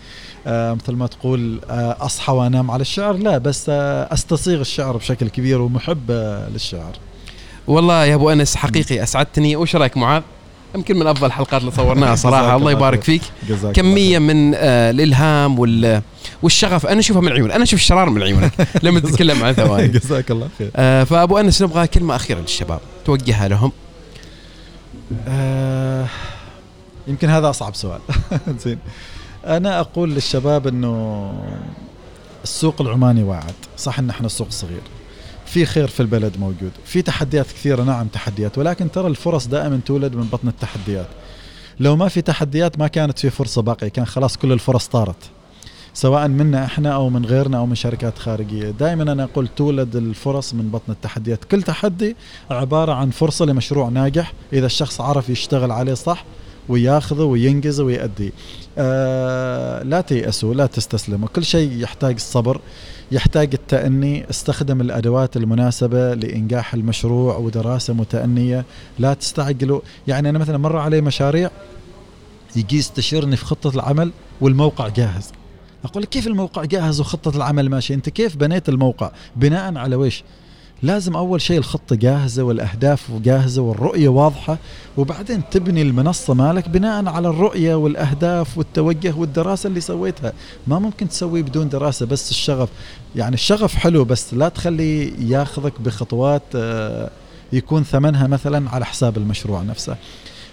آه، 0.48 0.74
مثل 0.74 0.94
ما 0.94 1.08
تقول 1.08 1.60
أصحى 1.70 2.34
وأنام 2.34 2.72
على 2.72 2.82
الشعر 2.82 3.14
لا 3.14 3.38
بس 3.38 3.70
أستصيغ 3.70 4.62
الشعر 4.62 4.98
بشكل 4.98 5.30
كبير 5.30 5.62
ومحب 5.62 6.12
للشعر. 6.54 6.94
والله 7.68 8.06
يا 8.06 8.16
أبو 8.16 8.30
أنس 8.30 8.56
حقيقي 8.56 9.04
أسعدتني. 9.04 9.56
وش 9.56 9.76
رأيك 9.76 9.98
معاذ؟ 9.98 10.22
يمكن 10.76 11.00
من 11.00 11.08
أفضل 11.08 11.28
الحلقات 11.28 11.62
اللي 11.62 11.72
صورناها 11.72 12.16
صراحة. 12.26 12.56
الله 12.56 12.72
يبارك 12.72 13.04
فيك. 13.04 13.22
كمية 13.74 14.20
من 14.20 14.54
آه 14.56 14.92
الإلهام 14.92 15.60
وال 15.60 16.02
والشغف. 16.44 16.86
أنا 16.86 17.00
أشوفها 17.00 17.22
من 17.22 17.28
العيون 17.28 17.52
أنا 17.52 17.64
أشوف 17.64 17.80
الشرار 17.80 18.10
من 18.10 18.24
عيونك. 18.24 18.52
لما 18.84 19.00
تتكلم 19.00 19.44
عن 19.44 19.54
ثواني. 19.64 19.88
جزاك 19.88 20.32
الله 20.32 20.50
خير. 20.58 20.72
آه 20.76 21.04
فأبو 21.04 21.38
أنس 21.38 21.62
نبغى 21.62 21.88
كلمة 21.88 22.16
أخيرة 22.16 22.40
للشباب. 22.40 22.80
توجهها 23.06 23.48
لهم. 23.48 23.72
آه 25.28 26.06
يمكن 27.08 27.30
هذا 27.30 27.50
أصعب 27.50 27.76
سؤال. 27.76 28.00
زين. 28.60 28.78
أنا 29.46 29.80
أقول 29.80 30.10
للشباب 30.14 30.68
إنه 30.68 31.34
السوق 32.44 32.82
العماني 32.82 33.24
واعد. 33.24 33.54
صح 33.78 34.00
إن 34.00 34.10
إحنا 34.10 34.26
السوق 34.26 34.48
صغير. 34.50 34.82
في 35.54 35.66
خير 35.66 35.88
في 35.88 36.00
البلد 36.00 36.38
موجود. 36.40 36.72
في 36.86 37.02
تحديات 37.02 37.46
كثيرة 37.46 37.84
نعم 37.84 38.08
تحديات 38.08 38.58
ولكن 38.58 38.92
ترى 38.92 39.08
الفرص 39.08 39.48
دائما 39.48 39.80
تولد 39.86 40.16
من 40.16 40.24
بطن 40.24 40.48
التحديات. 40.48 41.08
لو 41.80 41.96
ما 41.96 42.08
في 42.08 42.22
تحديات 42.22 42.80
ما 42.80 42.88
كانت 42.88 43.20
في 43.20 43.30
فرصة 43.30 43.62
باقية 43.62 43.88
كان 43.88 44.06
خلاص 44.06 44.38
كل 44.38 44.52
الفرص 44.52 44.88
طارت. 44.88 45.16
سواء 45.94 46.28
منا 46.28 46.66
إحنا 46.66 46.94
أو 46.94 47.10
من 47.10 47.26
غيرنا 47.26 47.58
أو 47.58 47.66
من 47.66 47.76
شركات 47.76 48.18
خارجية، 48.18 48.70
دائما 48.70 49.04
أنا 49.04 49.24
أقول 49.24 49.48
تولد 49.48 49.96
الفرص 49.96 50.54
من 50.54 50.70
بطن 50.70 50.92
التحديات، 50.92 51.44
كل 51.44 51.64
تحدي 51.64 52.16
عبارة 52.52 52.94
عن 52.94 53.10
فرصة 53.10 53.46
لمشروع 53.46 53.90
ناجح 53.90 54.34
إذا 54.54 54.66
الشخص 54.66 55.02
عرف 55.02 55.30
يشتغل 55.30 55.72
عليه 55.72 55.94
صح 55.94 56.26
وياخذه 56.70 57.24
وينجزه 57.24 57.84
ويأديه. 57.84 58.32
آه 58.78 59.84
لا 59.84 60.02
تيأسوا 60.02 60.54
لا 60.54 60.66
تستسلموا، 60.66 61.28
كل 61.28 61.46
شيء 61.46 61.72
يحتاج 61.72 62.14
الصبر، 62.14 62.62
يحتاج 63.14 63.50
التأني 63.54 64.30
استخدم 64.30 64.82
الأدوات 64.82 65.38
المناسبة 65.38 66.14
لإنجاح 66.14 66.74
المشروع 66.74 67.38
ودراسة 67.38 67.94
متأنية. 67.94 68.66
لا 69.00 69.14
تستعجلوا. 69.14 69.82
يعني 70.08 70.30
أنا 70.30 70.40
مثلا 70.40 70.58
مر 70.58 70.78
علي 70.78 71.02
مشاريع 71.02 71.50
يجي 72.56 72.78
يستشيرني 72.78 73.36
في 73.36 73.46
خطة 73.46 73.76
العمل 73.76 74.12
والموقع 74.42 74.88
جاهز. 74.88 75.32
أقول 75.86 76.06
كيف 76.06 76.28
الموقع 76.28 76.66
جاهز 76.66 77.00
وخطة 77.00 77.38
العمل 77.38 77.70
ماشي؟ 77.70 77.94
أنت 77.94 78.10
كيف 78.10 78.36
بنيت 78.36 78.70
الموقع؟ 78.70 79.12
بناء 79.36 79.78
على 79.78 79.96
ويش؟ 79.96 80.24
لازم 80.84 81.16
أول 81.16 81.42
شيء 81.42 81.58
الخطة 81.58 81.96
جاهزة 81.96 82.44
والأهداف 82.44 83.12
جاهزة 83.12 83.62
والرؤية 83.62 84.10
واضحة 84.10 84.58
وبعدين 84.98 85.42
تبني 85.52 85.82
المنصة 85.82 86.34
مالك 86.34 86.70
بناء 86.70 87.06
على 87.08 87.28
الرؤية 87.30 87.76
والأهداف 87.76 88.58
والتوجه 88.58 89.14
والدراسة 89.18 89.68
اللي 89.68 89.82
سويتها. 89.82 90.34
ما 90.68 90.80
ممكن 90.80 91.10
تسويه 91.10 91.42
بدون 91.42 91.70
دراسة 91.70 92.06
بس 92.06 92.32
الشغف. 92.32 92.70
يعني 93.16 93.34
الشغف 93.34 93.76
حلو 93.76 94.04
بس 94.04 94.34
لا 94.34 94.50
تخليه 94.50 95.12
ياخذك 95.20 95.82
بخطوات 95.82 96.44
آه، 96.56 97.10
يكون 97.54 97.84
ثمنها 97.84 98.28
مثلا 98.28 98.70
على 98.70 98.86
حساب 98.86 99.18
المشروع 99.18 99.62
نفسه. 99.62 99.96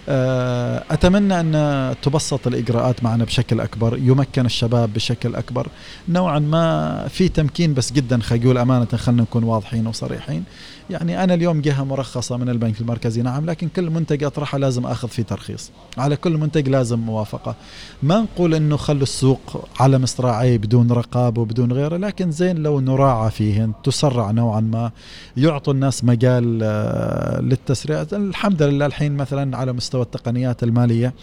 آه، 0.09 0.83
أتمنى 0.91 1.39
أن 1.39 1.95
تبسط 2.01 2.47
الإجراءات 2.47 3.03
معنا 3.03 3.23
بشكل 3.23 3.59
أكبر 3.59 3.97
يمكن 3.97 4.45
الشباب 4.45 4.93
بشكل 4.93 5.35
أكبر. 5.35 5.67
نوعا 6.09 6.39
ما 6.39 7.07
في 7.07 7.29
تمكين 7.29 7.73
بس 7.73 7.91
جدا 7.91 8.19
خلينا 8.19 8.61
أمانة 8.61 8.85
خلينا 8.85 9.21
نكون 9.21 9.43
واضحين 9.43 9.87
وصريحين. 9.87 10.43
يعني 10.89 11.23
أنا 11.23 11.33
اليوم 11.33 11.61
جهة 11.61 11.83
مرخصة 11.83 12.37
من 12.37 12.49
البنك 12.49 12.81
المركزي 12.81 13.21
نعم 13.21 13.45
لكن 13.45 13.67
كل 13.75 13.89
منتج 13.89 14.23
أطرحه 14.23 14.57
لازم 14.57 14.85
آخذ 14.85 15.07
فيه 15.07 15.23
ترخيص. 15.23 15.71
على 15.97 16.15
كل 16.15 16.37
منتج 16.37 16.69
لازم 16.69 16.99
موافقة. 16.99 17.55
ما 18.03 18.19
نقول 18.19 18.53
إنه 18.55 18.77
خلوا 18.77 19.03
السوق 19.03 19.69
على 19.79 19.99
مصراعيه 19.99 20.57
بدون 20.57 20.91
رقابة 20.91 21.41
وبدون 21.41 21.71
غيره 21.71 21.97
لكن 21.97 22.31
زين 22.31 22.57
لو 22.57 22.79
نراعى 22.79 23.31
فيهن 23.31 23.71
تسرع 23.83 24.31
نوعا 24.31 24.59
ما 24.59 24.91
يعطوا 25.37 25.73
الناس 25.73 26.03
مجال 26.03 26.59
آه، 26.63 27.41
للتسريع. 27.41 28.05
الحمد 28.13 28.63
لله 28.63 28.85
الحين 28.85 29.17
مثلا 29.17 29.57
على 29.57 29.73
مستوى 29.73 29.90
التقنيات 29.95 30.63
المالية 30.63 31.13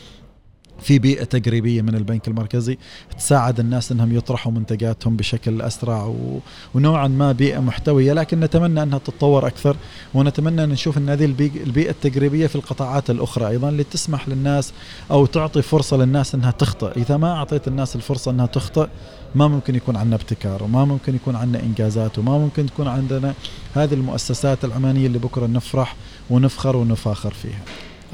في 0.80 0.98
بيئة 0.98 1.24
تقريبية 1.24 1.82
من 1.82 1.94
البنك 1.94 2.28
المركزي. 2.28 2.78
تساعد 3.18 3.60
الناس 3.60 3.92
إنهم 3.92 4.16
يطرحوا 4.16 4.52
منتجاتهم 4.52 5.16
بشكل 5.16 5.62
أسرع 5.62 6.04
و... 6.04 6.38
ونوعا 6.74 7.08
ما 7.08 7.32
بيئة 7.32 7.60
محتوية. 7.60 8.12
لكن 8.12 8.40
نتمنى 8.40 8.82
أنها 8.82 8.98
تتطور 8.98 9.46
أكثر 9.46 9.76
ونتمنى 10.14 10.64
أن 10.64 10.68
نشوف 10.68 10.98
أن 10.98 11.08
هذه 11.08 11.24
البيئة 11.66 11.90
التقريبية 11.90 12.46
في 12.46 12.56
القطاعات 12.56 13.10
الأخرى 13.10 13.48
أيضا 13.48 13.68
اللي 13.68 13.84
تسمح 13.84 14.28
للناس 14.28 14.72
أو 15.10 15.26
تعطي 15.26 15.62
فرصة 15.62 15.96
للناس 15.96 16.34
أنها 16.34 16.50
تخطئ، 16.50 17.00
إذا 17.00 17.16
ما 17.16 17.32
أعطيت 17.32 17.68
الناس 17.68 17.96
الفرصة 17.96 18.30
أنها 18.30 18.46
تخطئ 18.46 18.88
ما 19.34 19.48
ممكن 19.48 19.74
يكون 19.74 19.96
عندنا 19.96 20.16
ابتكار 20.16 20.62
وما 20.62 20.84
ممكن 20.84 21.14
يكون 21.14 21.36
عندنا 21.36 21.62
إنجازات 21.62 22.18
وما 22.18 22.38
ممكن 22.38 22.66
تكون 22.66 22.88
عندنا 22.88 23.34
هذه 23.74 23.94
المؤسسات 23.94 24.64
العمانية 24.64 25.06
اللي 25.06 25.18
بكرة 25.18 25.46
نفرح 25.46 25.96
ونفخر 26.30 26.76
ونفاخر 26.76 27.34
فيها. 27.34 27.62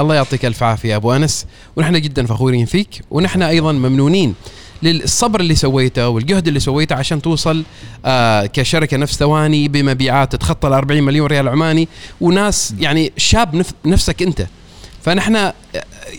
الله 0.00 0.14
يعطيك 0.14 0.44
ألف 0.44 0.62
عافية 0.62 0.96
أبو 0.96 1.12
أنس. 1.12 1.46
ونحن 1.76 2.00
جدا 2.00 2.26
فخورين 2.26 2.66
فيك 2.66 3.00
ونحن 3.10 3.42
أيضا 3.42 3.72
ممنونين 3.72 4.34
للصبر 4.82 5.40
اللي 5.40 5.54
سويته 5.54 6.08
والجهد 6.08 6.48
اللي 6.48 6.60
سويته 6.60 6.94
عشان 6.94 7.22
توصل 7.22 7.64
آه 8.04 8.46
كشركة 8.46 8.96
نفس 8.96 9.16
ثواني 9.16 9.68
بمبيعات 9.68 10.32
تتخطى 10.32 10.68
ال 10.68 10.72
40 10.72 11.02
مليون 11.02 11.26
ريال 11.26 11.48
عماني. 11.48 11.88
وناس 12.20 12.74
يعني 12.78 13.12
شاب 13.16 13.54
نف 13.54 13.70
نفسك 13.84 14.22
أنت. 14.22 14.46
فنحن 15.02 15.52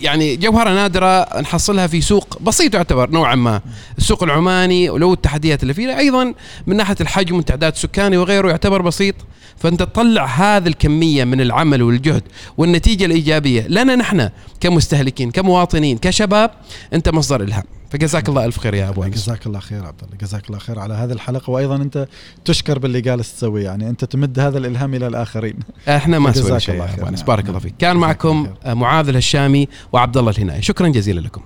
يعني 0.02 0.36
جوهرة 0.36 0.70
نادرة 0.70 1.42
نحصلها 1.42 1.88
في 1.88 2.02
سوق 2.02 2.42
بسيط 2.42 2.76
يعتبر 2.76 3.10
نوعا 3.10 3.36
ما. 3.36 3.62
السوق 3.98 4.24
العماني 4.24 4.90
ولو 4.90 5.14
التحديات 5.14 5.64
اللي 5.64 5.74
فيه 5.74 5.98
أيضا 5.98 6.34
من 6.68 6.76
ناحية 6.78 6.96
الحجم 7.02 7.36
والتعداد 7.36 7.74
السكاني 7.74 8.18
وغيره 8.18 8.50
يعتبر 8.50 8.82
بسيط. 8.82 9.16
فأنت 9.58 9.84
تطلع 9.84 10.26
هذه 10.26 10.68
الكمية 10.68 11.24
من 11.24 11.42
العمل 11.42 11.84
والجهد 11.84 12.24
والنتيجة 12.58 13.06
الإيجابية 13.06 13.68
لنا 13.68 13.96
نحن 13.96 14.30
كمستهلكين 14.60 15.32
كمواطنين 15.32 15.98
كشباب 15.98 16.52
أنت 16.94 17.10
مصدر 17.10 17.42
الهام 17.42 17.64
فجزاك 17.90 18.30
الله 18.30 18.46
ألف 18.46 18.60
خير 18.60 18.74
يا 18.74 18.90
أبو 18.90 19.04
أنس. 19.04 19.14
جزاك 19.14 19.46
الله 19.46 19.60
خير 19.60 19.86
عبد 19.86 20.02
الله. 20.04 20.18
جزاك 20.18 20.48
الله 20.48 20.60
خير 20.60 20.80
على 20.80 20.94
هذه 20.94 21.12
الحلقة. 21.12 21.50
وأيضا 21.52 21.76
أنت 21.76 22.08
تشكر 22.46 22.80
باللي 22.80 23.02
جالس 23.02 23.36
تسويه. 23.36 23.64
يعني 23.64 23.90
أنت 23.90 24.06
تمد 24.06 24.40
هذا 24.40 24.58
الإلهام 24.58 24.94
إلى 24.96 25.08
الآخرين. 25.08 25.60
إحنا 25.88 26.20
ما 26.20 26.32
سوينا 26.32 26.60
شيء 26.60 26.76
يا 26.76 26.94
أبو 26.98 27.08
أنس. 27.08 27.22
بارك 27.22 27.50
الله 27.50 27.60
فيك. 27.60 27.74
كان 27.80 27.98
معكم 27.98 28.48
معاذ 28.66 29.10
الهشامي 29.10 29.68
وعبد 29.94 30.18
الله 30.18 30.32
الهناي 30.32 30.62
شكرا 30.62 30.88
جزيلا 30.88 31.20
لكم. 31.20 31.42